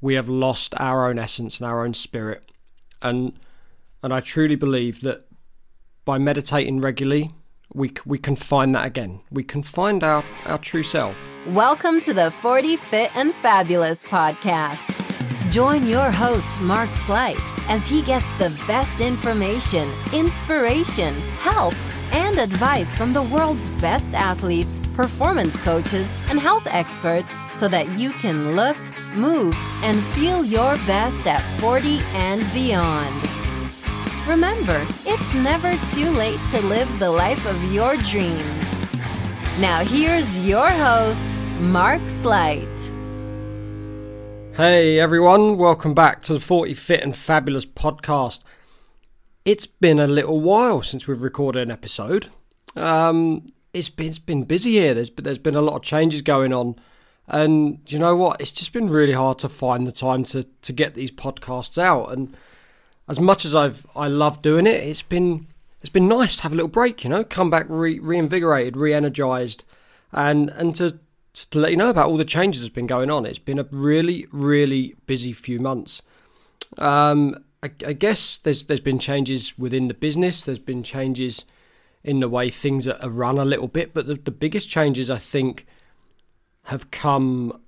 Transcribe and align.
we 0.00 0.14
have 0.14 0.28
lost 0.28 0.74
our 0.78 1.08
own 1.08 1.18
essence 1.18 1.58
and 1.58 1.66
our 1.66 1.84
own 1.84 1.94
spirit. 1.94 2.52
And 3.02 3.38
and 4.02 4.12
I 4.12 4.20
truly 4.20 4.54
believe 4.54 5.00
that 5.00 5.26
by 6.04 6.18
meditating 6.18 6.80
regularly, 6.80 7.32
we 7.74 7.92
we 8.06 8.18
can 8.18 8.36
find 8.36 8.74
that 8.74 8.86
again. 8.86 9.20
We 9.30 9.42
can 9.42 9.62
find 9.62 10.04
our 10.04 10.24
our 10.46 10.58
true 10.58 10.82
self. 10.82 11.28
Welcome 11.48 12.00
to 12.02 12.14
the 12.14 12.30
40 12.42 12.76
Fit 12.90 13.10
and 13.16 13.34
Fabulous 13.42 14.04
podcast. 14.04 14.94
Join 15.50 15.86
your 15.86 16.10
host 16.10 16.60
Mark 16.60 16.90
Sleight 16.90 17.36
as 17.70 17.88
he 17.88 18.02
gets 18.02 18.26
the 18.38 18.50
best 18.66 19.00
information, 19.00 19.88
inspiration, 20.12 21.14
help, 21.40 21.74
and 22.12 22.38
advice 22.38 22.94
from 22.94 23.12
the 23.12 23.22
world's 23.22 23.68
best 23.80 24.12
athletes, 24.12 24.80
performance 24.94 25.56
coaches, 25.62 26.10
and 26.28 26.38
health 26.38 26.66
experts 26.66 27.32
so 27.54 27.66
that 27.68 27.98
you 27.98 28.10
can 28.12 28.54
look, 28.54 28.76
move, 29.14 29.56
and 29.82 30.02
feel 30.14 30.44
your 30.44 30.76
best 30.86 31.26
at 31.26 31.42
40 31.60 31.98
and 32.14 32.40
beyond. 32.52 33.14
Remember, 34.26 34.86
it's 35.06 35.34
never 35.34 35.74
too 35.94 36.10
late 36.10 36.40
to 36.50 36.60
live 36.62 36.88
the 36.98 37.10
life 37.10 37.46
of 37.46 37.72
your 37.72 37.96
dreams. 37.96 38.64
Now, 39.58 39.84
here's 39.84 40.46
your 40.46 40.68
host, 40.70 41.26
Mark 41.60 42.08
Sleight. 42.08 42.92
Hey 44.54 44.98
everyone, 44.98 45.56
welcome 45.56 45.94
back 45.94 46.22
to 46.24 46.34
the 46.34 46.40
40 46.40 46.74
Fit 46.74 47.02
and 47.02 47.16
Fabulous 47.16 47.64
podcast. 47.64 48.42
It's 49.44 49.66
been 49.66 50.00
a 50.00 50.08
little 50.08 50.40
while 50.40 50.82
since 50.82 51.06
we've 51.06 51.22
recorded 51.22 51.62
an 51.62 51.70
episode. 51.70 52.28
Um, 52.74 53.46
it's 53.72 53.88
been 53.88 54.08
it's 54.08 54.18
been 54.18 54.42
busy 54.42 54.72
here. 54.72 54.94
There's 54.94 55.10
there's 55.10 55.38
been 55.38 55.54
a 55.54 55.62
lot 55.62 55.76
of 55.76 55.82
changes 55.82 56.22
going 56.22 56.52
on, 56.52 56.74
and 57.28 57.80
you 57.86 57.98
know 57.98 58.16
what? 58.16 58.40
It's 58.40 58.52
just 58.52 58.72
been 58.72 58.88
really 58.88 59.12
hard 59.12 59.38
to 59.40 59.48
find 59.48 59.86
the 59.86 59.92
time 59.92 60.24
to 60.24 60.44
to 60.44 60.72
get 60.72 60.94
these 60.94 61.10
podcasts 61.10 61.78
out. 61.78 62.10
And 62.10 62.34
as 63.08 63.20
much 63.20 63.44
as 63.44 63.54
I've 63.54 63.86
I 63.94 64.08
love 64.08 64.42
doing 64.42 64.66
it, 64.66 64.82
it's 64.82 65.02
been 65.02 65.46
it's 65.82 65.90
been 65.90 66.08
nice 66.08 66.36
to 66.36 66.42
have 66.44 66.52
a 66.52 66.56
little 66.56 66.70
break. 66.70 67.04
You 67.04 67.10
know, 67.10 67.24
come 67.24 67.50
back 67.50 67.66
re, 67.68 67.98
reinvigorated, 67.98 68.76
re-energized, 68.76 69.64
and 70.12 70.50
and 70.50 70.74
to 70.76 70.98
to 71.50 71.58
let 71.58 71.70
you 71.70 71.76
know 71.76 71.90
about 71.90 72.08
all 72.08 72.16
the 72.16 72.24
changes 72.24 72.62
that's 72.62 72.74
been 72.74 72.86
going 72.86 73.10
on. 73.10 73.26
It's 73.26 73.38
been 73.38 73.58
a 73.58 73.66
really 73.70 74.26
really 74.32 74.96
busy 75.06 75.34
few 75.34 75.60
months. 75.60 76.00
Um, 76.78 77.44
I, 77.62 77.70
I 77.86 77.92
guess 77.92 78.38
there's 78.38 78.62
there's 78.62 78.80
been 78.80 78.98
changes 78.98 79.58
within 79.58 79.88
the 79.88 79.94
business. 79.94 80.44
There's 80.44 80.58
been 80.58 80.82
changes 80.82 81.44
in 82.02 82.20
the 82.20 82.28
way 82.28 82.48
things 82.48 82.88
are 82.88 83.10
run 83.10 83.36
a 83.36 83.44
little 83.44 83.68
bit, 83.68 83.92
but 83.92 84.06
the, 84.06 84.14
the 84.14 84.30
biggest 84.30 84.70
changes 84.70 85.10
I 85.10 85.18
think 85.18 85.66
have 86.68 86.90
come 86.90 87.58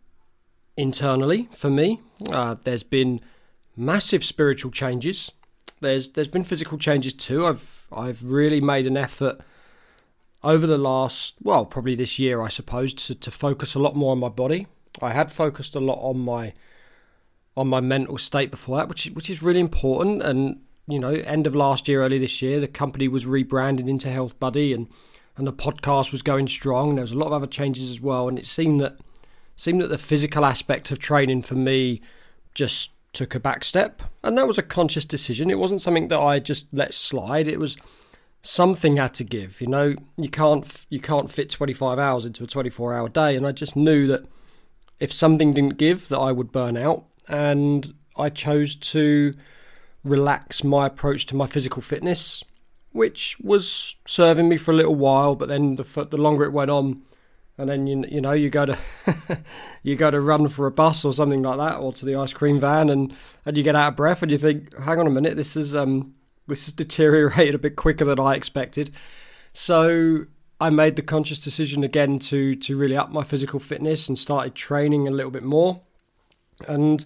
internally 0.77 1.49
for 1.53 1.71
me. 1.71 2.01
Uh, 2.31 2.57
there's 2.65 2.83
been 2.83 3.19
massive 3.75 4.23
spiritual 4.23 4.71
changes. 4.71 5.33
There's 5.81 6.11
there's 6.11 6.29
been 6.29 6.45
physical 6.45 6.77
changes 6.77 7.15
too. 7.15 7.47
I've 7.47 7.87
I've 7.91 8.23
really 8.23 8.61
made 8.61 8.87
an 8.87 8.99
effort 8.99 9.41
over 10.45 10.67
the 10.67 10.77
last 10.77 11.37
well 11.43 11.65
probably 11.65 11.95
this 11.95 12.19
year 12.19 12.43
I 12.43 12.49
suppose 12.49 12.93
to, 12.95 13.15
to 13.15 13.31
focus 13.31 13.75
a 13.75 13.79
lot 13.79 13.97
more 13.97 14.13
on 14.13 14.19
my 14.19 14.29
body. 14.29 14.67
I 15.01 15.13
had 15.13 15.33
focused 15.33 15.75
a 15.75 15.81
lot 15.81 15.99
on 16.03 16.19
my 16.19 16.53
on 17.57 17.69
my 17.69 17.81
mental 17.81 18.19
state 18.19 18.51
before 18.51 18.77
that, 18.77 18.89
which 18.91 19.07
which 19.15 19.31
is 19.31 19.43
really 19.43 19.61
important. 19.61 20.23
And 20.23 20.61
you 20.87 20.99
know, 20.99 21.13
end 21.13 21.47
of 21.47 21.57
last 21.57 21.89
year, 21.89 22.03
early 22.03 22.19
this 22.19 22.43
year, 22.43 22.61
the 22.61 22.69
company 22.69 23.09
was 23.09 23.25
rebranded 23.25 23.89
into 23.89 24.11
Health 24.11 24.39
Buddy, 24.39 24.75
and 24.75 24.89
and 25.37 25.47
the 25.47 25.53
podcast 25.53 26.13
was 26.13 26.23
going 26.23 26.49
strong. 26.49 26.95
There 26.95 27.03
was 27.03 27.13
a 27.13 27.19
lot 27.19 27.29
of 27.29 27.33
other 27.33 27.47
changes 27.47 27.91
as 27.91 28.01
well, 28.01 28.29
and 28.29 28.39
it 28.39 28.47
seemed 28.47 28.81
that 28.81 28.97
seemed 29.57 29.81
that 29.81 29.89
the 29.89 29.99
physical 29.99 30.45
aspect 30.45 30.91
of 30.91 30.99
training 30.99 31.43
for 31.43 31.55
me 31.55 32.01
just 32.55 32.93
took 33.13 33.35
a 33.35 33.41
back 33.41 33.65
step, 33.65 34.03
and 34.23 34.37
that 34.39 34.47
was 34.47 34.59
a 34.59 34.63
conscious 34.63 35.05
decision. 35.05 35.51
It 35.51 35.59
wasn't 35.59 35.83
something 35.83 36.09
that 36.09 36.21
I 36.21 36.39
just 36.39 36.67
let 36.73 36.95
slide. 36.95 37.49
It 37.49 37.59
was 37.59 37.77
something 38.43 38.97
had 38.97 39.15
to 39.15 39.25
give. 39.25 39.61
You 39.61 39.67
know, 39.67 39.95
you 40.17 40.29
can't 40.29 40.87
you 40.89 41.01
can't 41.01 41.31
fit 41.31 41.51
25 41.51 41.99
hours 41.99 42.25
into 42.25 42.45
a 42.45 42.47
24 42.47 42.95
hour 42.95 43.09
day, 43.09 43.37
and 43.37 43.47
I 43.47 43.53
just 43.53 43.77
knew 43.77 44.07
that 44.07 44.25
if 44.99 45.13
something 45.13 45.55
didn't 45.55 45.79
give, 45.79 46.09
that 46.09 46.19
I 46.19 46.33
would 46.33 46.53
burn 46.53 46.77
out, 46.77 47.05
and 47.29 47.95
I 48.17 48.29
chose 48.29 48.77
to 48.77 49.35
relax 50.05 50.65
my 50.65 50.87
approach 50.87 51.27
to 51.27 51.37
my 51.37 51.47
physical 51.47 51.83
fitness, 51.83 52.43
which 52.93 53.39
was 53.41 53.97
serving 54.07 54.49
me 54.49 54.57
for 54.57 54.73
a 54.73 54.75
little 54.75 54.95
while. 54.95 55.35
But 55.35 55.49
then 55.49 55.77
the, 55.77 56.07
the 56.11 56.17
longer 56.17 56.45
it 56.45 56.53
went 56.53 56.71
on, 56.71 57.03
and 57.59 57.69
then 57.69 57.87
you 57.87 58.05
you 58.09 58.21
know 58.21 58.33
you 58.33 58.51
go 58.51 58.67
to 58.67 58.79
you 59.83 59.97
go 59.97 60.11
to 60.11 60.21
run 60.21 60.49
for 60.49 60.67
a 60.67 60.71
bus 60.71 61.05
or 61.05 61.13
something 61.13 61.43
like 61.43 61.59
that, 61.59 61.79
or 61.79 61.93
to 61.93 62.07
the 62.07 62.17
ice 62.17 62.33
cream 62.33 62.61
van, 62.61 62.89
and 62.89 63.15
and 63.47 63.57
you 63.57 63.63
get 63.63 63.77
out 63.77 63.89
of 63.89 63.97
breath, 63.97 64.23
and 64.23 64.31
you 64.31 64.39
think, 64.39 64.77
hang 64.79 64.99
on 64.99 65.07
a 65.07 65.11
minute, 65.11 65.37
this 65.37 65.57
is 65.57 65.75
um 65.75 66.15
this 66.47 66.65
has 66.67 66.73
deteriorated 66.75 67.55
a 67.55 67.59
bit 67.59 67.77
quicker 67.77 68.05
than 68.05 68.19
I 68.19 68.35
expected. 68.35 68.93
So 69.53 70.27
I 70.61 70.71
made 70.71 70.97
the 70.97 71.03
conscious 71.03 71.41
decision 71.41 71.85
again 71.85 72.19
to 72.21 72.55
to 72.55 72.77
really 72.77 72.97
up 72.97 73.11
my 73.11 73.23
physical 73.23 73.61
fitness 73.61 74.09
and 74.09 74.19
started 74.19 74.55
training 74.55 75.09
a 75.09 75.11
little 75.11 75.31
bit 75.31 75.45
more, 75.45 75.83
and 76.67 77.05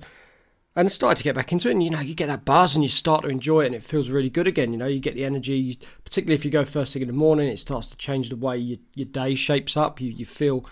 and 0.76 0.86
I 0.86 0.88
started 0.88 1.18
to 1.18 1.24
get 1.24 1.36
back 1.36 1.52
into 1.52 1.68
it. 1.68 1.72
And 1.72 1.82
you 1.82 1.90
know, 1.90 2.00
you 2.00 2.14
get 2.14 2.26
that 2.26 2.44
buzz 2.44 2.74
and 2.74 2.82
you 2.82 2.88
start 2.88 3.22
to 3.22 3.28
enjoy 3.28 3.62
it, 3.62 3.66
and 3.66 3.74
it 3.74 3.82
feels 3.82 4.08
really 4.08 4.30
good 4.30 4.48
again. 4.48 4.72
You 4.72 4.78
know, 4.78 4.86
you 4.86 5.00
get 5.00 5.14
the 5.14 5.24
energy, 5.24 5.78
particularly 6.04 6.34
if 6.34 6.44
you 6.44 6.50
go 6.50 6.64
first 6.64 6.92
thing 6.92 7.02
in 7.02 7.08
the 7.08 7.14
morning. 7.14 7.48
It 7.48 7.58
starts 7.58 7.88
to 7.88 7.96
change 7.96 8.28
the 8.28 8.36
way 8.36 8.58
your, 8.58 8.78
your 8.94 9.06
day 9.06 9.34
shapes 9.34 9.76
up. 9.76 10.00
You 10.00 10.10
you 10.10 10.24
feel 10.24 10.66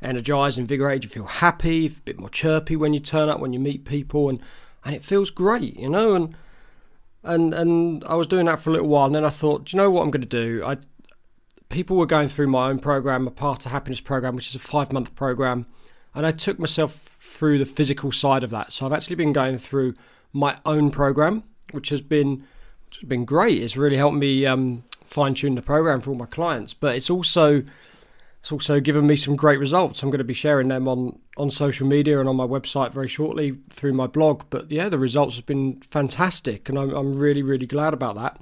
energized, 0.00 0.58
invigorated. 0.58 1.04
You 1.04 1.10
feel 1.10 1.24
happy, 1.24 1.86
a 1.86 1.90
bit 1.90 2.18
more 2.18 2.30
chirpy 2.30 2.76
when 2.76 2.94
you 2.94 3.00
turn 3.00 3.28
up 3.28 3.40
when 3.40 3.52
you 3.52 3.58
meet 3.58 3.84
people, 3.84 4.28
and 4.28 4.40
and 4.84 4.94
it 4.94 5.02
feels 5.02 5.30
great. 5.30 5.76
You 5.76 5.90
know, 5.90 6.14
and 6.14 6.36
and 7.24 7.52
and 7.54 8.04
I 8.04 8.14
was 8.14 8.26
doing 8.26 8.46
that 8.46 8.60
for 8.60 8.70
a 8.70 8.72
little 8.72 8.88
while, 8.88 9.06
and 9.06 9.14
then 9.14 9.24
I 9.24 9.30
thought, 9.30 9.64
do 9.64 9.76
you 9.76 9.82
know 9.82 9.90
what 9.90 10.02
I'm 10.02 10.10
going 10.10 10.22
to 10.22 10.28
do? 10.28 10.62
I 10.64 10.76
people 11.68 11.96
were 11.96 12.06
going 12.06 12.28
through 12.28 12.46
my 12.46 12.68
own 12.68 12.78
program, 12.78 13.26
a 13.26 13.30
Path 13.30 13.60
to 13.60 13.68
Happiness 13.68 14.00
program, 14.00 14.36
which 14.36 14.48
is 14.48 14.54
a 14.54 14.58
five 14.58 14.92
month 14.92 15.14
program, 15.14 15.66
and 16.14 16.24
I 16.24 16.30
took 16.30 16.58
myself 16.58 17.07
through 17.38 17.56
the 17.56 17.64
physical 17.64 18.10
side 18.10 18.42
of 18.42 18.50
that. 18.50 18.72
So 18.72 18.84
I've 18.84 18.92
actually 18.92 19.14
been 19.14 19.32
going 19.32 19.58
through 19.58 19.94
my 20.32 20.56
own 20.66 20.90
program, 20.90 21.44
which 21.70 21.90
has 21.90 22.00
been 22.00 22.44
which 22.86 22.96
has 23.00 23.08
been 23.08 23.24
great. 23.24 23.62
It's 23.62 23.76
really 23.76 23.96
helped 23.96 24.16
me 24.16 24.44
um, 24.44 24.82
fine 25.04 25.34
tune 25.34 25.54
the 25.54 25.62
program 25.62 26.00
for 26.00 26.10
all 26.10 26.16
my 26.16 26.26
clients, 26.26 26.74
but 26.74 26.96
it's 26.96 27.08
also 27.08 27.62
it's 28.40 28.50
also 28.50 28.80
given 28.80 29.06
me 29.06 29.14
some 29.14 29.36
great 29.36 29.60
results. 29.60 30.02
I'm 30.02 30.10
going 30.10 30.18
to 30.18 30.24
be 30.24 30.34
sharing 30.34 30.66
them 30.66 30.88
on 30.88 31.20
on 31.36 31.50
social 31.50 31.86
media 31.86 32.18
and 32.18 32.28
on 32.28 32.34
my 32.34 32.46
website 32.46 32.92
very 32.92 33.08
shortly 33.08 33.56
through 33.70 33.92
my 33.92 34.08
blog. 34.08 34.42
But 34.50 34.72
yeah, 34.72 34.88
the 34.88 34.98
results 34.98 35.36
have 35.36 35.46
been 35.46 35.80
fantastic, 35.82 36.68
and 36.68 36.76
I'm 36.76 36.90
I'm 36.90 37.16
really 37.16 37.42
really 37.42 37.66
glad 37.66 37.94
about 37.94 38.16
that. 38.16 38.40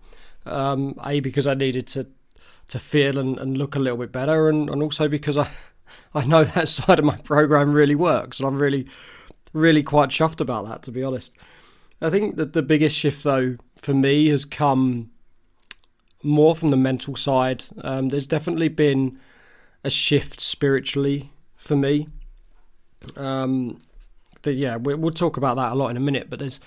Um, 0.51 0.95
a 1.05 1.21
because 1.21 1.47
I 1.47 1.53
needed 1.53 1.87
to 1.89 2.07
to 2.69 2.79
feel 2.79 3.19
and, 3.19 3.39
and 3.39 3.59
look 3.59 3.77
a 3.77 3.79
little 3.79 3.99
bit 3.99 4.11
better, 4.11 4.49
and, 4.49 4.71
and 4.71 4.83
also 4.83 5.07
because 5.07 5.37
I 5.37 5.49
I 6.15 6.25
know 6.25 6.45
that 6.55 6.69
side 6.69 6.99
of 6.99 7.05
my 7.05 7.17
program 7.17 7.73
really 7.73 7.95
works, 7.95 8.39
and 8.39 8.49
I'm 8.49 8.59
really, 8.59 8.87
really 9.53 9.83
quite 9.83 10.11
chuffed 10.11 10.41
about 10.41 10.67
that, 10.69 10.83
to 10.85 10.93
be 10.93 11.03
honest. 11.03 11.33
I 12.01 12.11
think 12.11 12.37
that 12.37 12.53
the 12.53 12.63
biggest 12.63 12.97
shift, 12.97 13.25
though, 13.25 13.57
for 13.77 13.95
me 13.95 14.29
has 14.29 14.45
come 14.45 15.11
more 16.23 16.55
from 16.55 16.71
the 16.71 16.77
mental 16.77 17.17
side. 17.17 17.65
Um, 17.83 18.09
there's 18.09 18.27
definitely 18.27 18.69
been 18.69 19.19
a 19.85 19.91
shift 19.91 20.41
spiritually 20.41 21.31
for 21.55 21.77
me. 21.77 22.09
Um, 23.17 23.83
yeah, 24.45 24.77
we, 24.77 24.95
we'll 24.95 25.13
talk 25.13 25.37
about 25.37 25.57
that 25.57 25.73
a 25.73 25.75
lot 25.75 25.89
in 25.89 25.97
a 25.97 26.01
minute, 26.01 26.31
but 26.31 26.39
there's 26.39 26.61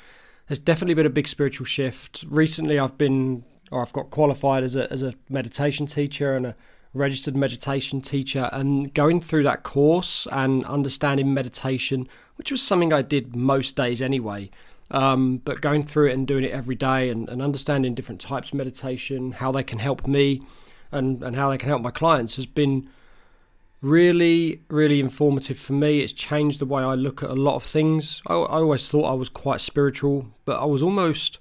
there's 0.48 0.60
definitely 0.60 0.96
been 0.96 1.06
a 1.06 1.12
big 1.12 1.28
spiritual 1.28 1.66
shift. 1.66 2.26
Recently, 2.28 2.80
I've 2.80 2.98
been 2.98 3.46
or 3.72 3.82
I've 3.82 3.94
got 3.94 4.10
qualified 4.10 4.64
as 4.64 4.76
a 4.76 4.92
as 4.92 5.02
a 5.02 5.14
meditation 5.30 5.86
teacher 5.86 6.36
and 6.36 6.48
a 6.48 6.56
registered 6.94 7.36
meditation 7.36 8.02
teacher 8.02 8.50
and 8.52 8.94
going 8.94 9.22
through 9.22 9.44
that 9.44 9.64
course 9.64 10.28
and 10.32 10.66
understanding 10.66 11.34
meditation, 11.34 12.08
which 12.36 12.52
was 12.52 12.62
something 12.62 12.92
I 12.92 13.02
did 13.02 13.36
most 13.36 13.76
days 13.76 14.02
anyway. 14.02 14.50
Um, 14.92 15.38
but 15.38 15.62
going 15.62 15.84
through 15.84 16.10
it 16.10 16.14
and 16.14 16.28
doing 16.28 16.44
it 16.44 16.52
every 16.52 16.74
day 16.74 17.10
and, 17.10 17.30
and, 17.30 17.44
understanding 17.44 17.94
different 17.94 18.20
types 18.20 18.48
of 18.48 18.56
meditation, 18.56 19.34
how 19.34 19.52
they 19.52 19.62
can 19.62 19.78
help 19.78 20.08
me 20.08 20.42
and, 20.92 21.22
and 21.24 21.36
how 21.36 21.52
they 21.52 21.60
can 21.60 21.70
help 21.70 21.84
my 21.84 21.92
clients 21.92 22.38
has 22.38 22.48
been 22.48 22.90
really, 23.82 24.62
really 24.70 25.00
informative 25.00 25.60
for 25.60 25.74
me. 25.74 26.00
It's 26.00 26.12
changed 26.12 26.60
the 26.60 26.66
way 26.66 26.82
I 26.82 26.96
look 26.96 27.22
at 27.22 27.30
a 27.30 27.36
lot 27.36 27.56
of 27.56 27.64
things. 27.64 28.24
I, 28.26 28.34
I 28.34 28.58
always 28.58 28.90
thought 28.90 29.06
I 29.06 29.14
was 29.14 29.30
quite 29.30 29.62
spiritual, 29.62 30.28
but 30.46 30.60
I 30.60 30.66
was 30.66 30.82
almost 30.82 31.38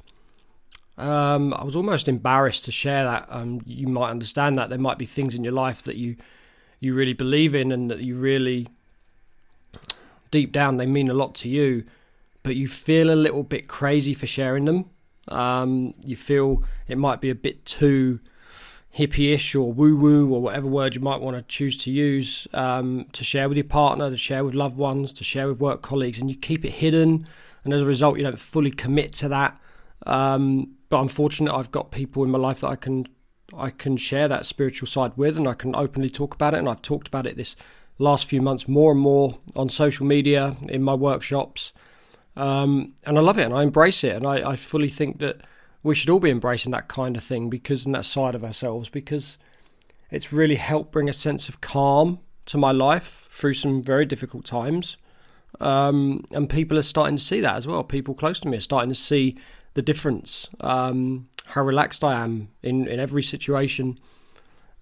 um, 0.99 1.55
I 1.55 1.65
was 1.65 1.77
almost 1.77 2.09
embarrassed 2.09 2.65
to 2.65 2.73
share 2.73 3.05
that. 3.05 3.27
Um, 3.29 3.61
you 3.65 3.87
might 3.87 4.11
understand 4.11 4.59
that 4.59 4.69
there 4.69 4.79
might 4.79 4.99
be 4.99 5.06
things 5.06 5.35
in 5.35 5.45
your 5.45 5.53
life 5.53 5.83
that 5.85 5.97
you 5.97 6.17
you 6.81 6.95
really 6.95 7.12
believe 7.12 7.55
in 7.55 7.73
and 7.73 7.91
that 7.91 8.00
you 8.00 8.15
really 8.15 8.69
deep 10.31 10.53
down 10.53 10.77
they 10.77 10.87
mean 10.87 11.09
a 11.09 11.15
lot 11.15 11.35
to 11.35 11.49
you, 11.49 11.85
but 12.43 12.55
you 12.55 12.69
feel 12.69 13.11
a 13.11 13.17
little 13.17 13.43
bit 13.43 13.67
crazy 13.67 14.15
for 14.15 14.27
sharing 14.27 14.65
them. 14.65 14.91
Um, 15.29 15.95
you 16.05 16.17
feel 16.17 16.62
it 16.87 16.99
might 16.99 17.21
be 17.21 17.31
a 17.31 17.35
bit 17.35 17.65
too 17.65 18.21
hippie-ish 18.97 19.55
or 19.55 19.73
woo-woo 19.73 20.33
or 20.33 20.41
whatever 20.41 20.67
word 20.67 20.95
you 20.95 21.00
might 21.00 21.21
want 21.21 21.37
to 21.37 21.43
choose 21.43 21.77
to 21.77 21.91
use 21.91 22.49
um, 22.55 23.06
to 23.12 23.23
share 23.23 23.49
with 23.49 23.56
your 23.56 23.65
partner, 23.65 24.11
to 24.11 24.17
share 24.17 24.45
with 24.45 24.55
loved 24.55 24.77
ones, 24.77 25.12
to 25.12 25.25
share 25.25 25.47
with 25.49 25.61
work 25.61 25.83
colleagues, 25.83 26.19
and 26.19 26.31
you 26.31 26.37
keep 26.37 26.65
it 26.65 26.73
hidden, 26.73 27.27
and 27.65 27.73
as 27.73 27.83
a 27.83 27.87
result, 27.87 28.17
you 28.17 28.25
don't 28.25 28.41
fully 28.41 28.71
commit 28.71 29.12
to 29.15 29.29
that. 29.29 29.61
Um, 30.06 30.77
but 30.88 31.00
I'm 31.00 31.08
fortunate 31.08 31.55
I've 31.55 31.70
got 31.70 31.90
people 31.90 32.25
in 32.25 32.31
my 32.31 32.38
life 32.38 32.61
that 32.61 32.69
I 32.69 32.76
can 32.76 33.06
I 33.56 33.70
can 33.70 33.96
share 33.96 34.29
that 34.29 34.44
spiritual 34.44 34.87
side 34.87 35.12
with, 35.17 35.37
and 35.37 35.49
I 35.49 35.55
can 35.55 35.75
openly 35.75 36.11
talk 36.11 36.35
about 36.35 36.52
it. 36.52 36.58
And 36.58 36.69
I've 36.69 36.82
talked 36.82 37.08
about 37.08 37.26
it 37.26 37.37
this 37.37 37.56
last 37.99 38.26
few 38.26 38.43
months 38.43 38.69
more 38.69 38.93
and 38.93 39.00
more 39.00 39.38
on 39.56 39.69
social 39.70 40.06
media 40.06 40.56
in 40.69 40.82
my 40.82 40.94
workshops, 40.94 41.73
um, 42.37 42.94
and 43.05 43.19
I 43.19 43.20
love 43.20 43.38
it 43.38 43.44
and 43.44 43.55
I 43.55 43.62
embrace 43.62 44.05
it, 44.05 44.17
and 44.17 44.26
I, 44.26 44.50
I 44.50 44.56
fully 44.56 44.90
think 44.90 45.19
that 45.20 45.40
we 45.82 45.94
should 45.94 46.11
all 46.11 46.20
be 46.20 46.31
embracing 46.31 46.73
that 46.73 46.88
kind 46.88 47.17
of 47.17 47.25
thing 47.25 47.49
because 47.49 47.87
in 47.87 47.93
that 47.93 48.05
side 48.05 48.35
of 48.35 48.44
ourselves 48.44 48.88
because 48.88 49.38
it's 50.11 50.32
really 50.32 50.56
helped 50.56 50.93
bring 50.93 51.08
a 51.08 51.12
sense 51.12 51.49
of 51.49 51.61
calm 51.61 52.20
to 52.46 52.58
my 52.58 52.73
life 52.73 53.29
through 53.31 53.55
some 53.55 53.82
very 53.82 54.06
difficult 54.06 54.44
times. 54.44 54.96
Um, 55.61 56.25
and 56.31 56.49
people 56.49 56.79
are 56.79 56.82
starting 56.82 57.17
to 57.17 57.23
see 57.23 57.40
that 57.40 57.56
as 57.56 57.67
well. 57.67 57.82
People 57.85 58.14
close 58.14 58.40
to 58.40 58.49
me 58.49 58.58
are 58.58 58.62
starting 58.62 58.90
to 58.90 58.94
see 58.94 59.38
the 59.78 59.82
difference, 59.82 60.48
um, 60.58 61.28
how 61.46 61.62
relaxed 61.62 62.02
I 62.02 62.14
am 62.14 62.48
in, 62.64 62.88
in 62.88 62.98
every 62.98 63.22
situation. 63.22 63.96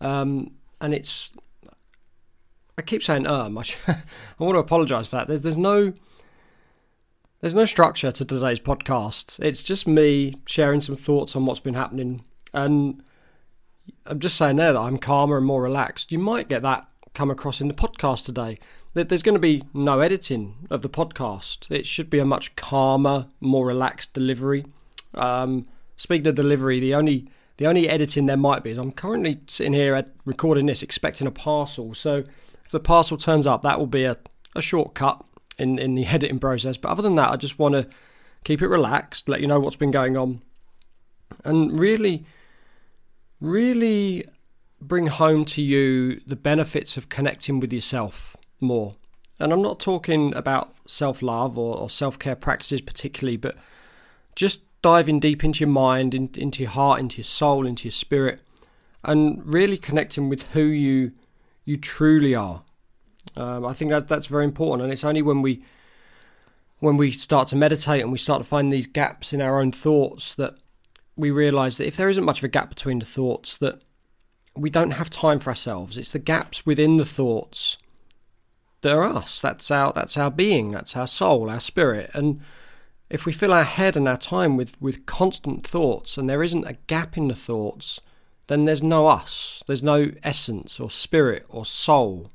Um, 0.00 0.52
and 0.81 0.94
it's, 0.94 1.32
I 2.78 2.81
keep 2.82 3.02
saying 3.02 3.26
um, 3.26 3.58
I, 3.58 3.64
I 3.88 3.94
want 4.38 4.54
to 4.54 4.60
apologise 4.60 5.06
for 5.06 5.16
that. 5.16 5.28
There's, 5.28 5.43
there's 5.43 5.58
no 5.58 5.93
there's 7.43 7.54
no 7.54 7.66
structure 7.66 8.10
to 8.10 8.25
today's 8.25 8.58
podcast. 8.58 9.38
It's 9.44 9.62
just 9.62 9.87
me 9.87 10.37
sharing 10.46 10.81
some 10.81 10.96
thoughts 10.96 11.37
on 11.37 11.44
what's 11.44 11.60
been 11.60 11.75
happening. 11.75 12.25
And 12.54 13.02
I'm 14.06 14.19
just 14.19 14.38
saying 14.38 14.56
there 14.56 14.72
that 14.72 14.81
I'm 14.81 14.96
calmer 14.96 15.37
and 15.37 15.44
more 15.44 15.60
relaxed. 15.60 16.10
You 16.10 16.19
might 16.19 16.48
get 16.48 16.62
that 16.62 16.88
come 17.12 17.31
across 17.31 17.60
in 17.60 17.69
the 17.69 17.75
podcast 17.75 18.25
today. 18.25 18.56
That 18.94 19.10
there's 19.10 19.22
going 19.22 19.34
to 19.34 19.38
be 19.38 19.62
no 19.75 20.00
editing 20.00 20.66
of 20.70 20.81
the 20.81 20.88
podcast. 20.88 21.70
It 21.70 21.84
should 21.84 22.08
be 22.08 22.19
a 22.19 22.25
much 22.25 22.56
calmer, 22.56 23.26
more 23.40 23.66
relaxed 23.66 24.14
delivery. 24.14 24.64
Um, 25.17 25.67
speaking 25.97 26.27
of 26.27 26.35
delivery, 26.35 26.81
the 26.81 26.95
only 26.95 27.29
the 27.57 27.67
only 27.67 27.89
editing 27.89 28.27
there 28.27 28.37
might 28.37 28.63
be 28.63 28.71
is 28.71 28.79
I'm 28.79 28.93
currently 28.93 29.41
sitting 29.47 29.73
here 29.73 29.95
at, 29.95 30.09
recording 30.25 30.67
this, 30.67 30.83
expecting 30.83 31.27
a 31.27 31.31
parcel. 31.31 31.95
So 31.95 32.25
if 32.65 32.71
the 32.71 32.81
parcel 32.81 33.17
turns 33.17 33.47
up, 33.47 33.63
that 33.63 33.79
will 33.79 33.87
be 33.87 34.05
a, 34.05 34.17
a 34.55 34.61
shortcut 34.61 35.25
in, 35.59 35.79
in 35.79 35.95
the 35.95 36.07
editing 36.07 36.39
process. 36.39 36.77
But 36.77 36.91
other 36.91 37.03
than 37.03 37.17
that, 37.17 37.31
I 37.31 37.37
just 37.37 37.59
want 37.59 37.75
to 37.75 37.89
keep 38.45 38.61
it 38.61 38.69
relaxed, 38.69 39.29
let 39.29 39.41
you 39.41 39.47
know 39.47 39.59
what's 39.59 39.77
been 39.77 39.91
going 39.91 40.17
on, 40.17 40.43
and 41.45 41.79
really, 41.79 42.27
really 43.41 44.25
bring 44.81 45.07
home 45.07 45.45
to 45.47 45.63
you 45.63 46.21
the 46.27 46.37
benefits 46.37 46.97
of 46.97 47.09
connecting 47.09 47.59
with 47.59 47.73
yourself 47.73 48.37
more. 48.61 48.97
And 49.41 49.53
I'm 49.53 49.63
not 49.63 49.81
talking 49.81 50.35
about 50.35 50.75
self 50.87 51.23
love 51.23 51.59
or, 51.59 51.77
or 51.77 51.91
self 51.91 52.19
care 52.19 52.37
practices 52.37 52.81
particularly, 52.81 53.37
but 53.37 53.57
just 54.35 54.63
diving 54.87 55.19
deep 55.19 55.43
into 55.43 55.65
your 55.65 55.69
mind, 55.69 56.15
in, 56.15 56.31
into 56.37 56.62
your 56.62 56.71
heart, 56.71 57.00
into 57.00 57.17
your 57.17 57.25
soul, 57.25 57.67
into 57.67 57.87
your 57.87 57.93
spirit, 57.93 58.38
and 59.03 59.44
really 59.44 59.77
connecting 59.77 60.29
with 60.29 60.44
who 60.53 60.62
you 60.62 61.11
you 61.65 61.77
truly 61.77 62.37
are. 62.37 62.62
Um, 63.37 63.67
I 63.67 63.73
think 63.73 63.91
that 63.91 64.06
that's 64.06 64.27
very 64.27 64.44
important, 64.44 64.85
and 64.85 64.93
it's 64.93 65.03
only 65.03 65.23
when 65.23 65.43
we 65.43 65.65
when 66.79 66.97
we 66.97 67.11
start 67.11 67.49
to 67.49 67.56
meditate 67.56 68.00
and 68.00 68.12
we 68.12 68.19
start 68.19 68.41
to 68.41 68.49
find 68.49 68.73
these 68.73 68.87
gaps 68.87 69.33
in 69.33 69.41
our 69.41 69.61
own 69.61 69.73
thoughts 69.73 70.37
that 70.37 70.55
we 71.17 71.32
realize 71.32 71.79
that 71.79 71.89
if 71.89 71.97
there 71.97 72.09
isn't 72.09 72.23
much 72.23 72.39
of 72.39 72.44
a 72.44 72.49
gap 72.49 72.69
between 72.69 73.00
the 73.00 73.05
thoughts, 73.05 73.59
that 73.59 73.82
we 74.55 74.71
don't 74.71 74.93
have 74.93 75.11
time 75.11 75.41
for 75.41 75.50
ourselves. 75.50 75.99
It's 75.99 76.12
the 76.12 76.21
gaps 76.21 76.65
within 76.65 76.97
the 76.97 77.05
thoughts 77.05 77.77
that 78.82 78.94
are 78.94 79.03
us. 79.03 79.41
That's 79.41 79.69
our 79.69 79.93
that's 79.93 80.17
our 80.17 80.31
being. 80.31 80.71
That's 80.71 80.94
our 80.94 81.09
soul, 81.09 81.50
our 81.50 81.59
spirit, 81.59 82.12
and 82.15 82.41
if 83.08 83.25
we 83.25 83.32
fill 83.32 83.53
our 83.53 83.64
head 83.64 83.97
and 83.97 84.08
our 84.08 84.17
time 84.17 84.56
with, 84.56 84.81
with 84.81 85.06
constant 85.06 85.67
thoughts 85.67 86.17
and 86.17 86.29
there 86.29 86.43
isn't 86.43 86.67
a 86.67 86.79
gap 86.87 87.17
in 87.17 87.29
the 87.29 87.35
thoughts, 87.35 88.00
then 88.49 88.64
there's 88.64 88.82
no 88.82 89.06
us. 89.06 89.62
There's 89.67 89.82
no 89.82 90.12
essence 90.23 90.79
or 90.81 90.91
spirit 90.91 91.47
or 91.49 91.67
soul 91.67 92.31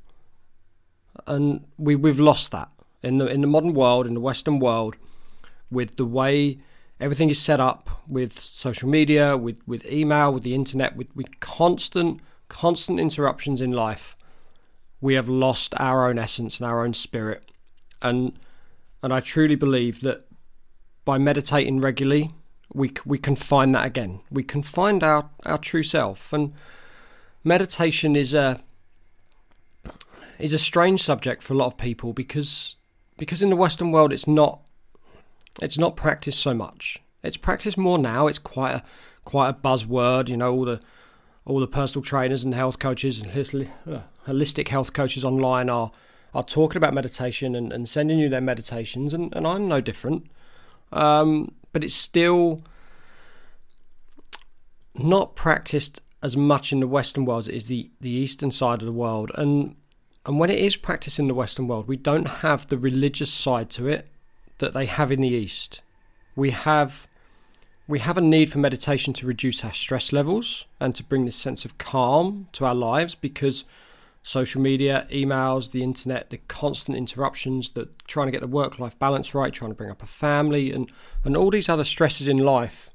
and 1.26 1.64
we 1.78 1.94
we've 1.94 2.20
lost 2.20 2.52
that 2.52 2.70
in 3.02 3.18
the 3.18 3.26
in 3.26 3.40
the 3.40 3.46
modern 3.46 3.74
world, 3.74 4.06
in 4.06 4.14
the 4.14 4.20
Western 4.20 4.58
world, 4.58 4.96
with 5.70 5.96
the 5.96 6.04
way 6.04 6.58
everything 7.00 7.30
is 7.30 7.40
set 7.40 7.60
up 7.60 7.90
with 8.06 8.38
social 8.40 8.88
media, 8.88 9.36
with 9.36 9.58
with 9.66 9.84
email, 9.86 10.32
with 10.32 10.42
the 10.42 10.54
internet, 10.54 10.96
with 10.96 11.14
with 11.14 11.40
constant 11.40 12.20
constant 12.48 13.00
interruptions 13.00 13.60
in 13.60 13.72
life. 13.72 14.16
We 15.00 15.14
have 15.14 15.28
lost 15.28 15.74
our 15.78 16.08
own 16.08 16.18
essence 16.18 16.58
and 16.58 16.66
our 16.66 16.84
own 16.84 16.94
spirit, 16.94 17.50
and 18.00 18.38
and 19.02 19.12
I 19.12 19.20
truly 19.20 19.56
believe 19.56 20.00
that 20.02 20.26
by 21.04 21.18
meditating 21.18 21.80
regularly, 21.80 22.32
we 22.72 22.92
we 23.04 23.18
can 23.18 23.36
find 23.36 23.74
that 23.74 23.86
again. 23.86 24.20
We 24.30 24.42
can 24.42 24.62
find 24.62 25.02
our 25.02 25.30
our 25.44 25.58
true 25.58 25.82
self, 25.82 26.32
and 26.32 26.52
meditation 27.44 28.16
is 28.16 28.34
a 28.34 28.60
is 30.38 30.52
a 30.52 30.58
strange 30.58 31.02
subject 31.02 31.42
for 31.42 31.54
a 31.54 31.56
lot 31.56 31.66
of 31.66 31.76
people 31.76 32.12
because 32.12 32.76
because 33.18 33.42
in 33.42 33.50
the 33.50 33.56
Western 33.56 33.92
world 33.92 34.12
it's 34.12 34.26
not 34.26 34.60
it's 35.60 35.78
not 35.78 35.96
practiced 35.96 36.40
so 36.40 36.54
much. 36.54 36.98
It's 37.22 37.36
practiced 37.36 37.78
more 37.78 37.98
now. 37.98 38.26
It's 38.26 38.38
quite 38.38 38.72
a 38.72 38.82
quite 39.24 39.50
a 39.50 39.54
buzzword. 39.54 40.28
You 40.28 40.36
know, 40.36 40.52
all 40.52 40.64
the 40.64 40.80
all 41.44 41.60
the 41.60 41.66
personal 41.66 42.02
trainers 42.02 42.44
and 42.44 42.54
health 42.54 42.78
coaches 42.78 43.18
and 43.20 43.28
uh, 43.28 44.00
holistic 44.26 44.68
health 44.68 44.92
coaches 44.92 45.24
online 45.24 45.68
are 45.68 45.90
are 46.34 46.42
talking 46.42 46.78
about 46.78 46.94
meditation 46.94 47.54
and, 47.54 47.72
and 47.72 47.88
sending 47.88 48.18
you 48.18 48.28
their 48.28 48.40
meditations, 48.40 49.12
and, 49.12 49.34
and 49.36 49.46
I'm 49.46 49.68
no 49.68 49.80
different. 49.80 50.30
Um, 50.92 51.52
but 51.72 51.82
it's 51.82 51.94
still 51.94 52.62
not 54.94 55.34
practiced 55.34 56.02
as 56.22 56.36
much 56.36 56.72
in 56.72 56.80
the 56.80 56.86
Western 56.86 57.24
world 57.24 57.44
as 57.44 57.48
it 57.48 57.54
is 57.54 57.66
the, 57.66 57.90
the 58.00 58.10
Eastern 58.10 58.50
side 58.50 58.80
of 58.80 58.86
the 58.86 58.92
world. 58.92 59.32
And 59.34 59.76
and 60.24 60.38
when 60.38 60.50
it 60.50 60.60
is 60.60 60.76
practiced 60.76 61.18
in 61.18 61.26
the 61.26 61.34
Western 61.34 61.66
world, 61.66 61.88
we 61.88 61.96
don't 61.96 62.28
have 62.28 62.68
the 62.68 62.78
religious 62.78 63.32
side 63.32 63.70
to 63.70 63.88
it 63.88 64.08
that 64.58 64.72
they 64.72 64.86
have 64.86 65.10
in 65.10 65.20
the 65.20 65.28
East. 65.28 65.82
We 66.36 66.50
have 66.50 67.08
we 67.88 67.98
have 67.98 68.16
a 68.16 68.20
need 68.20 68.50
for 68.50 68.58
meditation 68.58 69.12
to 69.14 69.26
reduce 69.26 69.64
our 69.64 69.72
stress 69.72 70.12
levels 70.12 70.66
and 70.78 70.94
to 70.94 71.02
bring 71.02 71.24
this 71.24 71.36
sense 71.36 71.64
of 71.64 71.78
calm 71.78 72.48
to 72.52 72.64
our 72.64 72.74
lives 72.74 73.16
because 73.16 73.64
social 74.22 74.60
media, 74.60 75.06
emails, 75.10 75.70
the 75.70 75.82
internet, 75.82 76.30
the 76.30 76.38
constant 76.38 76.96
interruptions, 76.96 77.70
that 77.70 78.06
trying 78.06 78.28
to 78.28 78.32
get 78.32 78.40
the 78.40 78.46
work 78.46 78.78
life 78.78 78.98
balance 78.98 79.34
right, 79.34 79.52
trying 79.52 79.70
to 79.70 79.76
bring 79.76 79.90
up 79.90 80.02
a 80.02 80.06
family 80.06 80.72
and, 80.72 80.90
and 81.24 81.36
all 81.36 81.50
these 81.50 81.68
other 81.68 81.84
stresses 81.84 82.28
in 82.28 82.36
life. 82.36 82.90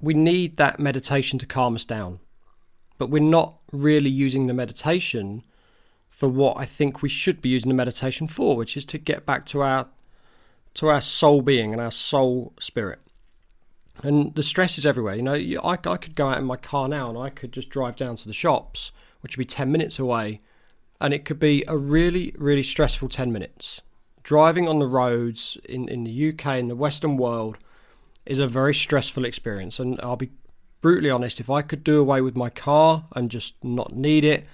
We 0.00 0.14
need 0.14 0.56
that 0.56 0.80
meditation 0.80 1.38
to 1.38 1.46
calm 1.46 1.76
us 1.76 1.84
down 1.84 2.18
but 3.02 3.10
we're 3.10 3.20
not 3.20 3.58
really 3.72 4.08
using 4.08 4.46
the 4.46 4.54
meditation 4.54 5.42
for 6.08 6.28
what 6.28 6.56
I 6.56 6.64
think 6.64 7.02
we 7.02 7.08
should 7.08 7.42
be 7.42 7.48
using 7.48 7.68
the 7.68 7.74
meditation 7.74 8.28
for, 8.28 8.54
which 8.54 8.76
is 8.76 8.86
to 8.86 8.96
get 8.96 9.26
back 9.26 9.44
to 9.46 9.60
our 9.60 9.88
to 10.74 10.86
our 10.86 11.00
soul 11.00 11.42
being 11.42 11.72
and 11.72 11.82
our 11.82 11.90
soul 11.90 12.52
spirit. 12.60 13.00
And 14.02 14.34
the 14.34 14.42
stress 14.42 14.78
is 14.78 14.86
everywhere. 14.86 15.14
You 15.14 15.22
know, 15.22 15.34
I, 15.62 15.72
I 15.72 15.96
could 15.96 16.14
go 16.14 16.28
out 16.28 16.38
in 16.38 16.44
my 16.44 16.56
car 16.56 16.88
now 16.88 17.08
and 17.08 17.16
I 17.16 17.30
could 17.30 17.52
just 17.52 17.70
drive 17.70 17.96
down 17.96 18.16
to 18.16 18.26
the 18.26 18.32
shops, 18.32 18.90
which 19.20 19.36
would 19.36 19.42
be 19.42 19.46
10 19.46 19.70
minutes 19.70 19.98
away, 19.98 20.40
and 21.00 21.14
it 21.14 21.24
could 21.24 21.38
be 21.38 21.64
a 21.68 21.76
really, 21.76 22.34
really 22.36 22.62
stressful 22.62 23.08
10 23.08 23.32
minutes. 23.32 23.80
Driving 24.22 24.68
on 24.68 24.78
the 24.78 24.86
roads 24.86 25.56
in, 25.64 25.88
in 25.88 26.04
the 26.04 26.28
UK, 26.30 26.58
in 26.58 26.68
the 26.68 26.76
Western 26.76 27.16
world, 27.16 27.58
is 28.26 28.38
a 28.38 28.46
very 28.46 28.74
stressful 28.74 29.24
experience. 29.24 29.78
And 29.78 30.00
I'll 30.00 30.16
be 30.16 30.30
brutally 30.80 31.10
honest, 31.10 31.40
if 31.40 31.50
I 31.50 31.62
could 31.62 31.84
do 31.84 32.00
away 32.00 32.20
with 32.20 32.36
my 32.36 32.50
car 32.50 33.04
and 33.14 33.30
just 33.30 33.54
not 33.64 33.94
need 33.94 34.24
it, 34.24 34.46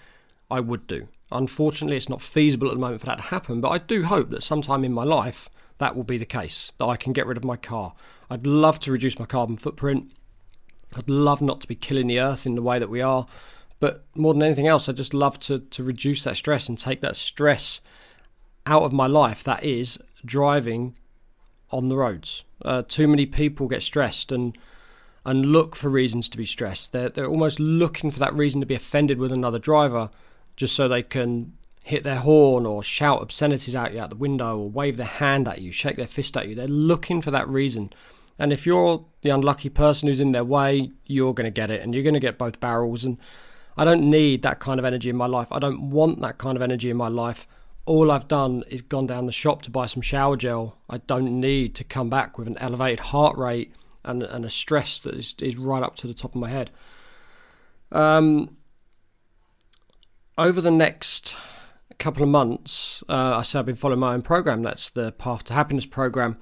I 0.50 0.60
would 0.60 0.86
do. 0.86 1.08
Unfortunately, 1.30 1.96
it's 1.96 2.08
not 2.08 2.22
feasible 2.22 2.68
at 2.68 2.74
the 2.74 2.80
moment 2.80 3.00
for 3.00 3.06
that 3.06 3.16
to 3.16 3.24
happen, 3.24 3.60
but 3.60 3.70
I 3.70 3.78
do 3.78 4.04
hope 4.04 4.30
that 4.30 4.42
sometime 4.42 4.84
in 4.84 4.92
my 4.92 5.04
life 5.04 5.50
that 5.78 5.96
will 5.96 6.04
be 6.04 6.18
the 6.18 6.26
case, 6.26 6.72
that 6.78 6.86
I 6.86 6.96
can 6.96 7.12
get 7.12 7.26
rid 7.26 7.36
of 7.36 7.44
my 7.44 7.56
car. 7.56 7.94
I'd 8.30 8.46
love 8.46 8.80
to 8.80 8.92
reduce 8.92 9.18
my 9.18 9.26
carbon 9.26 9.56
footprint. 9.56 10.12
I'd 10.94 11.08
love 11.08 11.40
not 11.40 11.60
to 11.60 11.68
be 11.68 11.74
killing 11.74 12.06
the 12.06 12.20
earth 12.20 12.46
in 12.46 12.54
the 12.54 12.62
way 12.62 12.78
that 12.78 12.90
we 12.90 13.00
are. 13.00 13.26
But 13.80 14.04
more 14.14 14.34
than 14.34 14.42
anything 14.42 14.66
else, 14.66 14.88
I 14.88 14.92
just 14.92 15.14
love 15.14 15.38
to, 15.40 15.60
to 15.60 15.82
reduce 15.82 16.24
that 16.24 16.36
stress 16.36 16.68
and 16.68 16.76
take 16.76 17.00
that 17.00 17.16
stress 17.16 17.80
out 18.66 18.82
of 18.82 18.92
my 18.92 19.06
life. 19.06 19.44
That 19.44 19.62
is 19.62 19.98
driving 20.24 20.96
on 21.70 21.88
the 21.88 21.96
roads. 21.96 22.44
Uh, 22.64 22.82
too 22.86 23.06
many 23.06 23.26
people 23.26 23.68
get 23.68 23.82
stressed 23.82 24.32
and 24.32 24.56
and 25.24 25.44
look 25.44 25.76
for 25.76 25.90
reasons 25.90 26.26
to 26.30 26.38
be 26.38 26.46
stressed. 26.46 26.92
They're, 26.92 27.10
they're 27.10 27.26
almost 27.26 27.60
looking 27.60 28.10
for 28.10 28.18
that 28.18 28.32
reason 28.32 28.60
to 28.60 28.66
be 28.66 28.74
offended 28.74 29.18
with 29.18 29.30
another 29.30 29.58
driver 29.58 30.08
just 30.56 30.74
so 30.74 30.88
they 30.88 31.02
can 31.02 31.52
hit 31.88 32.04
their 32.04 32.16
horn 32.16 32.66
or 32.66 32.82
shout 32.82 33.22
obscenities 33.22 33.74
at 33.74 33.94
you 33.94 34.00
out 34.00 34.10
the 34.10 34.16
window 34.16 34.58
or 34.58 34.68
wave 34.68 34.98
their 34.98 35.06
hand 35.06 35.48
at 35.48 35.62
you, 35.62 35.72
shake 35.72 35.96
their 35.96 36.06
fist 36.06 36.36
at 36.36 36.46
you. 36.46 36.54
They're 36.54 36.68
looking 36.68 37.22
for 37.22 37.30
that 37.30 37.48
reason. 37.48 37.90
And 38.38 38.52
if 38.52 38.66
you're 38.66 39.06
the 39.22 39.30
unlucky 39.30 39.70
person 39.70 40.06
who's 40.06 40.20
in 40.20 40.32
their 40.32 40.44
way, 40.44 40.90
you're 41.06 41.32
going 41.32 41.46
to 41.46 41.50
get 41.50 41.70
it 41.70 41.80
and 41.80 41.94
you're 41.94 42.02
going 42.02 42.12
to 42.12 42.20
get 42.20 42.36
both 42.36 42.60
barrels. 42.60 43.04
And 43.04 43.16
I 43.74 43.86
don't 43.86 44.10
need 44.10 44.42
that 44.42 44.60
kind 44.60 44.78
of 44.78 44.84
energy 44.84 45.08
in 45.08 45.16
my 45.16 45.26
life. 45.26 45.48
I 45.50 45.58
don't 45.58 45.88
want 45.88 46.20
that 46.20 46.36
kind 46.36 46.56
of 46.56 46.62
energy 46.62 46.90
in 46.90 46.96
my 46.98 47.08
life. 47.08 47.46
All 47.86 48.10
I've 48.10 48.28
done 48.28 48.64
is 48.68 48.82
gone 48.82 49.06
down 49.06 49.24
the 49.24 49.32
shop 49.32 49.62
to 49.62 49.70
buy 49.70 49.86
some 49.86 50.02
shower 50.02 50.36
gel. 50.36 50.76
I 50.90 50.98
don't 50.98 51.40
need 51.40 51.74
to 51.76 51.84
come 51.84 52.10
back 52.10 52.36
with 52.36 52.48
an 52.48 52.58
elevated 52.58 53.00
heart 53.00 53.38
rate 53.38 53.72
and, 54.04 54.22
and 54.22 54.44
a 54.44 54.50
stress 54.50 54.98
that 54.98 55.14
is, 55.14 55.34
is 55.40 55.56
right 55.56 55.82
up 55.82 55.96
to 55.96 56.06
the 56.06 56.12
top 56.12 56.34
of 56.34 56.40
my 56.40 56.50
head. 56.50 56.70
Um, 57.90 58.58
over 60.36 60.60
the 60.60 60.70
next 60.70 61.34
couple 61.98 62.22
of 62.22 62.28
months, 62.28 63.02
uh, 63.08 63.36
I 63.38 63.42
said 63.42 63.60
I've 63.60 63.66
been 63.66 63.74
following 63.74 64.00
my 64.00 64.14
own 64.14 64.22
program. 64.22 64.62
That's 64.62 64.90
the 64.90 65.12
Path 65.12 65.44
to 65.44 65.52
Happiness 65.52 65.86
program. 65.86 66.36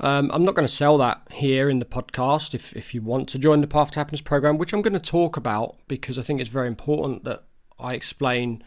Um, 0.00 0.30
I'm 0.32 0.44
not 0.44 0.54
going 0.54 0.66
to 0.66 0.72
sell 0.72 0.96
that 0.98 1.22
here 1.30 1.68
in 1.68 1.78
the 1.78 1.84
podcast. 1.84 2.54
If 2.54 2.74
if 2.74 2.94
you 2.94 3.02
want 3.02 3.28
to 3.30 3.38
join 3.38 3.60
the 3.60 3.66
Path 3.66 3.92
to 3.92 4.00
Happiness 4.00 4.22
program, 4.22 4.58
which 4.58 4.72
I'm 4.72 4.82
going 4.82 4.94
to 4.94 5.00
talk 5.00 5.36
about 5.36 5.76
because 5.88 6.18
I 6.18 6.22
think 6.22 6.40
it's 6.40 6.50
very 6.50 6.68
important 6.68 7.24
that 7.24 7.44
I 7.78 7.94
explain 7.94 8.64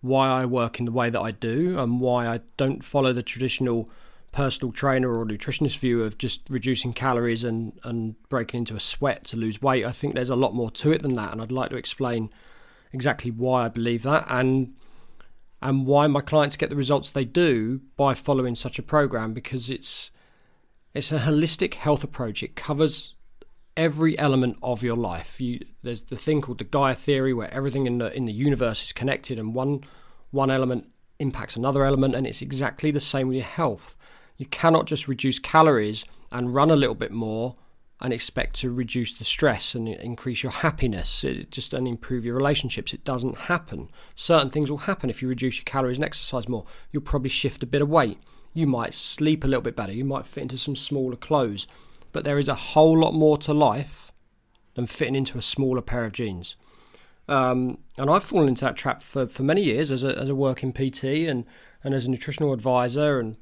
why 0.00 0.28
I 0.28 0.44
work 0.44 0.78
in 0.78 0.86
the 0.86 0.92
way 0.92 1.10
that 1.10 1.20
I 1.20 1.30
do 1.30 1.78
and 1.78 2.00
why 2.00 2.28
I 2.28 2.40
don't 2.56 2.84
follow 2.84 3.12
the 3.12 3.22
traditional 3.22 3.90
personal 4.30 4.72
trainer 4.72 5.16
or 5.16 5.24
nutritionist 5.24 5.78
view 5.78 6.04
of 6.04 6.18
just 6.18 6.42
reducing 6.48 6.92
calories 6.92 7.42
and, 7.42 7.78
and 7.82 8.14
breaking 8.28 8.58
into 8.58 8.76
a 8.76 8.80
sweat 8.80 9.24
to 9.24 9.36
lose 9.36 9.62
weight. 9.62 9.84
I 9.84 9.92
think 9.92 10.14
there's 10.14 10.30
a 10.30 10.36
lot 10.36 10.54
more 10.54 10.70
to 10.72 10.92
it 10.92 11.02
than 11.02 11.14
that, 11.14 11.32
and 11.32 11.40
I'd 11.40 11.50
like 11.50 11.70
to 11.70 11.76
explain 11.76 12.30
exactly 12.92 13.30
why 13.30 13.64
I 13.64 13.68
believe 13.68 14.02
that 14.02 14.26
and 14.28 14.74
and 15.60 15.86
why 15.86 16.06
my 16.06 16.20
clients 16.20 16.56
get 16.56 16.70
the 16.70 16.76
results 16.76 17.10
they 17.10 17.24
do 17.24 17.80
by 17.96 18.14
following 18.14 18.54
such 18.54 18.78
a 18.78 18.82
program 18.82 19.32
because 19.32 19.70
it's 19.70 20.10
it's 20.94 21.12
a 21.12 21.18
holistic 21.18 21.74
health 21.74 22.02
approach. 22.02 22.42
It 22.42 22.56
covers 22.56 23.14
every 23.76 24.18
element 24.18 24.56
of 24.62 24.82
your 24.82 24.96
life. 24.96 25.40
You, 25.40 25.60
there's 25.82 26.02
the 26.02 26.16
thing 26.16 26.40
called 26.40 26.58
the 26.58 26.64
Gaia 26.64 26.94
theory 26.94 27.32
where 27.32 27.52
everything 27.52 27.86
in 27.86 27.98
the 27.98 28.14
in 28.16 28.24
the 28.24 28.32
universe 28.32 28.84
is 28.84 28.92
connected 28.92 29.38
and 29.38 29.54
one 29.54 29.84
one 30.30 30.50
element 30.50 30.90
impacts 31.18 31.56
another 31.56 31.84
element 31.84 32.14
and 32.14 32.26
it's 32.26 32.42
exactly 32.42 32.90
the 32.90 33.00
same 33.00 33.28
with 33.28 33.36
your 33.36 33.44
health. 33.44 33.96
You 34.36 34.46
cannot 34.46 34.86
just 34.86 35.08
reduce 35.08 35.38
calories 35.38 36.04
and 36.30 36.54
run 36.54 36.70
a 36.70 36.76
little 36.76 36.94
bit 36.94 37.10
more 37.10 37.56
and 38.00 38.12
expect 38.12 38.54
to 38.56 38.70
reduce 38.70 39.14
the 39.14 39.24
stress 39.24 39.74
and 39.74 39.88
increase 39.88 40.42
your 40.42 40.52
happiness. 40.52 41.24
It 41.24 41.50
just 41.50 41.74
and 41.74 41.88
improve 41.88 42.24
your 42.24 42.36
relationships. 42.36 42.92
It 42.92 43.04
doesn't 43.04 43.36
happen. 43.36 43.90
Certain 44.14 44.50
things 44.50 44.70
will 44.70 44.78
happen 44.78 45.10
if 45.10 45.20
you 45.20 45.28
reduce 45.28 45.58
your 45.58 45.64
calories 45.64 45.98
and 45.98 46.04
exercise 46.04 46.48
more. 46.48 46.64
You'll 46.92 47.02
probably 47.02 47.30
shift 47.30 47.62
a 47.62 47.66
bit 47.66 47.82
of 47.82 47.88
weight. 47.88 48.18
You 48.54 48.66
might 48.66 48.94
sleep 48.94 49.42
a 49.42 49.48
little 49.48 49.62
bit 49.62 49.76
better. 49.76 49.92
You 49.92 50.04
might 50.04 50.26
fit 50.26 50.42
into 50.42 50.58
some 50.58 50.76
smaller 50.76 51.16
clothes. 51.16 51.66
But 52.12 52.24
there 52.24 52.38
is 52.38 52.48
a 52.48 52.54
whole 52.54 52.98
lot 52.98 53.14
more 53.14 53.36
to 53.38 53.52
life 53.52 54.12
than 54.74 54.86
fitting 54.86 55.16
into 55.16 55.36
a 55.36 55.42
smaller 55.42 55.82
pair 55.82 56.04
of 56.04 56.12
jeans. 56.12 56.56
Um, 57.28 57.78
and 57.98 58.08
I've 58.08 58.24
fallen 58.24 58.48
into 58.48 58.64
that 58.64 58.76
trap 58.76 59.02
for, 59.02 59.26
for 59.26 59.42
many 59.42 59.62
years 59.62 59.90
as 59.90 60.04
a, 60.04 60.16
as 60.16 60.28
a 60.28 60.34
working 60.34 60.72
PT 60.72 61.04
and, 61.04 61.44
and 61.84 61.94
as 61.94 62.06
a 62.06 62.10
nutritional 62.10 62.52
advisor 62.52 63.18
and 63.18 63.36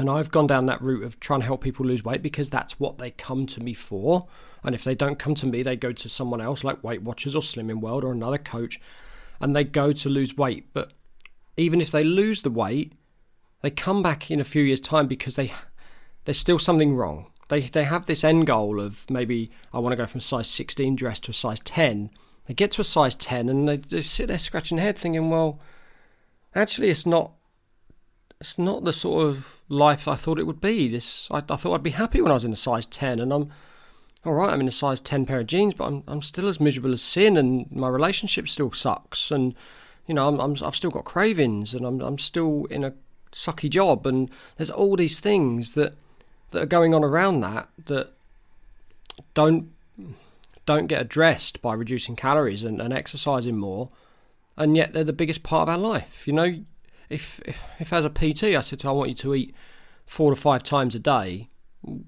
and 0.00 0.08
I've 0.08 0.30
gone 0.30 0.46
down 0.46 0.64
that 0.64 0.80
route 0.80 1.04
of 1.04 1.20
trying 1.20 1.40
to 1.40 1.46
help 1.46 1.62
people 1.62 1.84
lose 1.84 2.02
weight 2.02 2.22
because 2.22 2.48
that's 2.48 2.80
what 2.80 2.96
they 2.96 3.10
come 3.10 3.44
to 3.44 3.60
me 3.60 3.74
for. 3.74 4.26
And 4.64 4.74
if 4.74 4.82
they 4.82 4.94
don't 4.94 5.18
come 5.18 5.34
to 5.34 5.46
me, 5.46 5.62
they 5.62 5.76
go 5.76 5.92
to 5.92 6.08
someone 6.08 6.40
else 6.40 6.64
like 6.64 6.82
Weight 6.82 7.02
Watchers 7.02 7.36
or 7.36 7.42
Slimming 7.42 7.80
World 7.80 8.02
or 8.02 8.10
another 8.10 8.38
coach 8.38 8.80
and 9.42 9.54
they 9.54 9.62
go 9.62 9.92
to 9.92 10.08
lose 10.08 10.34
weight. 10.38 10.72
But 10.72 10.94
even 11.58 11.82
if 11.82 11.90
they 11.90 12.02
lose 12.02 12.40
the 12.40 12.50
weight, 12.50 12.94
they 13.60 13.70
come 13.70 14.02
back 14.02 14.30
in 14.30 14.40
a 14.40 14.44
few 14.44 14.62
years' 14.62 14.80
time 14.80 15.06
because 15.06 15.36
they 15.36 15.52
there's 16.24 16.38
still 16.38 16.58
something 16.58 16.96
wrong. 16.96 17.26
They 17.48 17.60
they 17.60 17.84
have 17.84 18.06
this 18.06 18.24
end 18.24 18.46
goal 18.46 18.80
of 18.80 19.08
maybe 19.10 19.50
I 19.70 19.80
want 19.80 19.92
to 19.92 19.96
go 19.96 20.06
from 20.06 20.20
size 20.20 20.48
16 20.48 20.96
dress 20.96 21.20
to 21.20 21.32
a 21.32 21.34
size 21.34 21.60
10. 21.60 22.08
They 22.46 22.54
get 22.54 22.70
to 22.72 22.80
a 22.80 22.84
size 22.84 23.14
10 23.16 23.50
and 23.50 23.68
they 23.68 23.76
just 23.76 24.14
sit 24.14 24.28
there 24.28 24.38
scratching 24.38 24.76
their 24.76 24.86
head 24.86 24.96
thinking, 24.96 25.28
well, 25.28 25.60
actually 26.54 26.88
it's 26.88 27.04
not 27.04 27.32
it's 28.40 28.58
not 28.58 28.84
the 28.84 28.94
sort 28.94 29.26
of 29.26 29.59
life 29.70 30.06
I 30.06 30.16
thought 30.16 30.38
it 30.38 30.46
would 30.46 30.60
be. 30.60 30.88
This 30.88 31.28
I, 31.30 31.38
I, 31.38 31.56
thought 31.56 31.74
I'd 31.74 31.82
be 31.82 31.90
happy 31.90 32.20
when 32.20 32.30
I 32.30 32.34
was 32.34 32.44
in 32.44 32.52
a 32.52 32.56
size 32.56 32.84
ten, 32.84 33.18
and 33.18 33.32
I'm 33.32 33.50
all 34.24 34.34
right. 34.34 34.52
I'm 34.52 34.60
in 34.60 34.68
a 34.68 34.72
size 34.72 35.00
ten 35.00 35.24
pair 35.24 35.40
of 35.40 35.46
jeans, 35.46 35.72
but 35.72 35.86
I'm 35.86 36.02
I'm 36.06 36.20
still 36.20 36.48
as 36.48 36.60
miserable 36.60 36.92
as 36.92 37.00
sin, 37.00 37.38
and 37.38 37.70
my 37.72 37.88
relationship 37.88 38.48
still 38.48 38.72
sucks, 38.72 39.30
and 39.30 39.54
you 40.06 40.14
know 40.14 40.28
I'm, 40.28 40.40
i 40.40 40.64
have 40.64 40.76
still 40.76 40.90
got 40.90 41.04
cravings, 41.04 41.72
and 41.72 41.86
I'm 41.86 42.00
I'm 42.02 42.18
still 42.18 42.66
in 42.66 42.84
a 42.84 42.92
sucky 43.32 43.70
job, 43.70 44.06
and 44.06 44.30
there's 44.56 44.70
all 44.70 44.96
these 44.96 45.20
things 45.20 45.72
that 45.72 45.94
that 46.50 46.62
are 46.62 46.66
going 46.66 46.92
on 46.92 47.04
around 47.04 47.40
that 47.40 47.68
that 47.86 48.12
don't 49.32 49.70
don't 50.66 50.88
get 50.88 51.00
addressed 51.00 51.62
by 51.62 51.74
reducing 51.74 52.16
calories 52.16 52.64
and, 52.64 52.80
and 52.80 52.92
exercising 52.92 53.56
more, 53.56 53.90
and 54.56 54.76
yet 54.76 54.92
they're 54.92 55.04
the 55.04 55.12
biggest 55.12 55.42
part 55.42 55.68
of 55.68 55.72
our 55.72 55.78
life. 55.78 56.26
You 56.26 56.32
know, 56.32 56.64
if, 57.10 57.40
if, 57.44 57.62
if 57.78 57.92
as 57.92 58.04
a 58.04 58.10
PT 58.10 58.44
I 58.44 58.60
said 58.60 58.78
to, 58.80 58.88
I 58.88 58.92
want 58.92 59.08
you 59.08 59.16
to 59.16 59.34
eat 59.34 59.54
four 60.06 60.30
to 60.30 60.40
five 60.40 60.62
times 60.62 60.94
a 60.94 61.00
day, 61.00 61.50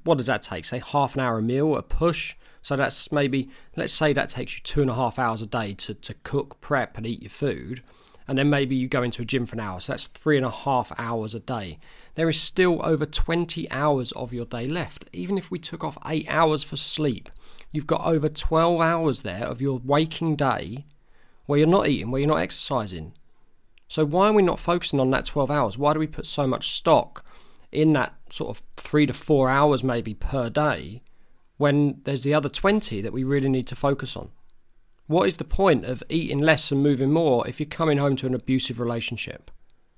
what 0.05 0.19
does 0.19 0.27
that 0.29 0.43
take? 0.43 0.65
Say 0.65 0.79
half 0.79 1.15
an 1.15 1.21
hour 1.21 1.39
a 1.39 1.43
meal, 1.43 1.77
a 1.77 1.83
push. 1.83 2.37
So 2.63 2.77
that's 2.77 3.11
maybe 3.11 3.51
let's 3.77 3.93
say 3.93 4.13
that 4.13 4.29
takes 4.29 4.55
you 4.55 4.63
two 4.63 4.81
and 4.83 4.91
a 4.91 4.95
half 4.95 5.19
hours 5.19 5.43
a 5.43 5.47
day 5.47 5.75
to, 5.75 5.95
to 5.95 6.15
cook, 6.23 6.61
prep, 6.61 6.97
and 6.97 7.07
eat 7.07 7.23
your 7.23 7.31
food. 7.31 7.83
And 8.29 8.39
then 8.39 8.49
maybe 8.49 8.77
you 8.77 8.87
go 8.87 9.03
into 9.03 9.23
a 9.23 9.25
gym 9.25 9.47
for 9.47 9.57
an 9.57 9.61
hour. 9.61 9.81
So 9.81 9.93
that's 9.93 10.07
three 10.07 10.37
and 10.37 10.47
a 10.47 10.51
half 10.51 10.93
hours 10.97 11.35
a 11.35 11.41
day. 11.41 11.81
There 12.15 12.29
is 12.29 12.41
still 12.41 12.81
over 12.85 13.05
20 13.05 13.69
hours 13.71 14.13
of 14.13 14.33
your 14.33 14.45
day 14.45 14.69
left. 14.69 15.07
Even 15.13 15.37
if 15.37 15.51
we 15.51 15.59
took 15.59 15.83
off 15.83 15.99
eight 16.07 16.27
hours 16.29 16.63
for 16.63 16.77
sleep, 16.77 17.31
you've 17.73 17.87
got 17.87 18.05
over 18.05 18.29
12 18.29 18.81
hours 18.81 19.23
there 19.23 19.45
of 19.45 19.61
your 19.61 19.81
waking 19.85 20.37
day 20.37 20.87
where 21.47 21.59
you're 21.59 21.69
not 21.69 21.89
eating, 21.89 22.11
where 22.11 22.21
you're 22.21 22.29
not 22.29 22.37
exercising. 22.37 23.13
So 23.93 24.07
why 24.07 24.29
are 24.29 24.33
we 24.33 24.41
not 24.41 24.59
focusing 24.59 25.01
on 25.01 25.11
that 25.11 25.27
12 25.27 25.51
hours? 25.51 25.77
Why 25.77 25.93
do 25.93 25.99
we 25.99 26.07
put 26.07 26.27
so 26.27 26.47
much 26.47 26.71
stock 26.71 27.27
in 27.71 27.93
that 27.93 28.15
sort 28.31 28.49
of 28.49 28.63
three 28.79 29.05
to 29.05 29.13
four 29.13 29.51
hours 29.51 29.85
maybe 29.85 30.15
per 30.15 30.49
day 30.49 31.03
when 31.59 32.01
there's 32.05 32.23
the 32.23 32.33
other 32.33 32.49
20 32.49 33.03
that 33.03 33.13
we 33.13 33.23
really 33.23 33.51
need 33.51 33.67
to 33.67 33.77
focus 33.77 34.17
on? 34.17 34.31
What 35.09 35.29
is 35.29 35.37
the 35.37 35.45
point 35.45 35.85
of 35.85 36.03
eating 36.09 36.39
less 36.39 36.73
and 36.73 36.83
moving 36.83 37.13
more 37.13 37.47
if 37.47 37.61
you're 37.61 37.67
coming 37.67 37.99
home 37.99 38.17
to 38.17 38.27
an 38.27 38.33
abusive 38.33 38.81
relationship 38.81 39.51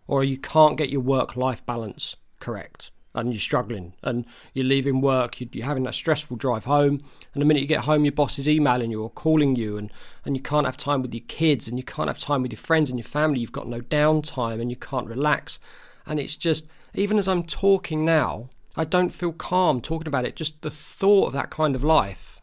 or 0.09 0.25
you 0.25 0.39
can't 0.39 0.77
get 0.77 0.91
your 0.91 1.01
work 1.01 1.37
life 1.37 1.65
balance 1.65 2.17
correct? 2.41 2.91
And 3.15 3.33
you're 3.33 3.41
struggling 3.41 3.95
and 4.03 4.25
you're 4.53 4.65
leaving 4.65 5.01
work, 5.01 5.41
you're 5.41 5.67
having 5.67 5.85
that 5.85 5.95
stressful 5.95 6.37
drive 6.37 6.65
home, 6.65 7.03
and 7.33 7.41
the 7.41 7.45
minute 7.45 7.61
you 7.61 7.69
get 7.69 7.81
home, 7.81 8.05
your 8.05 8.13
boss 8.13 8.39
is 8.39 8.49
emailing 8.49 8.91
you 8.91 9.03
or 9.03 9.11
calling 9.11 9.57
you, 9.57 9.77
and, 9.77 9.93
and 10.25 10.37
you 10.37 10.43
can't 10.43 10.67
have 10.67 10.77
time 10.77 11.03
with 11.03 11.15
your 11.15 11.25
kids 11.29 11.69
and 11.69 11.79
you 11.79 11.85
can't 11.85 12.09
have 12.09 12.19
time 12.19 12.43
with 12.43 12.53
your 12.53 12.59
friends 12.59 12.91
and 12.91 12.99
your 12.99 13.05
family, 13.05 13.41
you've 13.41 13.53
got 13.53 13.69
no 13.69 13.81
downtime 13.81 14.61
and 14.61 14.71
you 14.71 14.77
can't 14.77 15.07
relax. 15.07 15.59
And 16.07 16.19
it's 16.19 16.37
just, 16.37 16.67
even 16.95 17.19
as 17.19 17.29
I'm 17.29 17.45
talking 17.45 18.05
now, 18.05 18.51
I 18.77 18.85
don't 18.85 19.11
feel 19.11 19.33
calm 19.33 19.81
talking 19.81 20.09
about 20.09 20.25
it. 20.25 20.37
Just 20.37 20.63
the 20.63 20.71
thought 20.71 21.29
of 21.29 21.33
that 21.35 21.51
kind 21.51 21.77
of 21.77 21.85
life 21.85 22.41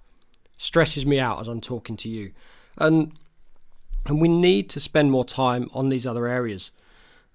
stresses 0.57 1.05
me 1.05 1.19
out 1.19 1.39
as 1.41 1.47
I'm 1.47 1.61
talking 1.61 1.97
to 1.97 2.09
you. 2.09 2.31
And 2.77 3.13
and 4.05 4.19
we 4.19 4.27
need 4.27 4.69
to 4.71 4.79
spend 4.79 5.11
more 5.11 5.25
time 5.25 5.69
on 5.73 5.89
these 5.89 6.07
other 6.07 6.25
areas. 6.25 6.71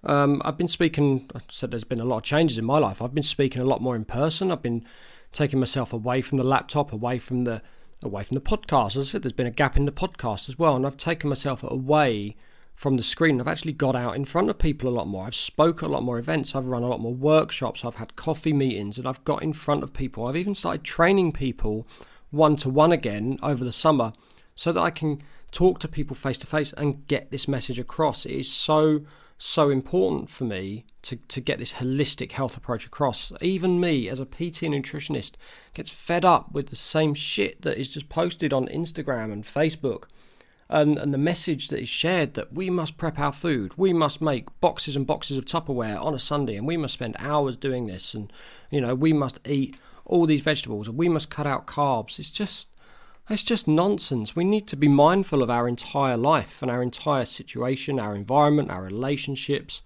Um, 0.06 0.40
I've 0.44 0.56
been 0.56 0.68
speaking, 0.68 1.28
I 1.34 1.40
said 1.48 1.72
there's 1.72 1.84
been 1.84 2.00
a 2.00 2.04
lot 2.04 2.18
of 2.18 2.22
changes 2.22 2.58
in 2.58 2.64
my 2.64 2.78
life. 2.78 3.02
I've 3.02 3.14
been 3.14 3.22
speaking 3.24 3.60
a 3.60 3.64
lot 3.64 3.82
more 3.82 3.96
in 3.96 4.04
person. 4.04 4.52
I've 4.52 4.62
been 4.62 4.84
taking 5.32 5.58
myself 5.58 5.92
away 5.92 6.20
from 6.20 6.38
the 6.38 6.44
laptop, 6.44 6.92
away 6.92 7.18
from 7.18 7.44
the 7.44 7.60
away 8.02 8.22
from 8.22 8.36
the 8.36 8.40
podcast. 8.40 8.96
As 8.96 9.08
I 9.08 9.10
said, 9.10 9.22
there's 9.22 9.32
been 9.32 9.46
a 9.46 9.50
gap 9.50 9.76
in 9.76 9.84
the 9.84 9.92
podcast 9.92 10.48
as 10.48 10.58
well, 10.58 10.76
and 10.76 10.86
I've 10.86 10.96
taken 10.96 11.28
myself 11.28 11.62
away 11.64 12.36
from 12.74 12.96
the 12.96 13.02
screen. 13.02 13.40
I've 13.40 13.48
actually 13.48 13.72
got 13.72 13.96
out 13.96 14.14
in 14.14 14.24
front 14.24 14.50
of 14.50 14.58
people 14.58 14.88
a 14.88 14.94
lot 14.94 15.08
more. 15.08 15.26
I've 15.26 15.34
spoken 15.34 15.88
a 15.88 15.92
lot 15.92 16.02
more 16.02 16.18
events. 16.18 16.54
I've 16.54 16.66
run 16.66 16.82
a 16.82 16.88
lot 16.88 17.00
more 17.00 17.14
workshops. 17.14 17.84
I've 17.84 17.96
had 17.96 18.14
coffee 18.16 18.52
meetings, 18.52 18.98
and 18.98 19.08
I've 19.08 19.24
got 19.24 19.42
in 19.42 19.52
front 19.52 19.82
of 19.82 19.92
people. 19.92 20.26
I've 20.26 20.36
even 20.36 20.54
started 20.54 20.84
training 20.84 21.32
people 21.32 21.86
one 22.30 22.56
to 22.56 22.68
one 22.68 22.92
again 22.92 23.38
over 23.42 23.64
the 23.64 23.72
summer, 23.72 24.12
so 24.54 24.72
that 24.72 24.80
I 24.80 24.90
can 24.90 25.22
talk 25.50 25.80
to 25.80 25.88
people 25.88 26.14
face 26.14 26.38
to 26.38 26.46
face 26.46 26.72
and 26.74 27.06
get 27.08 27.30
this 27.30 27.48
message 27.48 27.78
across. 27.78 28.24
It 28.24 28.32
is 28.32 28.52
so 28.52 29.02
so 29.38 29.70
important 29.70 30.30
for 30.30 30.44
me 30.44 30.86
to, 31.02 31.16
to 31.16 31.40
get 31.40 31.58
this 31.58 31.74
holistic 31.74 32.32
health 32.32 32.56
approach 32.56 32.86
across. 32.86 33.32
Even 33.40 33.80
me, 33.80 34.08
as 34.08 34.18
a 34.18 34.26
PT 34.26 34.62
nutritionist, 34.62 35.32
gets 35.74 35.90
fed 35.90 36.24
up 36.24 36.52
with 36.52 36.68
the 36.68 36.76
same 36.76 37.14
shit 37.14 37.62
that 37.62 37.78
is 37.78 37.90
just 37.90 38.08
posted 38.08 38.52
on 38.52 38.66
Instagram 38.68 39.32
and 39.32 39.44
Facebook. 39.44 40.04
And, 40.68 40.98
and 40.98 41.14
the 41.14 41.18
message 41.18 41.68
that 41.68 41.80
is 41.80 41.88
shared 41.88 42.34
that 42.34 42.52
we 42.52 42.70
must 42.70 42.96
prep 42.96 43.18
our 43.20 43.32
food, 43.32 43.72
we 43.76 43.92
must 43.92 44.20
make 44.20 44.48
boxes 44.60 44.96
and 44.96 45.06
boxes 45.06 45.38
of 45.38 45.44
Tupperware 45.44 46.02
on 46.02 46.14
a 46.14 46.18
Sunday, 46.18 46.56
and 46.56 46.66
we 46.66 46.76
must 46.76 46.94
spend 46.94 47.14
hours 47.20 47.56
doing 47.56 47.86
this, 47.86 48.14
and 48.14 48.32
you 48.70 48.80
know 48.80 48.92
we 48.92 49.12
must 49.12 49.38
eat 49.46 49.78
all 50.04 50.26
these 50.26 50.40
vegetables, 50.40 50.88
and 50.88 50.96
we 50.96 51.08
must 51.08 51.30
cut 51.30 51.46
out 51.46 51.68
carbs. 51.68 52.18
It's 52.18 52.32
just 52.32 52.66
it's 53.28 53.42
just 53.42 53.66
nonsense. 53.66 54.36
We 54.36 54.44
need 54.44 54.68
to 54.68 54.76
be 54.76 54.88
mindful 54.88 55.42
of 55.42 55.50
our 55.50 55.66
entire 55.66 56.16
life 56.16 56.62
and 56.62 56.70
our 56.70 56.82
entire 56.82 57.24
situation, 57.24 57.98
our 57.98 58.14
environment, 58.14 58.70
our 58.70 58.82
relationships, 58.82 59.82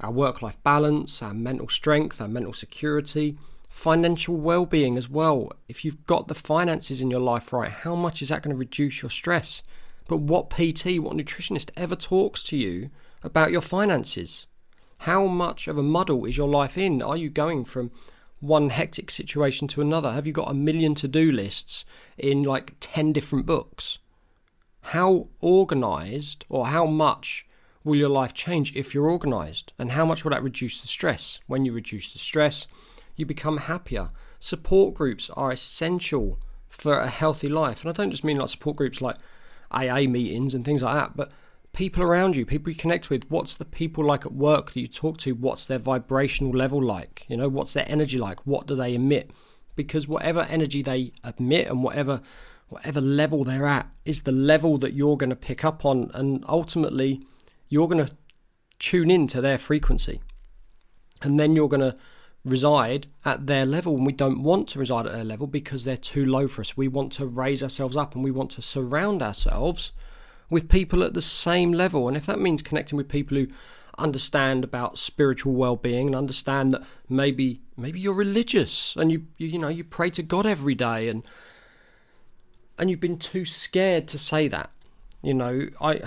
our 0.00 0.12
work 0.12 0.42
life 0.42 0.62
balance, 0.62 1.20
our 1.22 1.34
mental 1.34 1.68
strength, 1.68 2.20
our 2.20 2.28
mental 2.28 2.52
security, 2.52 3.36
financial 3.68 4.36
well-being 4.36 4.96
as 4.96 5.08
well. 5.08 5.50
If 5.68 5.84
you've 5.84 6.06
got 6.06 6.28
the 6.28 6.34
finances 6.34 7.00
in 7.00 7.10
your 7.10 7.20
life 7.20 7.52
right, 7.52 7.70
how 7.70 7.96
much 7.96 8.22
is 8.22 8.28
that 8.28 8.42
going 8.42 8.54
to 8.54 8.58
reduce 8.58 9.02
your 9.02 9.10
stress? 9.10 9.62
But 10.06 10.18
what 10.18 10.50
PT, 10.50 11.00
what 11.00 11.16
nutritionist 11.16 11.70
ever 11.76 11.96
talks 11.96 12.44
to 12.44 12.56
you 12.56 12.90
about 13.22 13.50
your 13.50 13.60
finances? 13.60 14.46
How 14.98 15.26
much 15.26 15.68
of 15.68 15.78
a 15.78 15.82
muddle 15.82 16.24
is 16.24 16.36
your 16.36 16.48
life 16.48 16.78
in? 16.78 17.02
Are 17.02 17.16
you 17.16 17.28
going 17.28 17.64
from 17.64 17.90
one 18.40 18.70
hectic 18.70 19.10
situation 19.10 19.68
to 19.68 19.80
another? 19.80 20.12
Have 20.12 20.26
you 20.26 20.32
got 20.32 20.50
a 20.50 20.54
million 20.54 20.94
to 20.96 21.08
do 21.08 21.30
lists 21.30 21.84
in 22.16 22.42
like 22.42 22.74
10 22.80 23.12
different 23.12 23.46
books? 23.46 23.98
How 24.80 25.26
organized 25.40 26.44
or 26.48 26.68
how 26.68 26.86
much 26.86 27.46
will 27.84 27.96
your 27.96 28.08
life 28.08 28.34
change 28.34 28.74
if 28.76 28.94
you're 28.94 29.10
organized? 29.10 29.72
And 29.78 29.92
how 29.92 30.04
much 30.04 30.24
will 30.24 30.30
that 30.30 30.42
reduce 30.42 30.80
the 30.80 30.88
stress? 30.88 31.40
When 31.46 31.64
you 31.64 31.72
reduce 31.72 32.12
the 32.12 32.18
stress, 32.18 32.66
you 33.16 33.26
become 33.26 33.58
happier. 33.58 34.10
Support 34.38 34.94
groups 34.94 35.30
are 35.30 35.50
essential 35.50 36.38
for 36.68 36.98
a 36.98 37.08
healthy 37.08 37.48
life. 37.48 37.82
And 37.82 37.90
I 37.90 37.92
don't 37.92 38.10
just 38.10 38.24
mean 38.24 38.38
like 38.38 38.50
support 38.50 38.76
groups 38.76 39.00
like 39.00 39.16
AA 39.70 40.02
meetings 40.08 40.54
and 40.54 40.64
things 40.64 40.82
like 40.82 40.94
that, 40.94 41.16
but 41.16 41.30
people 41.72 42.02
around 42.02 42.36
you, 42.36 42.44
people 42.44 42.70
you 42.70 42.76
connect 42.76 43.10
with, 43.10 43.24
what's 43.28 43.54
the 43.54 43.64
people 43.64 44.04
like 44.04 44.26
at 44.26 44.32
work 44.32 44.72
that 44.72 44.80
you 44.80 44.86
talk 44.86 45.18
to? 45.18 45.34
What's 45.34 45.66
their 45.66 45.78
vibrational 45.78 46.52
level 46.52 46.82
like? 46.82 47.24
You 47.28 47.36
know, 47.36 47.48
what's 47.48 47.72
their 47.72 47.86
energy 47.88 48.18
like? 48.18 48.46
What 48.46 48.66
do 48.66 48.74
they 48.74 48.94
emit? 48.94 49.30
Because 49.76 50.08
whatever 50.08 50.40
energy 50.42 50.82
they 50.82 51.12
emit 51.38 51.68
and 51.68 51.82
whatever 51.82 52.20
whatever 52.68 53.00
level 53.00 53.44
they're 53.44 53.66
at 53.66 53.88
is 54.04 54.24
the 54.24 54.32
level 54.32 54.76
that 54.76 54.92
you're 54.92 55.16
going 55.16 55.30
to 55.30 55.36
pick 55.36 55.64
up 55.64 55.86
on 55.86 56.10
and 56.12 56.44
ultimately 56.46 57.22
you're 57.70 57.88
going 57.88 58.04
to 58.04 58.14
tune 58.78 59.10
into 59.10 59.40
their 59.40 59.56
frequency. 59.56 60.20
And 61.22 61.40
then 61.40 61.56
you're 61.56 61.68
going 61.68 61.80
to 61.80 61.96
reside 62.44 63.06
at 63.24 63.46
their 63.46 63.64
level 63.64 63.96
and 63.96 64.06
we 64.06 64.12
don't 64.12 64.42
want 64.42 64.68
to 64.68 64.78
reside 64.78 65.06
at 65.06 65.12
their 65.12 65.24
level 65.24 65.46
because 65.46 65.84
they're 65.84 65.96
too 65.96 66.24
low 66.24 66.46
for 66.46 66.60
us. 66.60 66.76
We 66.76 66.88
want 66.88 67.12
to 67.12 67.26
raise 67.26 67.62
ourselves 67.62 67.96
up 67.96 68.14
and 68.14 68.22
we 68.22 68.30
want 68.30 68.50
to 68.52 68.62
surround 68.62 69.22
ourselves 69.22 69.92
with 70.50 70.68
people 70.68 71.02
at 71.02 71.14
the 71.14 71.22
same 71.22 71.72
level. 71.72 72.08
And 72.08 72.16
if 72.16 72.26
that 72.26 72.40
means 72.40 72.62
connecting 72.62 72.96
with 72.96 73.08
people 73.08 73.36
who 73.36 73.48
understand 73.98 74.64
about 74.64 74.96
spiritual 74.96 75.54
well-being 75.54 76.06
and 76.06 76.16
understand 76.16 76.72
that 76.72 76.82
maybe 77.08 77.60
maybe 77.76 77.98
you're 77.98 78.14
religious 78.14 78.94
and 78.96 79.10
you, 79.10 79.26
you 79.36 79.48
you 79.48 79.58
know 79.58 79.68
you 79.68 79.82
pray 79.82 80.08
to 80.08 80.22
God 80.22 80.46
every 80.46 80.74
day 80.74 81.08
and 81.08 81.26
and 82.78 82.88
you've 82.88 83.00
been 83.00 83.18
too 83.18 83.44
scared 83.44 84.06
to 84.08 84.18
say 84.18 84.46
that. 84.48 84.70
You 85.20 85.34
know, 85.34 85.68
I 85.80 86.00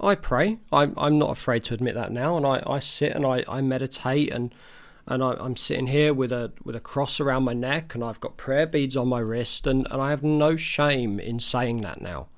I 0.00 0.14
pray. 0.14 0.58
I'm 0.72 0.94
I'm 0.96 1.18
not 1.18 1.30
afraid 1.30 1.64
to 1.64 1.74
admit 1.74 1.94
that 1.94 2.12
now 2.12 2.36
and 2.36 2.46
I, 2.46 2.62
I 2.66 2.78
sit 2.78 3.12
and 3.12 3.26
I, 3.26 3.44
I 3.46 3.60
meditate 3.60 4.32
and 4.32 4.54
and 5.06 5.22
I, 5.22 5.44
am 5.44 5.56
sitting 5.56 5.88
here 5.88 6.14
with 6.14 6.32
a 6.32 6.52
with 6.64 6.74
a 6.74 6.80
cross 6.80 7.20
around 7.20 7.44
my 7.44 7.52
neck 7.52 7.94
and 7.94 8.02
I've 8.02 8.20
got 8.20 8.36
prayer 8.36 8.66
beads 8.66 8.96
on 8.96 9.08
my 9.08 9.20
wrist 9.20 9.66
and, 9.66 9.86
and 9.90 10.00
I 10.00 10.10
have 10.10 10.22
no 10.22 10.56
shame 10.56 11.20
in 11.20 11.38
saying 11.40 11.78
that 11.78 12.00
now 12.00 12.28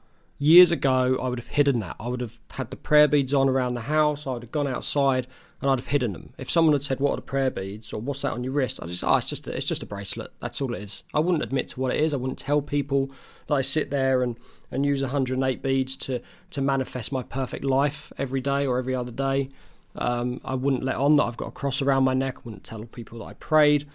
years 0.45 0.71
ago, 0.71 1.19
I 1.21 1.29
would 1.29 1.39
have 1.39 1.49
hidden 1.49 1.81
that. 1.81 1.97
I 1.99 2.09
would 2.09 2.21
have 2.21 2.39
had 2.51 2.71
the 2.71 2.77
prayer 2.77 3.09
beads 3.09 3.33
on 3.33 3.49
around 3.49 3.75
the 3.75 3.83
house. 3.83 4.27
I 4.27 4.35
would 4.35 4.43
have 4.43 4.53
gone 4.53 4.69
outside 4.69 5.27
and 5.61 5.71
I'd 5.71 5.79
have 5.79 5.89
hidden 5.89 6.13
them. 6.13 6.35
If 6.37 6.51
someone 6.51 6.75
had 6.75 6.83
said, 6.83 7.01
"What 7.01 7.13
are 7.13 7.17
the 7.17 7.23
prayer 7.23 7.51
beads?" 7.51 7.93
or 7.93 8.01
"What's 8.01 8.21
that 8.21 8.33
on 8.33 8.45
your 8.45 8.53
wrist?" 8.53 8.79
I 8.83 8.87
just, 8.87 9.03
"Oh, 9.03 9.17
it's 9.17 9.29
just 9.29 9.47
a, 9.47 9.57
it's 9.57 9.65
just 9.65 9.83
a 9.83 9.87
bracelet. 9.87 10.33
That's 10.41 10.61
all 10.61 10.75
it 10.75 10.83
is." 10.83 11.03
I 11.15 11.21
wouldn't 11.21 11.43
admit 11.43 11.69
to 11.69 11.81
what 11.81 11.95
it 11.95 12.01
is. 12.01 12.13
I 12.13 12.19
wouldn't 12.19 12.39
tell 12.39 12.61
people 12.61 13.11
that 13.47 13.55
I 13.55 13.63
sit 13.63 13.91
there 13.91 14.23
and 14.23 14.37
and 14.71 14.85
use 14.85 15.01
108 15.01 15.63
beads 15.63 15.97
to 15.97 16.21
to 16.51 16.61
manifest 16.61 17.11
my 17.13 17.23
perfect 17.23 17.65
life 17.65 18.13
every 18.19 18.43
day 18.43 18.67
or 18.67 18.79
every 18.79 18.95
other 18.95 19.13
day. 19.13 19.49
Um, 19.97 20.41
I 20.45 20.55
wouldn't 20.55 20.83
let 20.83 20.97
on 20.97 21.17
that 21.17 21.23
I've 21.25 21.37
got 21.39 21.49
a 21.49 21.53
cross 21.53 21.81
around 21.81 22.05
my 22.05 22.15
neck. 22.15 22.39
I 22.39 22.41
wouldn't 22.45 22.65
tell 22.65 22.85
people 22.85 23.21
that 23.21 23.25
I 23.25 23.35
prayed. 23.35 23.89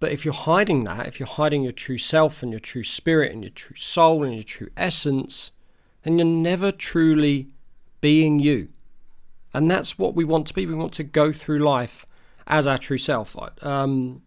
But 0.00 0.12
if 0.12 0.24
you're 0.26 0.34
hiding 0.34 0.84
that, 0.84 1.06
if 1.06 1.18
you're 1.18 1.26
hiding 1.26 1.62
your 1.62 1.72
true 1.72 1.96
self 1.96 2.42
and 2.42 2.52
your 2.52 2.60
true 2.60 2.84
spirit 2.84 3.32
and 3.32 3.42
your 3.42 3.52
true 3.52 3.76
soul 3.76 4.22
and 4.22 4.34
your 4.34 4.42
true 4.42 4.68
essence, 4.76 5.50
then 6.04 6.18
you're 6.18 6.26
never 6.26 6.70
truly 6.70 7.48
being 8.00 8.38
you. 8.38 8.68
And 9.52 9.70
that's 9.70 9.98
what 9.98 10.14
we 10.14 10.24
want 10.24 10.46
to 10.48 10.54
be. 10.54 10.66
We 10.66 10.74
want 10.74 10.92
to 10.94 11.04
go 11.04 11.32
through 11.32 11.60
life 11.60 12.06
as 12.46 12.66
our 12.66 12.78
true 12.78 12.98
self. 12.98 13.36
Um, 13.64 14.22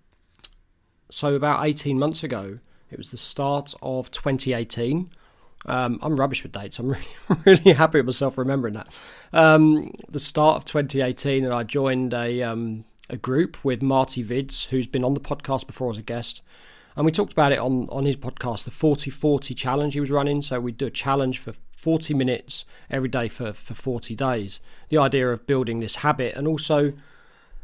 so, 1.09 1.35
about 1.35 1.65
18 1.65 1.99
months 1.99 2.23
ago, 2.23 2.59
it 2.89 2.97
was 2.97 3.11
the 3.11 3.17
start 3.17 3.73
of 3.81 4.09
2018. 4.11 5.11
Um, 5.65 5.99
I'm 6.01 6.15
rubbish 6.15 6.43
with 6.43 6.53
dates. 6.53 6.79
I'm 6.79 6.87
really, 7.29 7.41
really 7.45 7.73
happy 7.73 7.99
with 7.99 8.05
myself 8.05 8.37
remembering 8.37 8.73
that. 8.75 8.87
Um, 9.33 9.91
the 10.09 10.19
start 10.19 10.57
of 10.57 10.65
2018, 10.65 11.43
and 11.43 11.53
I 11.53 11.63
joined 11.63 12.13
a 12.13 12.41
um, 12.43 12.85
a 13.09 13.17
group 13.17 13.63
with 13.63 13.81
Marty 13.81 14.23
Vids, 14.23 14.67
who's 14.67 14.87
been 14.87 15.03
on 15.03 15.13
the 15.13 15.19
podcast 15.19 15.67
before 15.67 15.91
as 15.91 15.97
a 15.97 16.03
guest. 16.03 16.41
And 16.95 17.05
we 17.05 17.11
talked 17.11 17.31
about 17.31 17.51
it 17.51 17.59
on, 17.59 17.87
on 17.89 18.05
his 18.05 18.17
podcast, 18.17 18.63
the 18.63 18.71
40 18.71 19.11
40 19.11 19.53
challenge 19.53 19.93
he 19.93 19.99
was 19.99 20.11
running. 20.11 20.41
So 20.41 20.59
we'd 20.59 20.77
do 20.77 20.87
a 20.87 20.91
challenge 20.91 21.39
for 21.39 21.53
40 21.77 22.15
minutes 22.15 22.65
every 22.89 23.07
day 23.07 23.27
for, 23.27 23.53
for 23.53 23.75
40 23.75 24.15
days. 24.15 24.59
The 24.89 24.97
idea 24.97 25.29
of 25.29 25.45
building 25.45 25.79
this 25.79 25.97
habit 25.97 26.35
and 26.35 26.47
also 26.47 26.93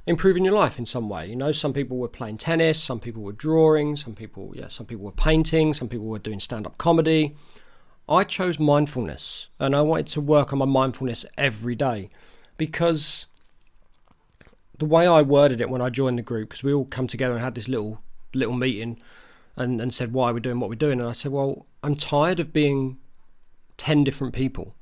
improving 0.06 0.46
your 0.46 0.54
life 0.54 0.78
in 0.78 0.86
some 0.86 1.10
way. 1.10 1.28
You 1.28 1.36
know, 1.36 1.52
some 1.52 1.74
people 1.74 1.98
were 1.98 2.08
playing 2.08 2.38
tennis, 2.38 2.82
some 2.82 3.00
people 3.00 3.24
were 3.24 3.32
drawing, 3.34 3.96
some 3.96 4.14
people, 4.14 4.54
yeah, 4.56 4.68
some 4.68 4.86
people 4.86 5.04
were 5.04 5.12
painting, 5.12 5.74
some 5.74 5.90
people 5.90 6.06
were 6.06 6.20
doing 6.20 6.40
stand 6.40 6.68
up 6.68 6.78
comedy. 6.78 7.36
I 8.08 8.24
chose 8.24 8.60
mindfulness 8.60 9.48
and 9.60 9.76
I 9.76 9.82
wanted 9.82 10.08
to 10.08 10.22
work 10.22 10.54
on 10.54 10.60
my 10.60 10.66
mindfulness 10.66 11.26
every 11.36 11.74
day 11.74 12.12
because 12.58 13.26
the 14.78 14.86
way 14.86 15.08
I 15.08 15.24
worded 15.24 15.60
it 15.60 15.72
when 15.72 15.82
I 15.82 15.90
joined 15.90 16.20
the 16.20 16.24
group, 16.24 16.50
because 16.50 16.64
we 16.64 16.74
all 16.74 16.86
come 16.86 17.08
together 17.08 17.34
and 17.34 17.44
had 17.44 17.56
this 17.56 17.68
little 17.68 18.02
little 18.36 18.54
meeting 18.54 19.00
and, 19.56 19.82
and 19.82 19.92
said 19.94 20.14
why 20.14 20.32
we're 20.32 20.40
doing 20.40 20.60
what 20.60 20.70
we're 20.70 20.76
doing. 20.76 21.00
And 21.00 21.10
I 21.10 21.14
said, 21.14 21.32
well, 21.32 21.66
I'm 21.82 21.96
tired 21.96 22.40
of 22.40 22.54
being 22.54 22.98
10 23.78 24.04
different 24.04 24.34
people. 24.34 24.76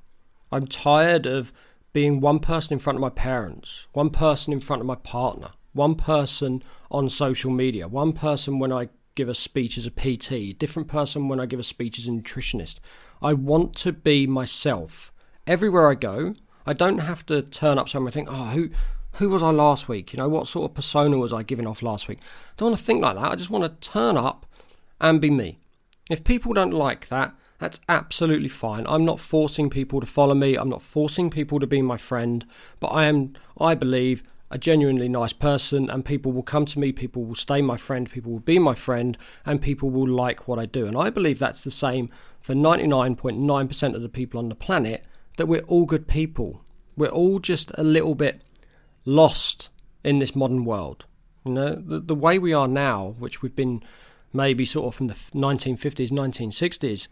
I'm 0.51 0.67
tired 0.67 1.25
of 1.25 1.53
being 1.93 2.19
one 2.19 2.39
person 2.39 2.73
in 2.73 2.79
front 2.79 2.97
of 2.97 3.01
my 3.01 3.09
parents, 3.09 3.87
one 3.93 4.09
person 4.09 4.53
in 4.53 4.59
front 4.59 4.81
of 4.81 4.85
my 4.85 4.95
partner, 4.95 5.49
one 5.73 5.95
person 5.95 6.63
on 6.89 7.09
social 7.09 7.51
media, 7.51 7.87
one 7.87 8.13
person 8.13 8.59
when 8.59 8.71
I 8.71 8.89
give 9.15 9.29
a 9.29 9.35
speech 9.35 9.77
as 9.77 9.85
a 9.85 9.91
PT, 9.91 10.57
different 10.57 10.87
person 10.87 11.27
when 11.27 11.39
I 11.39 11.45
give 11.45 11.59
a 11.59 11.63
speech 11.63 11.99
as 11.99 12.07
a 12.07 12.11
nutritionist. 12.11 12.79
I 13.21 13.33
want 13.33 13.75
to 13.77 13.91
be 13.91 14.25
myself 14.25 15.11
everywhere 15.45 15.89
I 15.89 15.95
go. 15.95 16.35
I 16.65 16.73
don't 16.73 16.99
have 16.99 17.25
to 17.27 17.41
turn 17.41 17.77
up 17.77 17.89
somewhere 17.89 18.07
and 18.09 18.13
think, 18.13 18.29
oh, 18.31 18.45
who 18.45 18.69
who 19.15 19.29
was 19.29 19.43
I 19.43 19.49
last 19.49 19.89
week? 19.89 20.13
You 20.13 20.17
know, 20.17 20.29
what 20.29 20.47
sort 20.47 20.71
of 20.71 20.75
persona 20.75 21.17
was 21.17 21.33
I 21.33 21.43
giving 21.43 21.67
off 21.67 21.81
last 21.81 22.07
week? 22.07 22.19
I 22.21 22.53
don't 22.57 22.69
want 22.69 22.79
to 22.79 22.85
think 22.85 23.01
like 23.01 23.15
that. 23.15 23.31
I 23.31 23.35
just 23.35 23.49
want 23.49 23.65
to 23.65 23.89
turn 23.89 24.15
up 24.15 24.45
and 25.01 25.19
be 25.19 25.29
me. 25.29 25.59
If 26.09 26.23
people 26.23 26.53
don't 26.53 26.71
like 26.71 27.09
that, 27.09 27.35
that's 27.61 27.79
absolutely 27.87 28.49
fine. 28.49 28.87
I'm 28.87 29.05
not 29.05 29.19
forcing 29.19 29.69
people 29.69 29.99
to 29.99 30.07
follow 30.07 30.33
me. 30.33 30.55
I'm 30.55 30.67
not 30.67 30.81
forcing 30.81 31.29
people 31.29 31.59
to 31.59 31.67
be 31.67 31.83
my 31.83 31.95
friend, 31.95 32.43
but 32.79 32.87
I 32.87 33.05
am 33.05 33.33
I 33.59 33.75
believe 33.75 34.23
a 34.49 34.57
genuinely 34.57 35.07
nice 35.07 35.31
person 35.31 35.87
and 35.87 36.03
people 36.03 36.31
will 36.31 36.41
come 36.41 36.65
to 36.65 36.79
me, 36.79 36.91
people 36.91 37.23
will 37.23 37.35
stay 37.35 37.61
my 37.61 37.77
friend, 37.77 38.09
people 38.09 38.31
will 38.31 38.39
be 38.39 38.57
my 38.57 38.73
friend 38.73 39.15
and 39.45 39.61
people 39.61 39.91
will 39.91 40.07
like 40.07 40.47
what 40.47 40.57
I 40.57 40.65
do. 40.65 40.87
And 40.87 40.97
I 40.97 41.11
believe 41.11 41.37
that's 41.37 41.63
the 41.63 41.69
same 41.69 42.09
for 42.41 42.55
99.9% 42.55 43.95
of 43.95 44.01
the 44.01 44.09
people 44.09 44.39
on 44.39 44.49
the 44.49 44.55
planet 44.55 45.05
that 45.37 45.45
we're 45.45 45.61
all 45.61 45.85
good 45.85 46.07
people. 46.07 46.63
We're 46.97 47.09
all 47.09 47.37
just 47.37 47.71
a 47.75 47.83
little 47.83 48.15
bit 48.15 48.43
lost 49.05 49.69
in 50.03 50.17
this 50.17 50.35
modern 50.35 50.65
world. 50.65 51.05
You 51.45 51.53
know, 51.53 51.75
the, 51.75 51.99
the 51.99 52.15
way 52.15 52.39
we 52.39 52.53
are 52.53 52.67
now, 52.67 53.13
which 53.19 53.43
we've 53.43 53.55
been 53.55 53.83
maybe 54.33 54.65
sort 54.65 54.87
of 54.87 54.95
from 54.95 55.07
the 55.07 55.13
1950s, 55.13 56.09
1960s, 56.09 57.07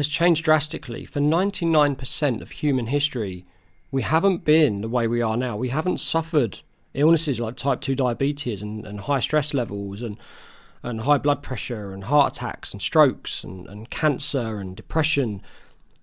has 0.00 0.08
changed 0.08 0.46
drastically. 0.46 1.04
For 1.04 1.20
99% 1.20 2.40
of 2.40 2.50
human 2.52 2.86
history, 2.86 3.44
we 3.90 4.00
haven't 4.00 4.46
been 4.46 4.80
the 4.80 4.88
way 4.88 5.06
we 5.06 5.20
are 5.20 5.36
now. 5.36 5.58
We 5.58 5.68
haven't 5.68 6.00
suffered 6.00 6.60
illnesses 6.94 7.38
like 7.38 7.56
type 7.56 7.82
2 7.82 7.94
diabetes 7.94 8.62
and, 8.62 8.86
and 8.86 9.00
high 9.00 9.20
stress 9.20 9.52
levels 9.52 10.00
and, 10.00 10.16
and 10.82 11.02
high 11.02 11.18
blood 11.18 11.42
pressure 11.42 11.92
and 11.92 12.04
heart 12.04 12.38
attacks 12.38 12.72
and 12.72 12.80
strokes 12.80 13.44
and, 13.44 13.66
and 13.66 13.90
cancer 13.90 14.58
and 14.58 14.74
depression. 14.74 15.42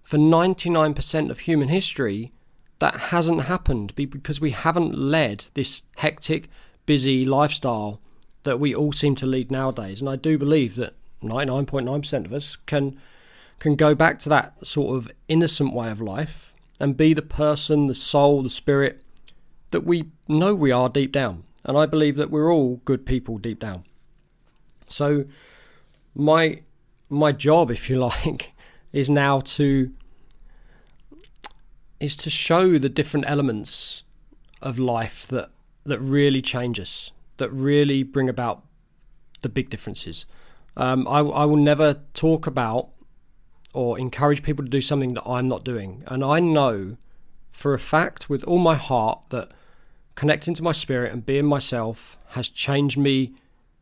For 0.04 0.18
99% 0.20 1.32
of 1.32 1.40
human 1.40 1.70
history, 1.70 2.32
that 2.78 2.98
hasn't 2.98 3.46
happened 3.46 3.96
because 3.96 4.40
we 4.40 4.52
haven't 4.52 4.96
led 4.96 5.48
this 5.56 5.82
hectic, 5.96 6.52
busy 6.86 7.26
lifestyle 7.26 8.00
that 8.44 8.60
we 8.60 8.76
all 8.76 8.92
seem 8.92 9.16
to 9.16 9.26
lead 9.26 9.50
nowadays. 9.50 10.02
And 10.02 10.08
I 10.08 10.18
do 10.18 10.38
believe 10.38 10.76
that 10.76 10.94
99.9% 11.24 12.26
of 12.26 12.32
us 12.32 12.58
can 12.68 12.96
can 13.60 13.76
go 13.76 13.96
back 13.96 14.20
to 14.20 14.30
that 14.30 14.66
sort 14.66 14.96
of 14.96 15.12
innocent 15.28 15.74
way 15.74 15.90
of 15.90 16.00
life 16.00 16.54
and 16.80 16.96
be 16.96 17.14
the 17.14 17.22
person, 17.22 17.88
the 17.88 17.96
soul, 17.96 18.44
the 18.44 18.50
spirit 18.50 19.02
that 19.72 19.82
we 19.82 20.06
know 20.28 20.56
we 20.56 20.72
are 20.72 20.90
deep 20.90 21.12
down. 21.12 21.44
And 21.64 21.78
I 21.78 21.86
believe 21.86 22.16
that 22.16 22.30
we're 22.30 22.52
all 22.52 22.82
good 22.86 23.06
people 23.06 23.38
deep 23.38 23.60
down. 23.60 23.84
So 24.88 25.26
my 26.16 26.62
my 27.10 27.32
job, 27.32 27.72
if 27.78 27.90
you 27.90 27.98
like, 27.98 28.54
is 28.94 29.10
now 29.10 29.40
to 29.42 29.92
is 32.00 32.16
to 32.16 32.30
show 32.30 32.78
the 32.78 32.90
different 32.90 33.26
elements 33.28 34.04
of 34.62 34.80
life 34.80 35.28
that 35.28 35.50
that 35.84 36.00
really 36.00 36.42
change 36.42 36.80
us, 36.80 37.12
that 37.38 37.52
really 37.52 38.04
bring 38.04 38.30
about 38.30 38.64
the 39.42 39.50
big 39.50 39.70
differences. 39.70 40.26
Um, 40.76 41.08
I, 41.08 41.20
I 41.20 41.46
will 41.46 41.58
never 41.58 42.02
talk 42.14 42.46
about 42.46 42.90
or 43.78 44.00
encourage 44.00 44.42
people 44.42 44.66
to 44.66 44.72
do 44.72 44.82
something 44.82 45.14
that 45.14 45.24
I'm 45.24 45.48
not 45.48 45.64
doing. 45.64 46.04
And 46.08 46.24
I 46.24 46.40
know 46.40 46.98
for 47.52 47.76
a 47.76 47.80
fact 47.80 48.28
with 48.28 48.44
all 48.46 48.58
my 48.58 48.74
heart 48.74 49.26
that 49.30 49.52
connecting 50.16 50.56
to 50.56 50.64
my 50.64 50.72
spirit 50.72 51.14
and 51.14 51.24
being 51.24 51.46
myself 51.46 52.18
has 52.30 52.50
changed 52.50 52.98
me 52.98 53.36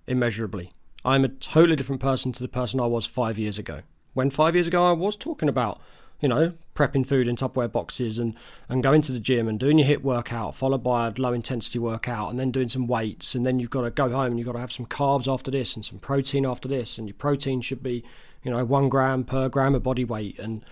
immeasurably. 0.06 0.74
I'm 1.06 1.24
a 1.24 1.30
totally 1.30 1.78
different 1.78 2.02
person 2.02 2.34
to 2.34 2.44
the 2.44 2.50
person 2.50 2.82
I 2.82 2.88
was 2.88 3.06
five 3.06 3.40
years 3.40 3.58
ago. 3.58 3.84
When 4.14 4.30
five 4.30 4.54
years 4.54 4.68
ago 4.68 4.84
I 4.84 4.92
was 4.92 5.16
talking 5.16 5.48
about, 5.48 5.80
you 6.20 6.28
know, 6.28 6.54
prepping 6.76 7.08
food 7.08 7.30
in 7.30 7.38
Tupperware 7.38 7.72
boxes 7.72 8.20
and, 8.20 8.36
and 8.68 8.84
going 8.84 9.02
to 9.04 9.14
the 9.14 9.20
gym 9.20 9.48
and 9.48 9.58
doing 9.58 9.78
your 9.78 9.88
HIIT 9.88 10.02
workout, 10.02 10.56
followed 10.56 10.84
by 10.84 11.08
a 11.08 11.14
low 11.18 11.32
intensity 11.32 11.80
workout, 11.80 12.32
and 12.32 12.38
then 12.38 12.52
doing 12.52 12.68
some 12.68 12.86
weights, 12.86 13.34
and 13.34 13.46
then 13.46 13.60
you've 13.60 13.70
got 13.70 13.84
to 13.84 13.92
go 13.92 14.10
home 14.10 14.32
and 14.32 14.40
you've 14.40 14.48
got 14.48 14.54
to 14.54 14.60
have 14.60 14.74
some 14.74 14.86
carbs 14.86 15.32
after 15.32 15.52
this 15.52 15.74
and 15.74 15.86
some 15.86 16.00
protein 16.00 16.46
after 16.46 16.68
this, 16.68 16.98
and 16.98 17.08
your 17.08 17.16
protein 17.16 17.62
should 17.62 17.82
be, 17.82 18.04
you 18.46 18.52
know, 18.52 18.64
one 18.64 18.88
gram 18.88 19.24
per 19.24 19.50
gram 19.50 19.76
of 19.76 19.84
body 19.84 20.06
weight. 20.06 20.40
And 20.40 20.64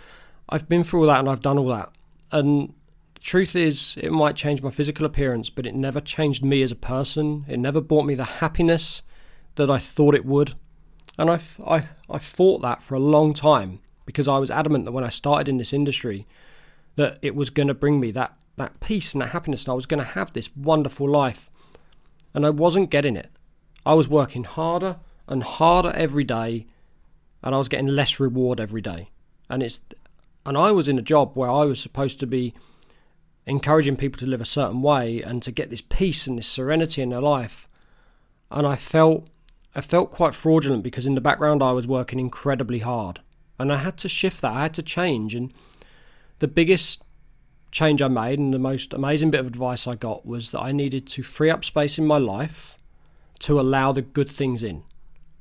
I've 0.48 0.70
been 0.70 0.84
through 0.84 1.02
all 1.02 1.08
that 1.08 1.20
and 1.20 1.30
I've 1.30 1.42
done 1.42 1.58
all 1.58 1.68
that. 1.70 1.92
And 2.32 2.74
truth 3.20 3.56
is, 3.56 3.98
it 4.00 4.12
might 4.12 4.36
change 4.36 4.62
my 4.62 4.70
physical 4.70 5.06
appearance, 5.06 5.50
but 5.50 5.66
it 5.66 5.74
never 5.74 6.00
changed 6.00 6.46
me 6.46 6.62
as 6.62 6.72
a 6.72 6.76
person. 6.76 7.46
It 7.48 7.58
never 7.58 7.82
brought 7.82 8.06
me 8.06 8.14
the 8.14 8.24
happiness 8.24 9.02
that 9.56 9.72
I 9.72 9.80
thought 9.80 10.14
it 10.16 10.26
would. 10.26 10.54
And 11.18 11.32
I, 11.32 11.40
I, 11.66 11.84
I 12.10 12.20
fought 12.20 12.62
that 12.62 12.84
for 12.84 12.96
a 12.96 13.00
long 13.00 13.34
time 13.34 13.80
because 14.06 14.28
I 14.28 14.38
was 14.38 14.52
adamant 14.52 14.86
that 14.86 14.92
when 14.92 15.04
I 15.04 15.10
started 15.10 15.50
in 15.50 15.58
this 15.58 15.74
industry, 15.74 16.28
that 16.96 17.18
it 17.22 17.36
was 17.36 17.50
going 17.50 17.68
to 17.68 17.74
bring 17.74 18.00
me 18.00 18.12
that, 18.12 18.38
that 18.58 18.80
peace 18.80 19.14
and 19.14 19.22
that 19.22 19.30
happiness, 19.30 19.64
and 19.64 19.72
I 19.72 19.76
was 19.76 19.86
going 19.86 20.00
to 20.04 20.10
have 20.12 20.34
this 20.34 20.56
wonderful 20.56 21.10
life. 21.10 21.50
And 22.36 22.46
I 22.46 22.50
wasn't 22.52 22.90
getting 22.90 23.16
it. 23.16 23.32
I 23.86 23.94
was 23.94 24.08
working 24.08 24.44
harder 24.44 24.98
and 25.28 25.44
harder 25.44 25.92
every 25.96 26.24
day, 26.24 26.68
and 27.44 27.54
I 27.54 27.58
was 27.58 27.70
getting 27.70 27.88
less 27.88 28.20
reward 28.20 28.60
every 28.60 28.82
day. 28.82 29.10
And 29.50 29.62
it's, 29.62 29.80
and 30.46 30.58
I 30.58 30.72
was 30.72 30.88
in 30.88 30.98
a 30.98 31.04
job 31.04 31.32
where 31.36 31.50
I 31.50 31.66
was 31.66 31.80
supposed 31.80 32.20
to 32.22 32.28
be 32.28 32.54
encouraging 33.46 33.98
people 33.98 34.20
to 34.20 34.26
live 34.26 34.42
a 34.42 34.46
certain 34.46 34.82
way 34.82 35.22
and 35.22 35.44
to 35.44 35.52
get 35.52 35.70
this 35.70 35.82
peace 35.82 36.28
and 36.28 36.38
this 36.38 36.48
serenity 36.48 37.02
in 37.02 37.10
their 37.10 37.22
life. 37.22 37.68
And 38.50 38.66
I 38.66 38.76
felt 38.76 39.28
I 39.76 39.82
felt 39.82 40.12
quite 40.12 40.36
fraudulent 40.36 40.84
because 40.84 41.08
in 41.08 41.16
the 41.16 41.22
background 41.22 41.64
I 41.64 41.72
was 41.72 41.88
working 41.88 42.20
incredibly 42.20 42.80
hard. 42.80 43.22
And 43.58 43.72
I 43.72 43.78
had 43.78 43.98
to 43.98 44.10
shift 44.10 44.42
that. 44.42 44.54
I 44.54 44.62
had 44.62 44.74
to 44.76 44.84
change 44.84 45.34
and 45.34 45.52
the 46.40 46.48
biggest 46.48 47.04
change 47.72 48.02
I 48.02 48.08
made 48.08 48.38
and 48.38 48.54
the 48.54 48.60
most 48.60 48.94
amazing 48.94 49.32
bit 49.32 49.40
of 49.40 49.48
advice 49.48 49.88
I 49.88 49.96
got 49.96 50.26
was 50.26 50.52
that 50.52 50.62
I 50.62 50.72
needed 50.72 51.08
to 51.08 51.24
free 51.24 51.50
up 51.50 51.66
space 51.66 51.98
in 51.98 52.06
my 52.06 52.20
life 52.20 52.78
to 53.40 53.60
allow 53.60 53.92
the 53.92 54.04
good 54.04 54.30
things 54.30 54.64
in. 54.64 54.84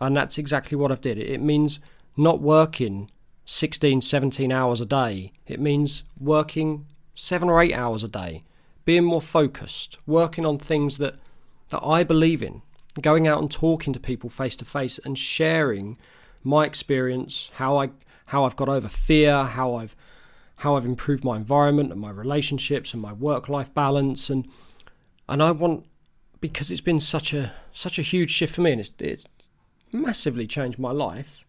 And 0.01 0.17
that's 0.17 0.39
exactly 0.39 0.77
what 0.77 0.91
I've 0.91 1.01
did. 1.01 1.19
It 1.19 1.43
means 1.43 1.79
not 2.17 2.41
working 2.41 3.11
16, 3.45 4.01
17 4.01 4.53
hours 4.53 4.81
a 4.81 4.87
day. 4.87 5.33
It 5.47 5.61
means 5.61 6.05
working 6.19 6.87
seven 7.15 7.49
or 7.49 7.61
eight 7.61 7.75
hours 7.75 8.05
a 8.05 8.09
day, 8.09 8.43
being 8.85 9.05
more 9.05 9.21
focused, 9.21 9.99
working 10.07 10.47
on 10.47 10.59
things 10.59 10.99
that, 10.99 11.17
that 11.69 11.83
I 11.83 12.05
believe 12.05 12.43
in, 12.43 12.63
going 13.01 13.27
out 13.27 13.41
and 13.41 13.51
talking 13.51 13.93
to 13.93 14.01
people 14.01 14.31
face 14.31 14.57
to 14.57 14.65
face 14.65 14.99
and 15.05 15.19
sharing 15.19 15.99
my 16.43 16.65
experience, 16.67 17.51
how 17.55 17.77
I 17.77 17.91
how 18.27 18.45
I've 18.45 18.57
got 18.57 18.69
over 18.69 18.89
fear, 18.89 19.45
how 19.45 19.75
I've 19.75 19.95
how 20.57 20.77
I've 20.77 20.87
improved 20.87 21.25
my 21.25 21.37
environment 21.37 21.91
and 21.91 22.01
my 22.01 22.11
relationships 22.11 22.93
and 22.93 23.03
my 23.03 23.13
work 23.13 23.49
life 23.49 23.73
balance 23.75 24.31
and 24.31 24.49
and 25.29 25.43
I 25.43 25.51
want 25.51 25.87
because 26.41 26.71
it's 26.71 26.81
been 26.81 27.01
such 27.01 27.35
a 27.35 27.53
such 27.73 27.99
a 27.99 28.03
huge 28.03 28.31
shift 28.31 28.55
for 28.55 28.61
me 28.61 28.73
and 28.73 28.81
it's 28.81 28.93
it's 28.99 29.27
massively 29.93 30.47
changed 30.47 30.79
my 30.79 30.91
life 30.91 31.45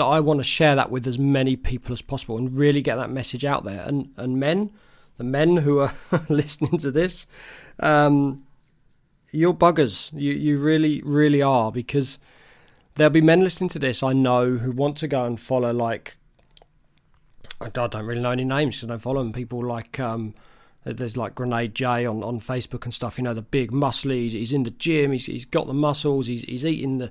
that 0.00 0.06
I 0.06 0.20
want 0.20 0.40
to 0.40 0.44
share 0.44 0.74
that 0.74 0.90
with 0.90 1.06
as 1.06 1.18
many 1.18 1.54
people 1.54 1.92
as 1.92 2.02
possible 2.02 2.36
and 2.36 2.58
really 2.58 2.82
get 2.82 2.96
that 2.96 3.10
message 3.10 3.44
out 3.44 3.64
there 3.64 3.84
and 3.86 4.10
and 4.16 4.40
men 4.40 4.70
the 5.20 5.24
men 5.24 5.58
who 5.58 5.80
are 5.80 5.92
listening 6.30 6.78
to 6.78 6.90
this, 6.90 7.26
um, 7.78 8.42
you're 9.30 9.52
buggers. 9.52 10.10
You 10.18 10.32
you 10.32 10.58
really 10.58 11.02
really 11.04 11.42
are 11.42 11.70
because 11.70 12.18
there'll 12.94 13.10
be 13.10 13.20
men 13.20 13.42
listening 13.42 13.68
to 13.70 13.78
this 13.78 14.02
I 14.02 14.14
know 14.14 14.56
who 14.56 14.72
want 14.72 14.96
to 14.96 15.08
go 15.08 15.26
and 15.26 15.38
follow 15.38 15.74
like 15.74 16.16
I 17.60 17.68
don't 17.68 18.06
really 18.06 18.22
know 18.22 18.30
any 18.30 18.44
names 18.44 18.76
because 18.76 18.88
I 18.88 18.92
don't 18.92 19.00
follow 19.00 19.22
them. 19.22 19.34
People 19.34 19.62
like 19.62 20.00
um, 20.00 20.34
there's 20.84 21.18
like 21.18 21.34
Grenade 21.34 21.74
J 21.74 22.06
on, 22.06 22.24
on 22.24 22.40
Facebook 22.40 22.84
and 22.84 22.94
stuff. 22.94 23.18
You 23.18 23.24
know 23.24 23.34
the 23.34 23.42
big 23.42 23.72
muscly. 23.72 24.22
He's, 24.22 24.32
he's 24.32 24.52
in 24.54 24.62
the 24.62 24.70
gym. 24.70 25.12
He's 25.12 25.26
he's 25.26 25.44
got 25.44 25.66
the 25.66 25.74
muscles. 25.74 26.28
He's 26.28 26.44
he's 26.44 26.64
eating 26.64 26.96
the 26.96 27.10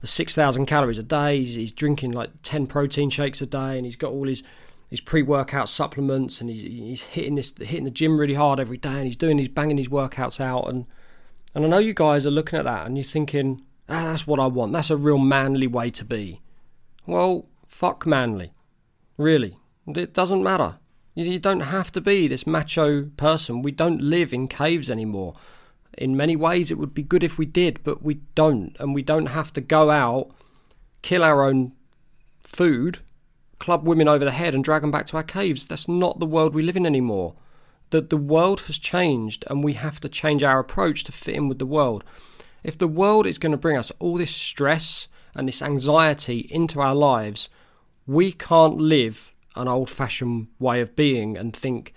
the 0.00 0.06
six 0.06 0.34
thousand 0.34 0.66
calories 0.66 0.98
a 0.98 1.02
day. 1.02 1.42
He's, 1.42 1.54
he's 1.54 1.72
drinking 1.72 2.12
like 2.12 2.30
ten 2.42 2.66
protein 2.66 3.10
shakes 3.10 3.40
a 3.40 3.46
day, 3.46 3.76
and 3.76 3.84
he's 3.84 3.96
got 3.96 4.12
all 4.12 4.26
his 4.26 4.42
his 4.90 5.00
pre-workout 5.00 5.68
supplements 5.68 6.40
and 6.40 6.50
he's, 6.50 6.62
he's 6.62 7.02
hitting 7.02 7.36
this 7.36 7.54
hitting 7.58 7.84
the 7.84 7.90
gym 7.90 8.18
really 8.18 8.34
hard 8.34 8.58
every 8.58 8.76
day 8.76 8.90
and 8.90 9.06
he's 9.06 9.16
doing 9.16 9.38
he's 9.38 9.48
banging 9.48 9.78
his 9.78 9.88
workouts 9.88 10.40
out 10.40 10.68
and 10.68 10.84
and 11.54 11.64
I 11.64 11.68
know 11.68 11.78
you 11.78 11.94
guys 11.94 12.26
are 12.26 12.30
looking 12.30 12.58
at 12.58 12.64
that 12.64 12.86
and 12.86 12.98
you're 12.98 13.04
thinking 13.04 13.62
ah, 13.88 14.10
that's 14.10 14.26
what 14.26 14.40
I 14.40 14.46
want. 14.46 14.72
That's 14.72 14.90
a 14.90 14.96
real 14.96 15.18
manly 15.18 15.68
way 15.68 15.90
to 15.90 16.04
be. 16.04 16.40
Well 17.06 17.46
fuck 17.66 18.04
manly. 18.04 18.52
Really. 19.16 19.58
It 19.86 20.12
doesn't 20.12 20.42
matter. 20.42 20.78
You 21.14 21.38
don't 21.38 21.60
have 21.60 21.92
to 21.92 22.00
be 22.00 22.26
this 22.26 22.46
macho 22.46 23.04
person. 23.16 23.62
We 23.62 23.72
don't 23.72 24.00
live 24.00 24.32
in 24.32 24.48
caves 24.48 24.90
anymore 24.90 25.34
in 26.00 26.16
many 26.16 26.34
ways 26.34 26.70
it 26.70 26.78
would 26.78 26.94
be 26.94 27.02
good 27.02 27.22
if 27.22 27.38
we 27.38 27.46
did 27.46 27.80
but 27.84 28.02
we 28.02 28.14
don't 28.34 28.76
and 28.80 28.94
we 28.94 29.02
don't 29.02 29.26
have 29.26 29.52
to 29.52 29.60
go 29.60 29.90
out 29.90 30.30
kill 31.02 31.22
our 31.22 31.44
own 31.44 31.72
food 32.42 33.00
club 33.60 33.86
women 33.86 34.08
over 34.08 34.24
the 34.24 34.32
head 34.32 34.54
and 34.54 34.64
drag 34.64 34.82
them 34.82 34.90
back 34.90 35.06
to 35.06 35.16
our 35.16 35.22
caves. 35.22 35.64
That's 35.64 35.86
not 35.86 36.18
the 36.18 36.26
world 36.26 36.54
we 36.54 36.64
live 36.64 36.76
in 36.76 36.86
anymore. 36.86 37.34
The, 37.90 38.00
the 38.00 38.16
world 38.16 38.62
has 38.62 38.78
changed 38.78 39.44
and 39.48 39.62
we 39.62 39.74
have 39.74 40.00
to 40.00 40.08
change 40.08 40.42
our 40.42 40.58
approach 40.58 41.04
to 41.04 41.12
fit 41.12 41.36
in 41.36 41.48
with 41.48 41.60
the 41.60 41.66
world. 41.66 42.02
If 42.64 42.76
the 42.76 42.88
world 42.88 43.26
is 43.26 43.38
going 43.38 43.52
to 43.52 43.58
bring 43.58 43.76
us 43.76 43.92
all 44.00 44.16
this 44.16 44.34
stress 44.34 45.06
and 45.34 45.46
this 45.46 45.62
anxiety 45.62 46.48
into 46.50 46.80
our 46.80 46.94
lives, 46.94 47.48
we 48.06 48.32
can't 48.32 48.78
live 48.78 49.32
an 49.54 49.68
old 49.68 49.90
fashioned 49.90 50.48
way 50.58 50.80
of 50.80 50.96
being 50.96 51.36
and 51.36 51.54
think 51.54 51.94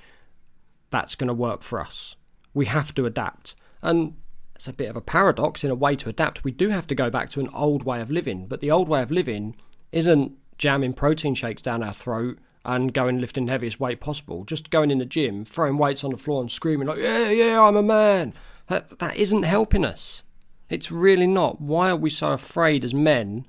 that's 0.89 1.15
going 1.15 1.27
to 1.27 1.33
work 1.33 1.63
for 1.63 1.79
us. 1.79 2.15
We 2.53 2.65
have 2.65 2.93
to 2.95 3.05
adapt. 3.05 3.55
And 3.83 4.15
it's 4.55 4.67
a 4.67 4.73
bit 4.73 4.89
of 4.89 4.95
a 4.95 5.01
paradox 5.01 5.63
in 5.63 5.69
a 5.69 5.75
way 5.75 5.95
to 5.97 6.09
adapt. 6.09 6.43
We 6.43 6.51
do 6.51 6.69
have 6.69 6.87
to 6.87 6.95
go 6.95 7.09
back 7.09 7.29
to 7.31 7.39
an 7.41 7.49
old 7.53 7.83
way 7.83 8.01
of 8.01 8.09
living, 8.09 8.47
but 8.47 8.61
the 8.61 8.71
old 8.71 8.87
way 8.87 9.01
of 9.01 9.11
living 9.11 9.55
isn't 9.91 10.31
jamming 10.57 10.93
protein 10.93 11.35
shakes 11.35 11.61
down 11.61 11.83
our 11.83 11.93
throat 11.93 12.39
and 12.65 12.93
going 12.93 13.19
lifting 13.19 13.45
the 13.45 13.51
heaviest 13.51 13.79
weight 13.79 13.99
possible. 13.99 14.45
Just 14.45 14.69
going 14.69 14.89
in 14.89 14.99
the 14.99 15.05
gym, 15.05 15.43
throwing 15.43 15.77
weights 15.77 16.03
on 16.03 16.11
the 16.11 16.17
floor 16.17 16.41
and 16.41 16.49
screaming 16.49 16.87
like, 16.87 16.97
"Yeah, 16.97 17.29
yeah, 17.29 17.61
I'm 17.61 17.75
a 17.75 17.83
man." 17.83 18.33
That 18.67 18.99
that 18.99 19.17
isn't 19.17 19.43
helping 19.43 19.83
us. 19.83 20.23
It's 20.69 20.91
really 20.91 21.27
not. 21.27 21.59
Why 21.59 21.89
are 21.89 21.97
we 21.97 22.09
so 22.09 22.31
afraid 22.31 22.85
as 22.85 22.93
men 22.93 23.45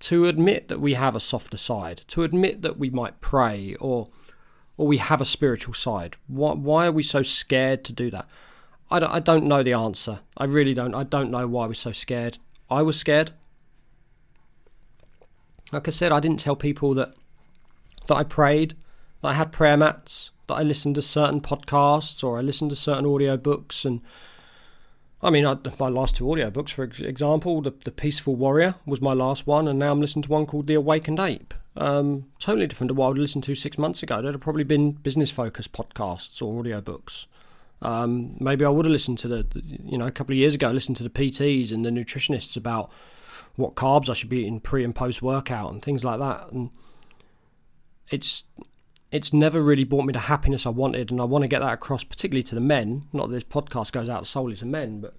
to 0.00 0.26
admit 0.26 0.68
that 0.68 0.80
we 0.80 0.94
have 0.94 1.14
a 1.14 1.20
softer 1.20 1.58
side? 1.58 2.02
To 2.08 2.22
admit 2.22 2.62
that 2.62 2.78
we 2.78 2.88
might 2.88 3.20
pray 3.20 3.76
or 3.78 4.08
or 4.78 4.86
we 4.86 4.96
have 4.96 5.20
a 5.20 5.26
spiritual 5.26 5.74
side? 5.74 6.16
Why 6.26 6.54
why 6.54 6.86
are 6.86 6.92
we 6.92 7.02
so 7.02 7.22
scared 7.22 7.84
to 7.84 7.92
do 7.92 8.10
that? 8.10 8.26
I 8.90 8.98
don't, 8.98 9.12
I 9.12 9.20
don't 9.20 9.44
know 9.44 9.62
the 9.62 9.72
answer. 9.72 10.20
I 10.36 10.44
really 10.44 10.74
don't. 10.74 10.94
I 10.94 11.04
don't 11.04 11.30
know 11.30 11.46
why 11.46 11.66
we're 11.66 11.74
so 11.74 11.92
scared. 11.92 12.38
I 12.68 12.82
was 12.82 12.98
scared. 12.98 13.32
Like 15.72 15.86
I 15.86 15.90
said, 15.92 16.10
I 16.10 16.20
didn't 16.20 16.40
tell 16.40 16.56
people 16.56 16.94
that 16.94 17.14
that 18.08 18.16
I 18.16 18.24
prayed, 18.24 18.74
that 19.22 19.28
I 19.28 19.34
had 19.34 19.52
prayer 19.52 19.76
mats, 19.76 20.32
that 20.48 20.54
I 20.54 20.62
listened 20.62 20.96
to 20.96 21.02
certain 21.02 21.40
podcasts 21.40 22.24
or 22.24 22.38
I 22.38 22.42
listened 22.42 22.70
to 22.70 22.76
certain 22.76 23.06
audio 23.06 23.36
books. 23.36 23.84
And 23.84 24.00
I 25.22 25.30
mean, 25.30 25.46
I, 25.46 25.56
my 25.78 25.88
last 25.88 26.16
two 26.16 26.30
audio 26.30 26.50
books, 26.50 26.72
for 26.72 26.82
example, 26.82 27.62
the, 27.62 27.72
the 27.84 27.92
Peaceful 27.92 28.34
Warrior 28.34 28.74
was 28.84 29.00
my 29.00 29.12
last 29.12 29.46
one, 29.46 29.68
and 29.68 29.78
now 29.78 29.92
I'm 29.92 30.00
listening 30.00 30.24
to 30.24 30.30
one 30.30 30.46
called 30.46 30.66
The 30.66 30.74
Awakened 30.74 31.20
Ape. 31.20 31.54
Um, 31.76 32.26
totally 32.40 32.66
different 32.66 32.88
to 32.88 32.94
what 32.94 33.06
I 33.06 33.08
would 33.10 33.18
listen 33.18 33.40
to 33.42 33.54
six 33.54 33.78
months 33.78 34.02
ago. 34.02 34.20
There'd 34.20 34.34
have 34.34 34.40
probably 34.40 34.64
been 34.64 34.92
business 34.92 35.30
focused 35.30 35.72
podcasts 35.72 36.42
or 36.42 36.58
audio 36.58 36.80
books. 36.80 37.28
Um, 37.82 38.36
maybe 38.38 38.64
I 38.64 38.68
would 38.68 38.84
have 38.84 38.92
listened 38.92 39.18
to 39.18 39.28
the, 39.28 39.46
you 39.84 39.96
know, 39.96 40.06
a 40.06 40.12
couple 40.12 40.32
of 40.32 40.38
years 40.38 40.54
ago, 40.54 40.68
I 40.68 40.72
listened 40.72 40.96
to 40.98 41.02
the 41.02 41.10
PTs 41.10 41.72
and 41.72 41.84
the 41.84 41.90
nutritionists 41.90 42.56
about 42.56 42.90
what 43.56 43.74
carbs 43.74 44.08
I 44.08 44.14
should 44.14 44.28
be 44.28 44.40
eating 44.40 44.60
pre 44.60 44.84
and 44.84 44.94
post 44.94 45.22
workout 45.22 45.72
and 45.72 45.82
things 45.82 46.04
like 46.04 46.18
that. 46.20 46.52
And 46.52 46.70
it's 48.10 48.44
it's 49.12 49.32
never 49.32 49.60
really 49.60 49.84
brought 49.84 50.04
me 50.04 50.12
the 50.12 50.20
happiness 50.20 50.66
I 50.66 50.70
wanted, 50.70 51.10
and 51.10 51.20
I 51.20 51.24
want 51.24 51.42
to 51.42 51.48
get 51.48 51.60
that 51.60 51.72
across, 51.72 52.04
particularly 52.04 52.44
to 52.44 52.54
the 52.54 52.60
men. 52.60 53.08
Not 53.12 53.28
that 53.28 53.34
this 53.34 53.44
podcast 53.44 53.92
goes 53.92 54.08
out 54.08 54.26
solely 54.26 54.56
to 54.56 54.66
men, 54.66 55.00
but 55.00 55.14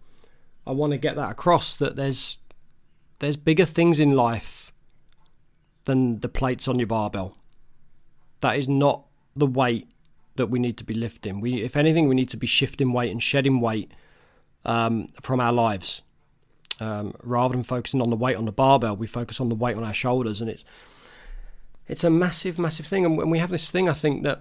I 0.66 0.72
want 0.72 0.92
to 0.92 0.98
get 0.98 1.16
that 1.18 1.32
across 1.32 1.76
that 1.78 1.96
there's 1.96 2.40
there's 3.20 3.36
bigger 3.36 3.66
things 3.66 4.00
in 4.00 4.12
life 4.12 4.72
than 5.86 6.20
the 6.20 6.30
plates 6.30 6.68
on 6.68 6.80
your 6.80 6.88
barbell. 6.88 7.38
That 8.40 8.58
is 8.58 8.68
not 8.70 9.06
the 9.36 9.48
weight 9.48 9.91
that 10.42 10.50
we 10.52 10.60
need 10.60 10.78
to 10.78 10.84
be 10.84 10.94
lifting. 10.94 11.42
We, 11.42 11.62
if 11.64 11.76
anything, 11.76 12.10
we 12.10 12.16
need 12.16 12.30
to 12.30 12.38
be 12.38 12.48
shifting 12.48 12.90
weight 12.98 13.12
and 13.12 13.22
shedding 13.22 13.62
weight 13.62 13.90
um, 14.66 15.08
from 15.22 15.40
our 15.40 15.54
lives 15.54 16.02
Um, 16.82 17.14
rather 17.24 17.54
than 17.56 17.64
focusing 17.64 18.02
on 18.02 18.10
the 18.10 18.16
weight 18.26 18.38
on 18.38 18.46
the 18.46 18.52
barbell, 18.52 18.96
we 18.98 19.08
focus 19.08 19.40
on 19.40 19.50
the 19.50 19.56
weight 19.64 19.78
on 19.78 19.84
our 19.84 19.94
shoulders, 19.94 20.42
and 20.42 20.50
it's 20.50 20.66
it's 21.88 22.04
a 22.04 22.10
massive, 22.10 22.58
massive 22.58 22.88
thing. 22.88 23.06
And 23.06 23.18
when 23.18 23.30
we 23.30 23.40
have 23.40 23.52
this 23.52 23.70
thing, 23.72 23.88
I 23.90 23.94
think 23.94 24.24
that 24.24 24.40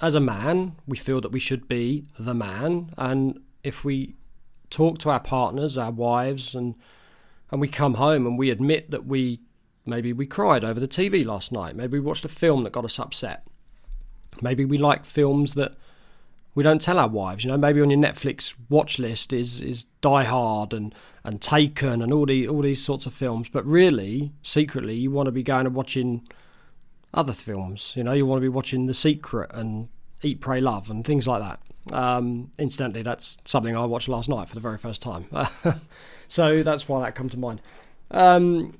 as 0.00 0.14
a 0.14 0.20
man, 0.20 0.56
we 0.86 0.96
feel 0.96 1.20
that 1.20 1.32
we 1.32 1.40
should 1.40 1.66
be 1.68 2.04
the 2.18 2.34
man, 2.34 2.92
and 2.96 3.40
if 3.62 3.84
we 3.84 4.14
talk 4.70 4.98
to 4.98 5.10
our 5.10 5.20
partners, 5.20 5.76
our 5.76 5.90
wives, 6.08 6.54
and 6.54 6.74
and 7.50 7.60
we 7.60 7.68
come 7.68 7.94
home 7.94 8.26
and 8.26 8.38
we 8.38 8.50
admit 8.50 8.90
that 8.90 9.04
we 9.06 9.40
maybe 9.86 10.12
we 10.12 10.26
cried 10.26 10.64
over 10.64 10.80
the 10.80 10.88
TV 10.88 11.24
last 11.24 11.52
night, 11.52 11.74
maybe 11.76 11.98
we 11.98 12.06
watched 12.06 12.24
a 12.24 12.28
film 12.28 12.64
that 12.64 12.72
got 12.72 12.84
us 12.84 12.98
upset, 12.98 13.46
maybe 14.42 14.64
we 14.64 14.78
like 14.78 15.04
films 15.04 15.54
that 15.54 15.74
we 16.54 16.62
don't 16.62 16.80
tell 16.80 16.98
our 16.98 17.08
wives. 17.08 17.44
You 17.44 17.50
know, 17.50 17.56
maybe 17.56 17.80
on 17.80 17.90
your 17.90 17.98
Netflix 17.98 18.54
watch 18.68 18.98
list 18.98 19.32
is 19.32 19.60
is 19.60 19.84
Die 20.00 20.24
Hard 20.24 20.72
and 20.72 20.94
and 21.24 21.40
Taken 21.40 22.02
and 22.02 22.12
all 22.12 22.26
the 22.26 22.48
all 22.48 22.62
these 22.62 22.82
sorts 22.82 23.06
of 23.06 23.14
films, 23.14 23.48
but 23.48 23.64
really 23.66 24.32
secretly 24.42 24.94
you 24.94 25.10
want 25.10 25.26
to 25.26 25.32
be 25.32 25.42
going 25.42 25.66
and 25.66 25.74
watching 25.74 26.26
other 27.12 27.32
films. 27.32 27.92
You 27.96 28.04
know, 28.04 28.12
you 28.12 28.26
want 28.26 28.38
to 28.38 28.42
be 28.42 28.48
watching 28.48 28.86
The 28.86 28.94
Secret 28.94 29.50
and 29.54 29.88
Eat, 30.22 30.40
Pray, 30.40 30.60
Love 30.60 30.90
and 30.90 31.04
things 31.04 31.26
like 31.26 31.40
that. 31.40 31.60
Um, 31.92 32.50
incidentally, 32.58 33.02
that's 33.02 33.36
something 33.44 33.76
I 33.76 33.84
watched 33.84 34.08
last 34.08 34.28
night 34.28 34.48
for 34.48 34.54
the 34.54 34.60
very 34.60 34.78
first 34.78 35.02
time. 35.02 35.26
so 36.28 36.62
that's 36.62 36.88
why 36.88 37.02
that 37.02 37.14
come 37.14 37.28
to 37.28 37.38
mind. 37.38 37.60
Um, 38.10 38.78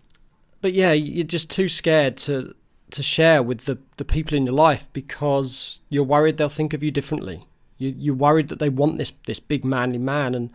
but 0.62 0.73
yeah, 0.73 0.93
you're 0.93 1.25
just 1.25 1.51
too 1.51 1.69
scared 1.69 2.17
to 2.19 2.55
to 2.90 3.03
share 3.03 3.42
with 3.42 3.64
the, 3.64 3.79
the 3.97 4.05
people 4.05 4.37
in 4.37 4.47
your 4.47 4.55
life 4.55 4.88
because 4.92 5.81
you're 5.88 6.05
worried 6.05 6.37
they'll 6.37 6.49
think 6.49 6.75
of 6.75 6.83
you 6.83 6.90
differently. 6.90 7.47
You, 7.79 7.94
you're 7.97 8.14
worried 8.14 8.49
that 8.49 8.59
they 8.59 8.68
want 8.68 8.99
this 8.99 9.12
this 9.27 9.40
big 9.40 9.64
manly 9.64 9.99
man, 9.99 10.35
and 10.35 10.51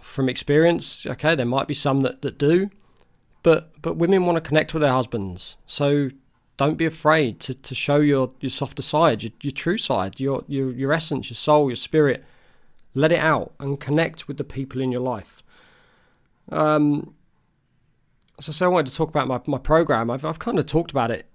from 0.00 0.28
experience, 0.28 1.04
okay, 1.06 1.34
there 1.34 1.46
might 1.46 1.68
be 1.68 1.74
some 1.74 2.00
that, 2.00 2.22
that 2.22 2.38
do, 2.38 2.70
but 3.42 3.70
but 3.82 3.96
women 3.96 4.24
want 4.24 4.36
to 4.36 4.48
connect 4.48 4.72
with 4.72 4.80
their 4.80 4.92
husbands, 4.92 5.56
so 5.66 6.08
don't 6.56 6.78
be 6.78 6.86
afraid 6.86 7.38
to, 7.40 7.52
to 7.52 7.74
show 7.74 7.96
your, 7.96 8.30
your 8.40 8.48
softer 8.48 8.80
side, 8.80 9.22
your, 9.22 9.32
your 9.42 9.50
true 9.50 9.76
side, 9.76 10.18
your, 10.18 10.44
your 10.48 10.70
your 10.72 10.92
essence, 10.92 11.28
your 11.28 11.36
soul, 11.36 11.68
your 11.68 11.76
spirit. 11.76 12.24
Let 12.94 13.12
it 13.12 13.18
out 13.18 13.52
and 13.60 13.78
connect 13.78 14.26
with 14.26 14.38
the 14.38 14.44
people 14.44 14.80
in 14.80 14.90
your 14.90 15.02
life. 15.02 15.42
Um, 16.50 17.14
so, 18.40 18.52
so 18.52 18.66
I 18.66 18.68
wanted 18.68 18.90
to 18.90 18.96
talk 18.96 19.08
about 19.08 19.28
my, 19.28 19.40
my 19.46 19.58
program. 19.58 20.10
I've, 20.10 20.24
I've 20.24 20.38
kind 20.38 20.58
of 20.58 20.66
talked 20.66 20.90
about 20.90 21.10
it 21.10 21.26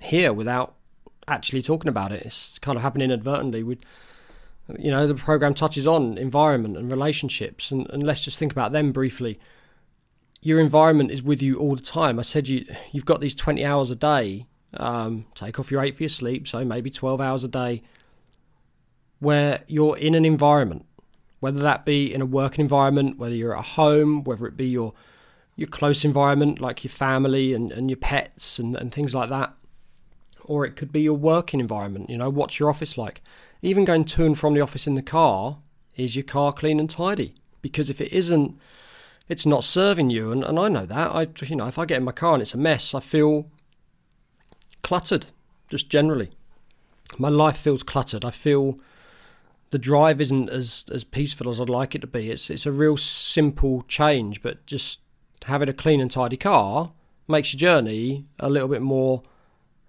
here 0.00 0.32
without 0.32 0.74
actually 1.28 1.62
talking 1.62 1.88
about 1.88 2.12
it. 2.12 2.22
It's 2.22 2.58
kind 2.58 2.76
of 2.76 2.82
happening 2.82 3.06
inadvertently. 3.06 3.62
We, 3.62 3.78
you 4.78 4.90
know, 4.90 5.06
the 5.06 5.14
program 5.14 5.54
touches 5.54 5.86
on 5.86 6.18
environment 6.18 6.76
and 6.76 6.90
relationships, 6.90 7.70
and, 7.70 7.88
and 7.90 8.02
let's 8.02 8.22
just 8.24 8.38
think 8.38 8.52
about 8.52 8.72
them 8.72 8.92
briefly. 8.92 9.38
Your 10.40 10.58
environment 10.60 11.10
is 11.10 11.22
with 11.22 11.40
you 11.40 11.58
all 11.58 11.76
the 11.76 11.82
time. 11.82 12.18
I 12.18 12.22
said 12.22 12.48
you 12.48 12.66
you've 12.90 13.04
got 13.04 13.20
these 13.20 13.34
twenty 13.34 13.64
hours 13.64 13.90
a 13.90 13.96
day 13.96 14.46
um, 14.74 15.26
take 15.34 15.58
off 15.58 15.70
your 15.70 15.82
eight 15.82 15.96
for 15.96 16.04
your 16.04 16.10
sleep, 16.10 16.48
so 16.48 16.64
maybe 16.64 16.90
12 16.90 17.20
hours 17.20 17.44
a 17.44 17.48
day, 17.48 17.82
where 19.18 19.62
you're 19.66 19.96
in 19.96 20.14
an 20.14 20.24
environment, 20.24 20.86
whether 21.40 21.60
that 21.60 21.84
be 21.84 22.12
in 22.12 22.20
a 22.20 22.26
working 22.26 22.62
environment, 22.62 23.18
whether 23.18 23.34
you're 23.34 23.56
at 23.56 23.64
home, 23.64 24.24
whether 24.24 24.46
it 24.46 24.56
be 24.56 24.66
your 24.66 24.94
your 25.62 25.68
close 25.68 26.04
environment 26.04 26.60
like 26.60 26.82
your 26.82 26.90
family 26.90 27.54
and, 27.54 27.70
and 27.70 27.88
your 27.88 27.96
pets 27.96 28.58
and, 28.58 28.74
and 28.76 28.92
things 28.92 29.14
like 29.14 29.30
that, 29.30 29.54
or 30.44 30.66
it 30.66 30.74
could 30.74 30.90
be 30.90 31.02
your 31.02 31.14
working 31.14 31.60
environment. 31.60 32.10
You 32.10 32.18
know, 32.18 32.28
what's 32.28 32.58
your 32.58 32.68
office 32.68 32.98
like? 32.98 33.22
Even 33.62 33.84
going 33.84 34.04
to 34.04 34.26
and 34.26 34.36
from 34.36 34.54
the 34.54 34.60
office 34.60 34.88
in 34.88 34.96
the 34.96 35.02
car, 35.02 35.58
is 35.96 36.16
your 36.16 36.24
car 36.24 36.52
clean 36.52 36.80
and 36.80 36.90
tidy? 36.90 37.36
Because 37.62 37.90
if 37.90 38.00
it 38.00 38.12
isn't, 38.12 38.58
it's 39.28 39.46
not 39.46 39.62
serving 39.62 40.10
you. 40.10 40.32
And, 40.32 40.42
and 40.42 40.58
I 40.58 40.68
know 40.68 40.84
that. 40.84 41.12
I, 41.12 41.28
you 41.46 41.54
know, 41.54 41.68
if 41.68 41.78
I 41.78 41.86
get 41.86 41.98
in 41.98 42.04
my 42.04 42.12
car 42.12 42.34
and 42.34 42.42
it's 42.42 42.54
a 42.54 42.58
mess, 42.58 42.92
I 42.92 42.98
feel 42.98 43.46
cluttered, 44.82 45.26
just 45.70 45.88
generally. 45.88 46.30
My 47.18 47.28
life 47.28 47.56
feels 47.56 47.84
cluttered. 47.84 48.24
I 48.24 48.30
feel 48.30 48.80
the 49.70 49.78
drive 49.78 50.20
isn't 50.20 50.50
as, 50.50 50.86
as 50.92 51.04
peaceful 51.04 51.48
as 51.48 51.60
I'd 51.60 51.68
like 51.68 51.94
it 51.94 52.00
to 52.00 52.08
be. 52.08 52.32
It's 52.32 52.50
it's 52.50 52.66
a 52.66 52.72
real 52.72 52.96
simple 52.96 53.82
change, 53.82 54.42
but 54.42 54.66
just 54.66 55.02
having 55.44 55.68
a 55.68 55.72
clean 55.72 56.00
and 56.00 56.10
tidy 56.10 56.36
car 56.36 56.92
makes 57.28 57.52
your 57.52 57.58
journey 57.58 58.26
a 58.38 58.48
little 58.48 58.68
bit 58.68 58.82
more 58.82 59.22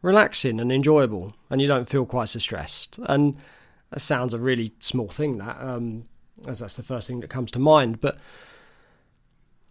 relaxing 0.02 0.60
and 0.60 0.72
enjoyable, 0.72 1.34
and 1.50 1.62
you 1.62 1.68
don't 1.68 1.88
feel 1.88 2.06
quite 2.06 2.30
so 2.30 2.40
stressed. 2.40 3.00
And 3.06 3.38
that 3.92 4.00
sounds 4.00 4.34
a 4.34 4.40
really 4.40 4.72
small 4.80 5.08
thing, 5.08 5.38
that 5.38 5.58
um, 5.60 6.06
as 6.48 6.60
that's 6.60 6.76
the 6.76 6.84
first 6.84 7.08
thing 7.08 7.22
that 7.22 7.30
comes 7.30 7.52
to 7.52 7.60
mind. 7.60 8.02
But 8.02 8.18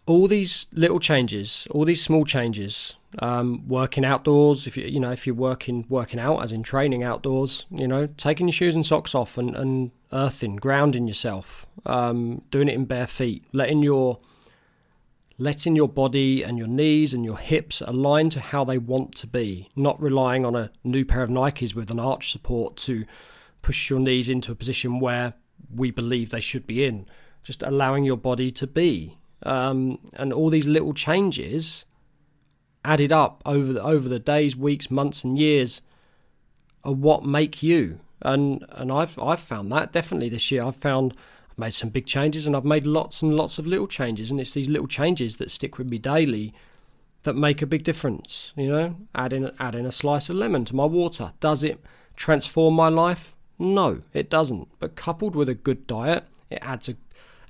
all 0.05 0.27
these 0.27 0.67
little 0.73 0.99
changes, 0.99 1.67
all 1.71 1.85
these 1.85 2.03
small 2.03 2.25
changes, 2.25 2.95
um, 3.19 3.67
working 3.67 4.03
outdoors, 4.03 4.67
if 4.67 4.75
you 4.75 4.85
you 4.85 4.99
know 4.99 5.11
if 5.11 5.25
you're 5.25 5.35
working 5.35 5.85
working 5.87 6.19
out 6.19 6.43
as 6.43 6.51
in 6.51 6.63
training 6.63 7.03
outdoors, 7.03 7.65
you 7.69 7.87
know 7.87 8.07
taking 8.17 8.47
your 8.47 8.53
shoes 8.53 8.75
and 8.75 8.85
socks 8.85 9.15
off 9.15 9.37
and, 9.37 9.55
and 9.55 9.91
earthing, 10.11 10.55
grounding 10.57 11.07
yourself, 11.07 11.65
um, 11.85 12.41
doing 12.51 12.67
it 12.67 12.73
in 12.73 12.85
bare 12.85 13.07
feet, 13.07 13.45
letting 13.53 13.81
your 13.83 14.19
letting 15.43 15.75
your 15.75 15.89
body 15.89 16.41
and 16.41 16.57
your 16.57 16.67
knees 16.67 17.13
and 17.13 17.25
your 17.25 17.37
hips 17.37 17.81
align 17.81 18.29
to 18.29 18.39
how 18.39 18.63
they 18.63 18.77
want 18.77 19.13
to 19.15 19.27
be, 19.27 19.69
not 19.75 20.01
relying 20.01 20.45
on 20.45 20.55
a 20.55 20.71
new 20.83 21.03
pair 21.03 21.21
of 21.21 21.29
Nikes 21.29 21.75
with 21.75 21.91
an 21.91 21.99
arch 21.99 22.31
support 22.31 22.77
to 22.77 23.05
push 23.61 23.89
your 23.89 23.99
knees 23.99 24.29
into 24.29 24.51
a 24.51 24.55
position 24.55 24.99
where 24.99 25.33
we 25.73 25.91
believe 25.91 26.29
they 26.29 26.39
should 26.39 26.65
be 26.65 26.85
in. 26.85 27.05
Just 27.43 27.61
allowing 27.61 28.05
your 28.05 28.17
body 28.17 28.51
to 28.51 28.65
be 28.65 29.17
um, 29.43 29.99
and 30.13 30.31
all 30.31 30.49
these 30.49 30.65
little 30.65 30.93
changes 30.93 31.85
added 32.85 33.11
up 33.11 33.41
over 33.45 33.73
the, 33.73 33.83
over 33.83 34.07
the 34.09 34.19
days, 34.19 34.55
weeks, 34.55 34.89
months, 34.89 35.23
and 35.23 35.37
years 35.37 35.81
are 36.83 36.93
what 36.93 37.25
make 37.25 37.61
you. 37.61 37.99
And 38.21 38.65
and 38.69 38.89
I've 38.91 39.19
I've 39.19 39.41
found 39.41 39.69
that 39.73 39.91
definitely 39.91 40.29
this 40.29 40.49
year. 40.49 40.63
I've 40.63 40.77
found 40.77 41.13
I've 41.53 41.59
made 41.59 41.73
some 41.75 41.89
big 41.89 42.07
changes, 42.07 42.47
and 42.47 42.55
I've 42.55 42.65
made 42.65 42.87
lots 42.87 43.21
and 43.21 43.35
lots 43.35 43.59
of 43.59 43.67
little 43.67 43.85
changes, 43.85 44.31
and 44.31 44.39
it's 44.39 44.53
these 44.53 44.69
little 44.69 44.87
changes 44.87 45.37
that 45.37 45.51
stick 45.51 45.77
with 45.77 45.87
me 45.87 45.99
daily 45.99 46.51
that 47.21 47.35
make 47.35 47.61
a 47.61 47.67
big 47.67 47.83
difference. 47.83 48.53
You 48.57 48.69
know, 48.69 48.95
adding 49.13 49.51
adding 49.59 49.85
a 49.85 49.91
slice 49.91 50.29
of 50.29 50.35
lemon 50.35 50.65
to 50.65 50.75
my 50.75 50.85
water 50.85 51.33
does 51.39 51.63
it 51.63 51.79
transform 52.15 52.73
my 52.73 52.89
life? 52.89 53.35
No, 53.59 54.01
it 54.13 54.31
doesn't. 54.31 54.67
But 54.79 54.95
coupled 54.95 55.35
with 55.35 55.47
a 55.47 55.53
good 55.53 55.85
diet, 55.85 56.25
it 56.49 56.59
adds 56.63 56.89
a 56.89 56.93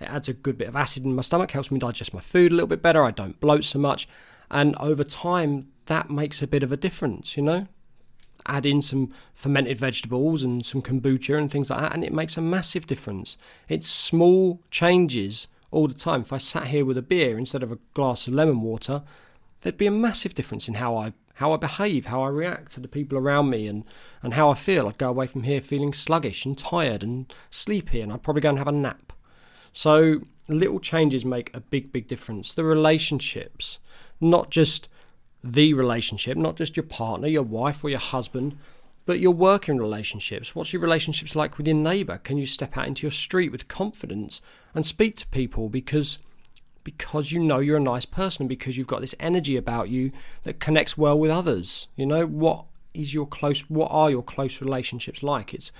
it 0.01 0.09
adds 0.09 0.27
a 0.27 0.33
good 0.33 0.57
bit 0.57 0.67
of 0.67 0.75
acid 0.75 1.05
in 1.05 1.15
my 1.15 1.21
stomach, 1.21 1.51
helps 1.51 1.71
me 1.71 1.79
digest 1.79 2.13
my 2.13 2.19
food 2.19 2.51
a 2.51 2.55
little 2.55 2.67
bit 2.67 2.81
better. 2.81 3.03
I 3.03 3.11
don't 3.11 3.39
bloat 3.39 3.63
so 3.63 3.79
much. 3.79 4.07
And 4.51 4.75
over 4.75 5.05
time, 5.05 5.69
that 5.85 6.09
makes 6.09 6.41
a 6.41 6.47
bit 6.47 6.61
of 6.61 6.73
a 6.73 6.77
difference, 6.77 7.37
you 7.37 7.43
know? 7.43 7.67
Add 8.45 8.65
in 8.65 8.81
some 8.81 9.11
fermented 9.33 9.77
vegetables 9.77 10.43
and 10.43 10.65
some 10.65 10.81
kombucha 10.81 11.37
and 11.37 11.51
things 11.51 11.69
like 11.69 11.79
that, 11.79 11.93
and 11.93 12.03
it 12.03 12.13
makes 12.13 12.37
a 12.37 12.41
massive 12.41 12.87
difference. 12.87 13.37
It's 13.69 13.87
small 13.87 14.59
changes 14.71 15.47
all 15.71 15.87
the 15.87 15.93
time. 15.93 16.21
If 16.21 16.33
I 16.33 16.37
sat 16.37 16.67
here 16.67 16.85
with 16.85 16.97
a 16.97 17.01
beer 17.01 17.37
instead 17.37 17.63
of 17.63 17.71
a 17.71 17.79
glass 17.93 18.27
of 18.27 18.33
lemon 18.33 18.61
water, 18.61 19.03
there'd 19.61 19.77
be 19.77 19.87
a 19.87 19.91
massive 19.91 20.33
difference 20.33 20.67
in 20.67 20.75
how 20.75 20.95
I 20.95 21.13
how 21.37 21.51
I 21.51 21.57
behave, 21.57 22.05
how 22.05 22.21
I 22.21 22.29
react 22.29 22.73
to 22.73 22.79
the 22.79 22.87
people 22.87 23.17
around 23.17 23.49
me, 23.49 23.67
and, 23.67 23.83
and 24.21 24.35
how 24.35 24.49
I 24.49 24.53
feel. 24.53 24.87
I'd 24.87 24.99
go 24.99 25.09
away 25.09 25.25
from 25.25 25.43
here 25.43 25.61
feeling 25.61 25.91
sluggish 25.91 26.45
and 26.45 26.55
tired 26.55 27.01
and 27.01 27.33
sleepy, 27.49 28.01
and 28.01 28.13
I'd 28.13 28.21
probably 28.21 28.41
go 28.41 28.49
and 28.49 28.59
have 28.59 28.67
a 28.67 28.71
nap. 28.71 29.11
So 29.71 30.21
little 30.47 30.79
changes 30.79 31.25
make 31.25 31.49
a 31.55 31.59
big, 31.59 31.91
big 31.91 32.07
difference. 32.07 32.51
The 32.51 32.63
relationships, 32.63 33.79
not 34.21 34.51
just 34.51 34.87
the 35.43 35.73
relationship, 35.73 36.37
not 36.37 36.55
just 36.55 36.77
your 36.77 36.85
partner, 36.85 37.27
your 37.27 37.43
wife, 37.43 37.83
or 37.83 37.89
your 37.89 37.99
husband, 37.99 38.57
but 39.05 39.19
your 39.19 39.33
working 39.33 39.77
relationships. 39.77 40.55
What's 40.55 40.71
your 40.71 40.81
relationships 40.81 41.35
like 41.35 41.57
with 41.57 41.67
your 41.67 41.75
neighbour? 41.75 42.17
Can 42.17 42.37
you 42.37 42.45
step 42.45 42.77
out 42.77 42.87
into 42.87 43.03
your 43.03 43.11
street 43.11 43.51
with 43.51 43.67
confidence 43.67 44.41
and 44.73 44.85
speak 44.85 45.17
to 45.17 45.27
people 45.27 45.69
because 45.69 46.17
because 46.83 47.31
you 47.31 47.39
know 47.39 47.59
you're 47.59 47.77
a 47.77 47.81
nice 47.81 48.05
person 48.05 48.43
and 48.43 48.49
because 48.49 48.77
you've 48.77 48.87
got 48.87 49.01
this 49.01 49.15
energy 49.19 49.55
about 49.55 49.89
you 49.89 50.11
that 50.43 50.59
connects 50.59 50.97
well 50.97 51.17
with 51.17 51.31
others. 51.31 51.87
You 51.95 52.05
know, 52.05 52.25
what 52.25 52.65
is 52.93 53.13
your 53.13 53.25
close 53.25 53.61
what 53.69 53.89
are 53.91 54.09
your 54.09 54.23
close 54.23 54.61
relationships 54.61 55.23
like? 55.23 55.53
It's 55.53 55.71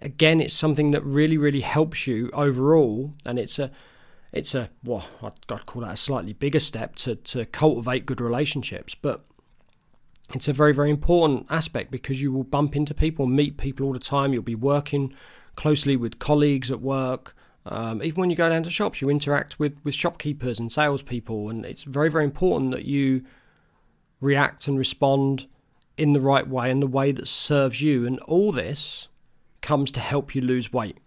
again, 0.00 0.40
it's 0.40 0.54
something 0.54 0.90
that 0.92 1.04
really, 1.04 1.36
really 1.36 1.60
helps 1.60 2.06
you 2.06 2.30
overall, 2.32 3.12
and 3.24 3.38
it's 3.38 3.58
a 3.58 3.70
it's 4.34 4.54
a 4.54 4.68
well, 4.82 5.06
I'd 5.22 5.66
call 5.66 5.82
that 5.82 5.94
a 5.94 5.96
slightly 5.96 6.32
bigger 6.32 6.60
step 6.60 6.96
to 6.96 7.14
to 7.16 7.46
cultivate 7.46 8.04
good 8.04 8.20
relationships, 8.20 8.94
but 8.94 9.24
it's 10.34 10.48
a 10.48 10.52
very, 10.52 10.74
very 10.74 10.90
important 10.90 11.46
aspect 11.50 11.90
because 11.90 12.20
you 12.20 12.32
will 12.32 12.44
bump 12.44 12.74
into 12.76 12.94
people, 12.94 13.26
meet 13.26 13.56
people 13.56 13.86
all 13.86 13.92
the 13.92 13.98
time. 13.98 14.32
You'll 14.32 14.42
be 14.42 14.54
working 14.54 15.14
closely 15.54 15.96
with 15.96 16.18
colleagues 16.18 16.70
at 16.70 16.80
work. 16.80 17.36
Um, 17.66 18.02
even 18.02 18.20
when 18.20 18.30
you 18.30 18.36
go 18.36 18.48
down 18.48 18.62
to 18.64 18.70
shops, 18.70 19.00
you 19.00 19.08
interact 19.08 19.58
with, 19.58 19.76
with 19.84 19.94
shopkeepers 19.94 20.58
and 20.58 20.70
salespeople, 20.70 21.48
and 21.48 21.64
it's 21.64 21.84
very, 21.84 22.10
very 22.10 22.24
important 22.24 22.72
that 22.72 22.84
you 22.84 23.24
react 24.20 24.66
and 24.66 24.76
respond 24.76 25.46
in 25.96 26.12
the 26.12 26.20
right 26.20 26.48
way 26.48 26.70
and 26.70 26.82
the 26.82 26.86
way 26.86 27.12
that 27.12 27.28
serves 27.28 27.80
you. 27.80 28.06
And 28.06 28.18
all 28.20 28.52
this 28.52 29.08
comes 29.62 29.90
to 29.92 30.00
help 30.00 30.34
you 30.34 30.42
lose 30.42 30.72
weight. 30.72 30.98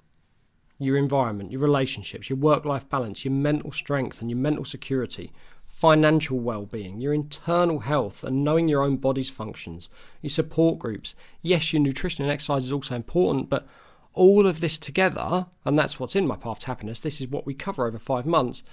Your 0.80 0.98
environment, 0.98 1.52
your 1.52 1.62
relationships, 1.62 2.30
your 2.30 2.38
work 2.38 2.66
life 2.66 2.88
balance, 2.90 3.26
your 3.26 3.34
mental 3.34 3.72
strength 3.72 4.22
and 4.22 4.30
your 4.30 4.38
mental 4.38 4.66
security, 4.66 5.32
financial 5.66 6.40
well 6.40 6.66
being, 6.66 7.00
your 7.00 7.14
internal 7.14 7.80
health, 7.80 8.24
and 8.24 8.44
knowing 8.44 8.68
your 8.68 8.82
own 8.82 8.98
body's 8.98 9.30
functions, 9.30 9.90
your 10.22 10.30
support 10.30 10.80
groups. 10.80 11.16
Yes, 11.42 11.74
your 11.74 11.82
nutrition 11.82 12.24
and 12.24 12.32
exercise 12.32 12.66
is 12.66 12.72
also 12.72 12.96
important, 12.96 13.50
but 13.50 13.68
all 14.14 14.48
of 14.48 14.60
this 14.60 14.80
together, 14.80 15.46
and 15.64 15.78
that's 15.78 16.00
what's 16.00 16.16
in 16.16 16.26
my 16.26 16.36
path 16.36 16.60
to 16.60 16.68
happiness, 16.68 17.00
this 17.00 17.22
is 17.22 17.28
what 17.28 17.46
we 17.46 17.54
cover 17.54 17.86
over 17.86 18.00
five 18.00 18.26
months. 18.26 18.64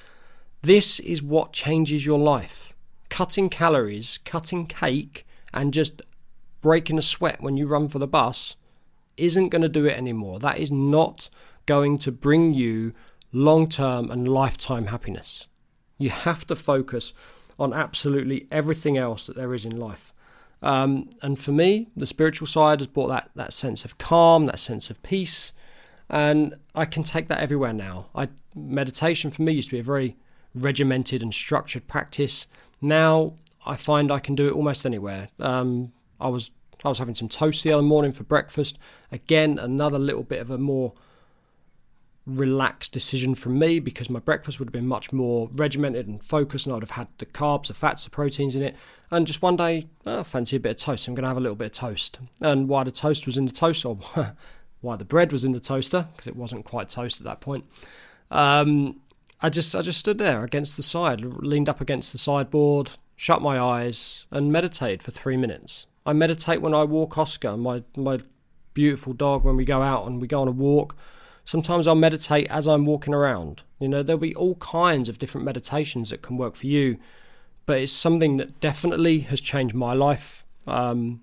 This 0.62 0.98
is 1.00 1.22
what 1.22 1.52
changes 1.52 2.06
your 2.06 2.18
life. 2.18 2.72
Cutting 3.10 3.50
calories, 3.50 4.18
cutting 4.24 4.66
cake, 4.66 5.26
and 5.52 5.74
just 5.74 6.00
breaking 6.62 6.96
a 6.96 7.02
sweat 7.02 7.42
when 7.42 7.58
you 7.58 7.66
run 7.66 7.88
for 7.90 7.98
the 7.98 8.06
bus 8.06 8.56
isn't 9.18 9.50
going 9.50 9.62
to 9.62 9.68
do 9.68 9.84
it 9.84 9.96
anymore. 9.96 10.38
That 10.38 10.58
is 10.58 10.72
not 10.72 11.28
going 11.66 11.98
to 11.98 12.12
bring 12.12 12.54
you 12.54 12.92
long 13.32 13.68
term 13.68 14.10
and 14.10 14.28
lifetime 14.28 14.86
happiness. 14.86 15.46
You 15.98 16.10
have 16.10 16.46
to 16.46 16.56
focus 16.56 17.12
on 17.58 17.72
absolutely 17.72 18.46
everything 18.50 18.96
else 18.98 19.26
that 19.26 19.36
there 19.36 19.54
is 19.54 19.64
in 19.64 19.76
life. 19.76 20.12
Um, 20.62 21.10
and 21.20 21.38
for 21.38 21.52
me, 21.52 21.88
the 21.96 22.06
spiritual 22.06 22.46
side 22.46 22.80
has 22.80 22.86
brought 22.86 23.08
that, 23.08 23.30
that 23.34 23.52
sense 23.52 23.84
of 23.84 23.98
calm, 23.98 24.46
that 24.46 24.58
sense 24.58 24.88
of 24.88 25.02
peace, 25.02 25.52
and 26.08 26.54
I 26.74 26.84
can 26.84 27.02
take 27.02 27.28
that 27.28 27.40
everywhere 27.40 27.72
now. 27.72 28.06
I 28.14 28.28
meditation 28.54 29.30
for 29.30 29.42
me 29.42 29.52
used 29.52 29.68
to 29.70 29.74
be 29.74 29.80
a 29.80 29.84
very 29.84 30.16
regimented 30.54 31.22
and 31.22 31.34
structured 31.34 31.86
practice. 31.88 32.46
Now 32.80 33.34
I 33.66 33.76
find 33.76 34.10
I 34.10 34.20
can 34.20 34.34
do 34.34 34.46
it 34.46 34.52
almost 34.52 34.86
anywhere. 34.86 35.28
Um, 35.40 35.92
I 36.20 36.28
was 36.28 36.50
I 36.84 36.88
was 36.88 36.98
having 36.98 37.14
some 37.14 37.28
toast 37.28 37.64
the 37.64 37.72
other 37.72 37.82
morning 37.82 38.12
for 38.12 38.24
breakfast. 38.24 38.78
Again, 39.10 39.58
another 39.58 39.98
little 39.98 40.22
bit 40.22 40.40
of 40.40 40.50
a 40.50 40.58
more 40.58 40.92
relaxed 42.26 42.92
decision 42.92 43.34
from 43.34 43.58
me 43.58 43.78
because 43.78 44.08
my 44.08 44.18
breakfast 44.18 44.58
would 44.58 44.68
have 44.68 44.72
been 44.72 44.86
much 44.86 45.12
more 45.12 45.50
regimented 45.52 46.08
and 46.08 46.22
focused, 46.24 46.66
and 46.66 46.72
I 46.72 46.76
would 46.76 46.82
have 46.82 46.90
had 46.92 47.08
the 47.18 47.26
carbs, 47.26 47.66
the 47.66 47.74
fats, 47.74 48.04
the 48.04 48.10
proteins 48.10 48.56
in 48.56 48.62
it. 48.62 48.76
And 49.10 49.26
just 49.26 49.42
one 49.42 49.56
day, 49.56 49.88
oh, 50.06 50.20
I 50.20 50.22
fancy 50.22 50.56
a 50.56 50.60
bit 50.60 50.70
of 50.70 50.76
toast. 50.78 51.06
I'm 51.06 51.14
going 51.14 51.22
to 51.24 51.28
have 51.28 51.36
a 51.36 51.40
little 51.40 51.56
bit 51.56 51.66
of 51.66 51.72
toast. 51.72 52.18
And 52.40 52.68
why 52.68 52.84
the 52.84 52.90
toast 52.90 53.26
was 53.26 53.36
in 53.36 53.44
the 53.44 53.52
toaster, 53.52 53.88
or 53.88 53.98
why 54.80 54.96
the 54.96 55.04
bread 55.04 55.32
was 55.32 55.44
in 55.44 55.52
the 55.52 55.60
toaster, 55.60 56.08
because 56.12 56.26
it 56.26 56.36
wasn't 56.36 56.64
quite 56.64 56.88
toast 56.88 57.20
at 57.20 57.24
that 57.24 57.40
point. 57.40 57.64
Um, 58.30 59.00
I 59.42 59.50
just 59.50 59.74
I 59.74 59.82
just 59.82 60.00
stood 60.00 60.18
there 60.18 60.44
against 60.44 60.76
the 60.76 60.82
side, 60.82 61.20
leaned 61.20 61.68
up 61.68 61.80
against 61.80 62.12
the 62.12 62.18
sideboard, 62.18 62.92
shut 63.16 63.42
my 63.42 63.60
eyes, 63.60 64.26
and 64.30 64.50
meditated 64.50 65.02
for 65.02 65.10
three 65.10 65.36
minutes. 65.36 65.86
I 66.06 66.14
meditate 66.14 66.62
when 66.62 66.74
I 66.74 66.84
walk 66.84 67.18
Oscar, 67.18 67.56
my 67.58 67.82
my 67.96 68.20
beautiful 68.72 69.12
dog, 69.12 69.44
when 69.44 69.56
we 69.56 69.66
go 69.66 69.82
out 69.82 70.06
and 70.06 70.20
we 70.20 70.26
go 70.26 70.40
on 70.40 70.48
a 70.48 70.52
walk 70.52 70.96
Sometimes 71.44 71.86
I'll 71.86 71.94
meditate 71.94 72.48
as 72.50 72.66
I'm 72.66 72.86
walking 72.86 73.14
around. 73.14 73.62
You 73.78 73.88
know, 73.88 74.02
there'll 74.02 74.18
be 74.18 74.34
all 74.34 74.54
kinds 74.56 75.08
of 75.08 75.18
different 75.18 75.44
meditations 75.44 76.10
that 76.10 76.22
can 76.22 76.38
work 76.38 76.56
for 76.56 76.66
you, 76.66 76.98
but 77.66 77.78
it's 77.78 77.92
something 77.92 78.38
that 78.38 78.60
definitely 78.60 79.20
has 79.20 79.40
changed 79.40 79.74
my 79.74 79.92
life. 79.92 80.44
Um, 80.66 81.22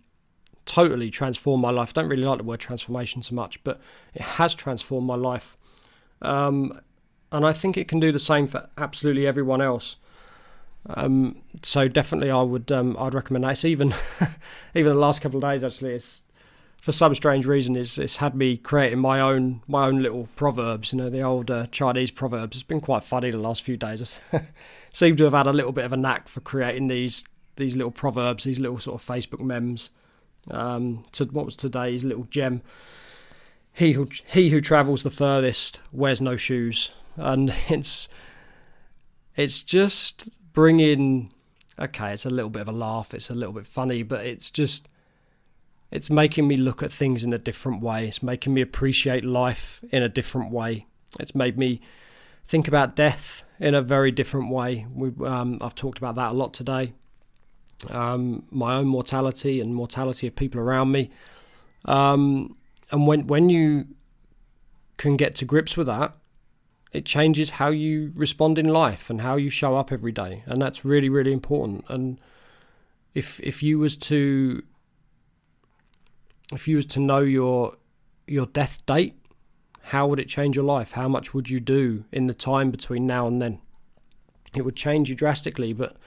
totally 0.66 1.10
transformed 1.10 1.62
my 1.62 1.72
life. 1.72 1.94
Don't 1.94 2.08
really 2.08 2.24
like 2.24 2.38
the 2.38 2.44
word 2.44 2.60
transformation 2.60 3.24
so 3.24 3.34
much, 3.34 3.64
but 3.64 3.80
it 4.14 4.22
has 4.22 4.54
transformed 4.54 5.08
my 5.08 5.16
life. 5.16 5.58
Um, 6.22 6.80
and 7.32 7.46
I 7.46 7.54
think 7.54 7.78
it 7.78 7.88
can 7.88 8.00
do 8.00 8.12
the 8.12 8.20
same 8.20 8.46
for 8.46 8.70
absolutely 8.78 9.26
everyone 9.26 9.62
else. 9.62 9.96
Um, 10.88 11.42
so 11.64 11.88
definitely, 11.88 12.32
I 12.32 12.42
would 12.42 12.72
um, 12.72 12.96
I'd 13.00 13.14
recommend 13.14 13.44
that. 13.44 13.52
It's 13.52 13.66
even 13.66 13.94
even 14.76 14.94
the 14.94 15.00
last 15.00 15.22
couple 15.22 15.38
of 15.38 15.50
days 15.50 15.64
actually, 15.64 15.94
it's 15.94 16.24
for 16.82 16.92
some 16.92 17.14
strange 17.14 17.46
reason, 17.46 17.76
it's, 17.76 18.00
it's 18.00 18.18
had 18.18 18.34
me 18.34 18.58
creating 18.58 18.98
my 18.98 19.20
own 19.20 19.62
my 19.68 19.86
own 19.86 20.02
little 20.02 20.28
proverbs. 20.36 20.92
You 20.92 20.98
know, 20.98 21.10
the 21.12 21.22
old 21.22 21.52
uh, 21.52 21.68
Chinese 21.68 22.10
proverbs. 22.10 22.58
It's 22.58 22.64
been 22.64 22.82
quite 22.82 23.04
funny 23.04 23.30
the 23.30 23.38
last 23.38 23.62
few 23.62 23.78
days. 23.78 24.20
I 24.34 24.42
seem 24.92 25.16
to 25.18 25.24
have 25.26 25.34
had 25.34 25.46
a 25.46 25.54
little 25.54 25.72
bit 25.72 25.86
of 25.86 25.94
a 25.94 25.98
knack 25.98 26.28
for 26.28 26.42
creating 26.42 26.88
these 26.88 27.24
these 27.56 27.76
little 27.76 27.92
proverbs, 27.92 28.44
these 28.44 28.60
little 28.60 28.80
sort 28.80 29.00
of 29.00 29.08
Facebook 29.08 29.42
memes. 29.42 29.92
Um, 30.50 31.04
to 31.12 31.26
what 31.26 31.46
was 31.46 31.56
today's 31.56 32.04
little 32.04 32.24
gem? 32.32 32.64
He 33.74 33.92
who 33.92 34.10
he 34.26 34.50
who 34.50 34.60
travels 34.60 35.04
the 35.04 35.12
furthest 35.12 35.80
wears 35.92 36.20
no 36.20 36.36
shoes, 36.36 36.92
and 37.16 37.54
it's 37.70 38.10
it's 39.36 39.64
just 39.64 40.30
bringing. 40.52 41.32
Okay, 41.78 42.12
it's 42.14 42.26
a 42.26 42.32
little 42.32 42.50
bit 42.50 42.64
of 42.64 42.70
a 42.70 42.74
laugh. 42.74 43.14
It's 43.14 43.30
a 43.30 43.36
little 43.36 43.54
bit 43.54 43.68
funny, 43.68 44.02
but 44.02 44.26
it's 44.26 44.50
just 44.50 44.88
it's 45.92 46.10
making 46.10 46.48
me 46.48 46.56
look 46.56 46.82
at 46.82 46.92
things 46.92 47.24
in 47.24 47.34
a 47.34 47.38
different 47.38 47.82
way. 47.82 48.08
It's 48.08 48.24
making 48.24 48.54
me 48.54 48.62
appreciate 48.62 49.26
life 49.26 49.84
in 49.92 50.02
a 50.02 50.10
different 50.10 50.52
way. 50.52 50.88
It's 51.20 51.36
made 51.36 51.58
me 51.58 51.82
think 52.46 52.68
about 52.68 52.96
death 52.96 53.44
in 53.60 53.76
a 53.76 53.82
very 53.82 54.12
different 54.12 54.50
way. 54.50 54.88
We, 54.94 55.12
um, 55.26 55.58
I've 55.62 55.76
talked 55.76 55.98
about 55.98 56.16
that 56.16 56.32
a 56.32 56.34
lot 56.34 56.54
today. 56.54 56.94
Um, 57.90 58.46
my 58.50 58.76
own 58.76 58.88
mortality 58.88 59.60
and 59.60 59.76
mortality 59.76 60.28
of 60.28 60.36
people 60.36 60.62
around 60.62 60.92
me. 60.92 61.12
Um, 61.86 62.56
and 62.92 63.08
when 63.08 63.28
when 63.28 63.50
you 63.50 63.88
can 64.98 65.16
get 65.16 65.36
to 65.36 65.46
grips 65.46 65.76
with 65.76 65.88
that, 65.88 66.16
it 66.92 67.06
changes 67.06 67.52
how 67.52 67.70
you 67.70 68.12
respond 68.16 68.58
in 68.58 68.68
life 68.68 69.10
and 69.10 69.22
how 69.22 69.36
you 69.36 69.50
show 69.50 69.76
up 69.76 69.92
every 69.92 70.12
day, 70.12 70.44
and 70.46 70.62
that's 70.62 70.86
really 70.86 71.10
really 71.10 71.34
important. 71.34 71.86
And 71.88 72.20
if 73.14 73.40
if 73.40 73.64
you 73.64 73.80
was 73.80 73.98
to 73.98 74.62
if 76.52 76.68
you 76.68 76.76
was 76.76 76.86
to 76.88 77.00
know 77.00 77.20
your 77.20 77.76
your 78.28 78.46
death 78.46 78.86
date, 78.86 79.16
how 79.84 80.08
would 80.08 80.20
it 80.20 80.28
change 80.28 80.56
your 80.56 80.66
life? 80.66 80.94
How 80.94 81.08
much 81.08 81.34
would 81.34 81.50
you 81.50 81.60
do 81.60 82.06
in 82.12 82.28
the 82.28 82.34
time 82.34 82.72
between 82.72 83.08
now 83.08 83.28
and 83.28 83.42
then? 83.42 83.60
It 84.56 84.64
would 84.64 84.76
change 84.76 85.10
you 85.10 85.16
drastically, 85.16 85.74
but 85.74 85.98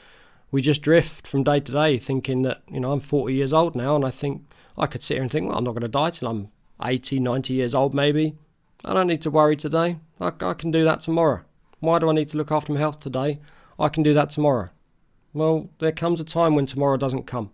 we 0.51 0.63
just 0.63 0.83
drift 0.83 1.27
from 1.27 1.43
day 1.43 1.61
to 1.61 1.73
day 1.73 1.99
thinking 1.99 2.43
that, 2.43 2.63
you 2.71 2.81
know, 2.81 2.93
I'm 2.93 3.01
40 3.01 3.35
years 3.35 3.53
old 3.53 3.75
now 3.75 3.97
and 3.97 4.05
I 4.05 4.11
think 4.11 4.43
I 4.79 4.87
could 4.87 5.03
sit 5.03 5.15
here 5.15 5.23
and 5.23 5.31
think, 5.31 5.49
well, 5.49 5.59
I'm 5.59 5.65
not 5.65 5.73
going 5.73 5.83
to 5.83 5.89
die 5.89 6.11
till 6.11 6.29
I'm 6.29 6.49
80, 6.83 7.21
90 7.21 7.55
years 7.55 7.75
old 7.75 7.95
maybe. 7.95 8.37
I 8.85 8.95
don't 8.95 9.07
need 9.07 9.23
to 9.23 9.31
worry 9.31 9.57
today. 9.57 9.99
I, 10.21 10.33
I 10.41 10.55
can 10.55 10.71
do 10.71 10.85
that 10.85 11.01
tomorrow. 11.01 11.43
Why 11.81 11.99
do 11.99 12.09
I 12.09 12.13
need 12.13 12.29
to 12.31 12.37
look 12.37 12.53
after 12.53 12.73
my 12.73 12.79
health 12.79 13.01
today? 13.01 13.41
I 13.79 13.89
can 13.89 14.03
do 14.03 14.15
that 14.15 14.31
tomorrow. 14.31 14.71
Well, 15.33 15.71
there 15.81 15.93
comes 15.93 16.21
a 16.21 16.25
time 16.25 16.55
when 16.55 16.67
tomorrow 16.67 16.97
doesn't 16.97 17.27
come. 17.27 17.51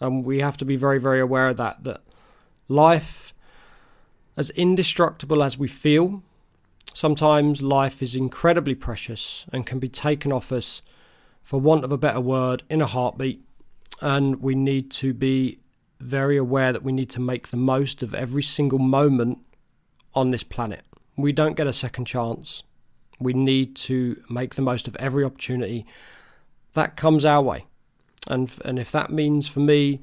And 0.00 0.24
we 0.24 0.40
have 0.40 0.56
to 0.58 0.64
be 0.64 0.76
very, 0.76 1.00
very 1.00 1.20
aware 1.20 1.48
of 1.48 1.56
that, 1.56 1.84
that 1.84 2.02
Life, 2.68 3.32
as 4.36 4.50
indestructible 4.50 5.42
as 5.42 5.56
we 5.56 5.68
feel, 5.68 6.22
sometimes 6.94 7.62
life 7.62 8.02
is 8.02 8.14
incredibly 8.14 8.74
precious 8.74 9.46
and 9.52 9.66
can 9.66 9.78
be 9.78 9.88
taken 9.88 10.32
off 10.32 10.52
us, 10.52 10.82
for 11.42 11.58
want 11.58 11.84
of 11.84 11.92
a 11.92 11.98
better 11.98 12.20
word, 12.20 12.62
in 12.68 12.82
a 12.82 12.86
heartbeat. 12.86 13.42
And 14.00 14.42
we 14.42 14.54
need 14.54 14.90
to 14.92 15.14
be 15.14 15.60
very 15.98 16.36
aware 16.36 16.72
that 16.72 16.82
we 16.82 16.92
need 16.92 17.10
to 17.10 17.20
make 17.20 17.48
the 17.48 17.56
most 17.56 18.02
of 18.02 18.14
every 18.14 18.42
single 18.42 18.78
moment 18.78 19.38
on 20.14 20.30
this 20.30 20.44
planet. 20.44 20.84
We 21.16 21.32
don't 21.32 21.56
get 21.56 21.66
a 21.66 21.72
second 21.72 22.04
chance. 22.04 22.62
We 23.18 23.32
need 23.32 23.74
to 23.76 24.22
make 24.28 24.54
the 24.54 24.62
most 24.62 24.86
of 24.86 24.94
every 24.96 25.24
opportunity 25.24 25.86
that 26.74 26.96
comes 26.96 27.24
our 27.24 27.42
way. 27.42 27.66
And, 28.30 28.52
and 28.64 28.78
if 28.78 28.92
that 28.92 29.10
means 29.10 29.48
for 29.48 29.60
me 29.60 30.00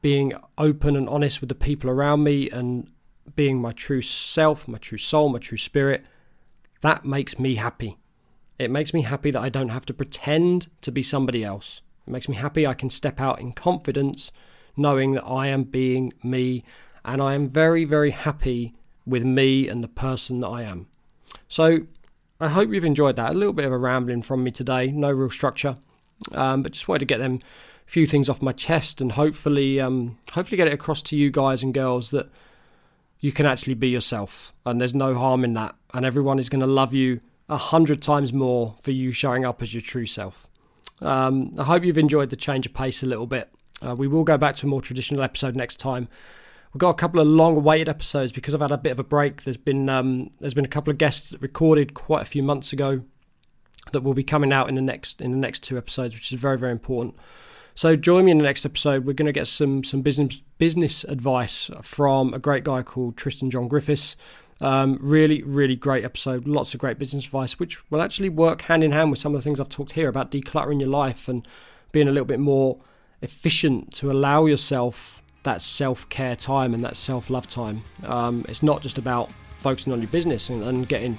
being 0.00 0.32
open 0.56 0.96
and 0.96 1.08
honest 1.08 1.40
with 1.40 1.48
the 1.48 1.54
people 1.54 1.90
around 1.90 2.22
me 2.22 2.48
and 2.50 2.90
being 3.34 3.60
my 3.60 3.72
true 3.72 4.02
self, 4.02 4.68
my 4.68 4.78
true 4.78 4.98
soul, 4.98 5.28
my 5.28 5.38
true 5.38 5.58
spirit, 5.58 6.06
that 6.80 7.04
makes 7.04 7.38
me 7.38 7.56
happy. 7.56 7.98
It 8.58 8.70
makes 8.70 8.92
me 8.92 9.02
happy 9.02 9.30
that 9.30 9.42
I 9.42 9.48
don't 9.48 9.68
have 9.70 9.86
to 9.86 9.94
pretend 9.94 10.68
to 10.80 10.90
be 10.90 11.02
somebody 11.02 11.44
else. 11.44 11.80
It 12.06 12.10
makes 12.10 12.28
me 12.28 12.36
happy 12.36 12.66
I 12.66 12.74
can 12.74 12.90
step 12.90 13.20
out 13.20 13.40
in 13.40 13.52
confidence 13.52 14.32
knowing 14.76 15.12
that 15.12 15.24
I 15.24 15.48
am 15.48 15.64
being 15.64 16.12
me 16.22 16.64
and 17.04 17.20
I 17.20 17.34
am 17.34 17.48
very, 17.48 17.84
very 17.84 18.10
happy 18.10 18.74
with 19.06 19.24
me 19.24 19.68
and 19.68 19.82
the 19.82 19.88
person 19.88 20.40
that 20.40 20.48
I 20.48 20.62
am. 20.62 20.86
So 21.48 21.80
I 22.40 22.48
hope 22.48 22.72
you've 22.72 22.84
enjoyed 22.84 23.16
that. 23.16 23.32
A 23.32 23.38
little 23.38 23.52
bit 23.52 23.64
of 23.64 23.72
a 23.72 23.78
rambling 23.78 24.22
from 24.22 24.44
me 24.44 24.50
today, 24.50 24.92
no 24.92 25.10
real 25.10 25.30
structure, 25.30 25.78
um, 26.32 26.62
but 26.62 26.72
just 26.72 26.88
wanted 26.88 27.00
to 27.00 27.06
get 27.06 27.18
them 27.18 27.40
a 27.86 27.90
few 27.90 28.06
things 28.06 28.28
off 28.28 28.42
my 28.42 28.52
chest 28.52 29.00
and 29.00 29.12
hopefully 29.12 29.80
um, 29.80 30.18
hopefully 30.32 30.56
get 30.56 30.66
it 30.66 30.74
across 30.74 31.02
to 31.02 31.16
you 31.16 31.30
guys 31.30 31.62
and 31.62 31.74
girls 31.74 32.10
that 32.10 32.28
you 33.20 33.32
can 33.32 33.46
actually 33.46 33.74
be 33.74 33.88
yourself 33.88 34.52
and 34.64 34.80
there's 34.80 34.94
no 34.94 35.14
harm 35.14 35.44
in 35.44 35.54
that 35.54 35.74
and 35.94 36.04
everyone 36.04 36.38
is 36.38 36.48
going 36.48 36.60
to 36.60 36.66
love 36.66 36.94
you 36.94 37.20
a 37.48 37.56
hundred 37.56 38.02
times 38.02 38.32
more 38.32 38.74
for 38.80 38.90
you 38.90 39.10
showing 39.10 39.44
up 39.44 39.62
as 39.62 39.72
your 39.72 39.80
true 39.80 40.06
self. 40.06 40.48
Um, 41.00 41.54
I 41.58 41.64
hope 41.64 41.84
you've 41.84 41.98
enjoyed 41.98 42.30
the 42.30 42.36
change 42.36 42.66
of 42.66 42.74
pace 42.74 43.02
a 43.02 43.06
little 43.06 43.26
bit. 43.26 43.50
Uh, 43.84 43.94
we 43.94 44.08
will 44.08 44.24
go 44.24 44.36
back 44.36 44.56
to 44.56 44.66
a 44.66 44.68
more 44.68 44.82
traditional 44.82 45.22
episode 45.22 45.56
next 45.56 45.76
time. 45.76 46.08
We've 46.74 46.80
got 46.80 46.90
a 46.90 46.94
couple 46.94 47.20
of 47.20 47.26
long-awaited 47.26 47.88
episodes 47.88 48.32
because 48.32 48.54
I've 48.54 48.60
had 48.60 48.72
a 48.72 48.78
bit 48.78 48.92
of 48.92 48.98
a 48.98 49.04
break. 49.04 49.44
There's 49.44 49.56
been 49.56 49.88
um, 49.88 50.30
there's 50.40 50.54
been 50.54 50.64
a 50.64 50.68
couple 50.68 50.90
of 50.90 50.98
guests 50.98 51.30
that 51.30 51.40
recorded 51.40 51.94
quite 51.94 52.22
a 52.22 52.26
few 52.26 52.42
months 52.42 52.72
ago 52.72 53.02
that 53.92 54.02
will 54.02 54.14
be 54.14 54.24
coming 54.24 54.52
out 54.52 54.68
in 54.68 54.74
the 54.74 54.82
next 54.82 55.20
in 55.20 55.30
the 55.30 55.36
next 55.36 55.62
two 55.62 55.76
episodes, 55.78 56.14
which 56.14 56.32
is 56.32 56.40
very 56.40 56.58
very 56.58 56.72
important. 56.72 57.14
So 57.74 57.94
join 57.94 58.24
me 58.24 58.32
in 58.32 58.38
the 58.38 58.44
next 58.44 58.66
episode. 58.66 59.04
We're 59.04 59.12
going 59.12 59.26
to 59.26 59.32
get 59.32 59.46
some 59.46 59.84
some 59.84 60.02
business 60.02 60.40
business 60.58 61.04
advice 61.04 61.70
from 61.82 62.34
a 62.34 62.38
great 62.38 62.64
guy 62.64 62.82
called 62.82 63.16
Tristan 63.16 63.50
John 63.50 63.68
Griffiths. 63.68 64.16
Um, 64.60 64.98
really, 65.00 65.42
really 65.44 65.76
great 65.76 66.04
episode. 66.04 66.48
Lots 66.48 66.74
of 66.74 66.80
great 66.80 66.98
business 66.98 67.24
advice, 67.24 67.60
which 67.60 67.88
will 67.90 68.02
actually 68.02 68.28
work 68.28 68.62
hand 68.62 68.82
in 68.82 68.90
hand 68.90 69.10
with 69.10 69.20
some 69.20 69.34
of 69.34 69.40
the 69.40 69.44
things 69.44 69.60
I've 69.60 69.68
talked 69.68 69.92
here 69.92 70.08
about 70.08 70.32
decluttering 70.32 70.80
your 70.80 70.88
life 70.90 71.28
and 71.28 71.46
being 71.92 72.08
a 72.08 72.10
little 72.10 72.26
bit 72.26 72.40
more 72.40 72.78
efficient 73.22 73.92
to 73.94 74.10
allow 74.10 74.46
yourself 74.46 75.22
that 75.44 75.62
self 75.62 76.08
care 76.08 76.36
time 76.36 76.74
and 76.74 76.84
that 76.84 76.96
self 76.96 77.30
love 77.30 77.46
time. 77.46 77.82
Um, 78.04 78.44
it's 78.48 78.62
not 78.62 78.82
just 78.82 78.98
about 78.98 79.30
focusing 79.56 79.92
on 79.92 80.00
your 80.00 80.10
business 80.10 80.50
and, 80.50 80.62
and 80.62 80.88
getting, 80.88 81.16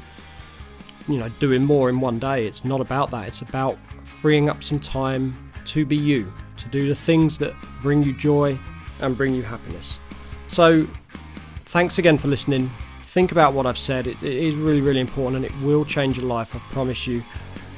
you 1.09 1.17
know, 1.17 1.29
doing 1.39 1.63
more 1.63 1.89
in 1.89 1.99
one 1.99 2.19
day. 2.19 2.45
It's 2.45 2.63
not 2.63 2.79
about 2.79 3.11
that. 3.11 3.27
It's 3.27 3.41
about 3.41 3.77
freeing 4.03 4.49
up 4.49 4.63
some 4.63 4.79
time 4.79 5.51
to 5.65 5.85
be 5.85 5.97
you, 5.97 6.31
to 6.57 6.69
do 6.69 6.87
the 6.87 6.95
things 6.95 7.37
that 7.39 7.53
bring 7.81 8.03
you 8.03 8.13
joy 8.13 8.57
and 9.01 9.17
bring 9.17 9.33
you 9.33 9.43
happiness. 9.43 9.99
So, 10.47 10.87
thanks 11.65 11.97
again 11.99 12.17
for 12.17 12.27
listening 12.27 12.69
think 13.09 13.31
about 13.31 13.53
what 13.53 13.65
I've 13.65 13.77
said. 13.77 14.05
It, 14.05 14.21
it 14.21 14.31
is 14.31 14.55
really, 14.55 14.81
really 14.81 14.99
important 14.99 15.43
and 15.43 15.45
it 15.45 15.65
will 15.65 15.83
change 15.83 16.17
your 16.17 16.27
life, 16.27 16.55
I 16.55 16.59
promise 16.71 17.07
you. 17.07 17.23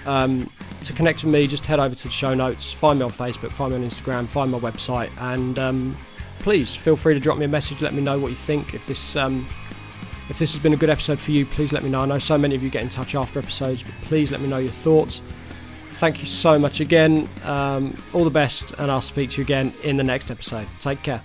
Um, 0.06 0.50
to 0.84 0.94
connect 0.94 1.24
with 1.24 1.32
me, 1.32 1.48
just 1.48 1.66
head 1.66 1.80
over 1.80 1.96
to 1.96 2.04
the 2.04 2.10
show 2.10 2.34
notes, 2.34 2.74
find 2.74 3.00
me 3.00 3.06
on 3.06 3.12
Facebook, 3.12 3.52
find 3.52 3.72
me 3.72 3.80
on 3.80 3.90
Instagram, 3.90 4.28
find 4.28 4.52
my 4.52 4.60
website, 4.60 5.10
and 5.20 5.58
um, 5.58 5.98
please 6.40 6.76
feel 6.76 6.96
free 6.96 7.14
to 7.14 7.20
drop 7.20 7.38
me 7.38 7.46
a 7.46 7.48
message. 7.48 7.82
Let 7.82 7.94
me 7.94 8.02
know 8.02 8.20
what 8.20 8.30
you 8.30 8.36
think. 8.36 8.74
If 8.74 8.88
this 8.88 9.16
um, 9.16 9.48
if 10.32 10.40
this 10.40 10.54
has 10.54 10.64
been 10.64 10.72
a 10.72 10.78
good 10.78 10.90
episode 10.90 11.20
for 11.20 11.32
you, 11.32 11.46
please 11.46 11.74
let 11.74 11.84
me 11.84 11.90
know. 11.90 12.00
I 12.00 12.06
know 12.06 12.18
so 12.18 12.38
many 12.38 12.56
of 12.56 12.64
you 12.64 12.70
get 12.70 12.84
in 12.84 12.88
touch 12.88 13.16
after 13.16 13.38
episodes, 13.38 13.84
but 13.84 13.92
please 14.04 14.32
let 14.32 14.40
me 14.40 14.48
know 14.48 14.60
your 14.60 14.72
thoughts. 14.72 15.22
Thank 15.96 16.22
you 16.22 16.26
so 16.26 16.58
much 16.58 16.80
again. 16.80 17.28
Um, 17.44 18.02
all 18.14 18.24
the 18.24 18.30
best, 18.30 18.72
and 18.80 18.90
I'll 18.90 19.02
speak 19.02 19.32
to 19.32 19.38
you 19.38 19.44
again 19.44 19.74
in 19.84 19.98
the 19.98 20.06
next 20.06 20.32
episode. 20.32 20.68
Take 20.80 21.04
care. 21.04 21.22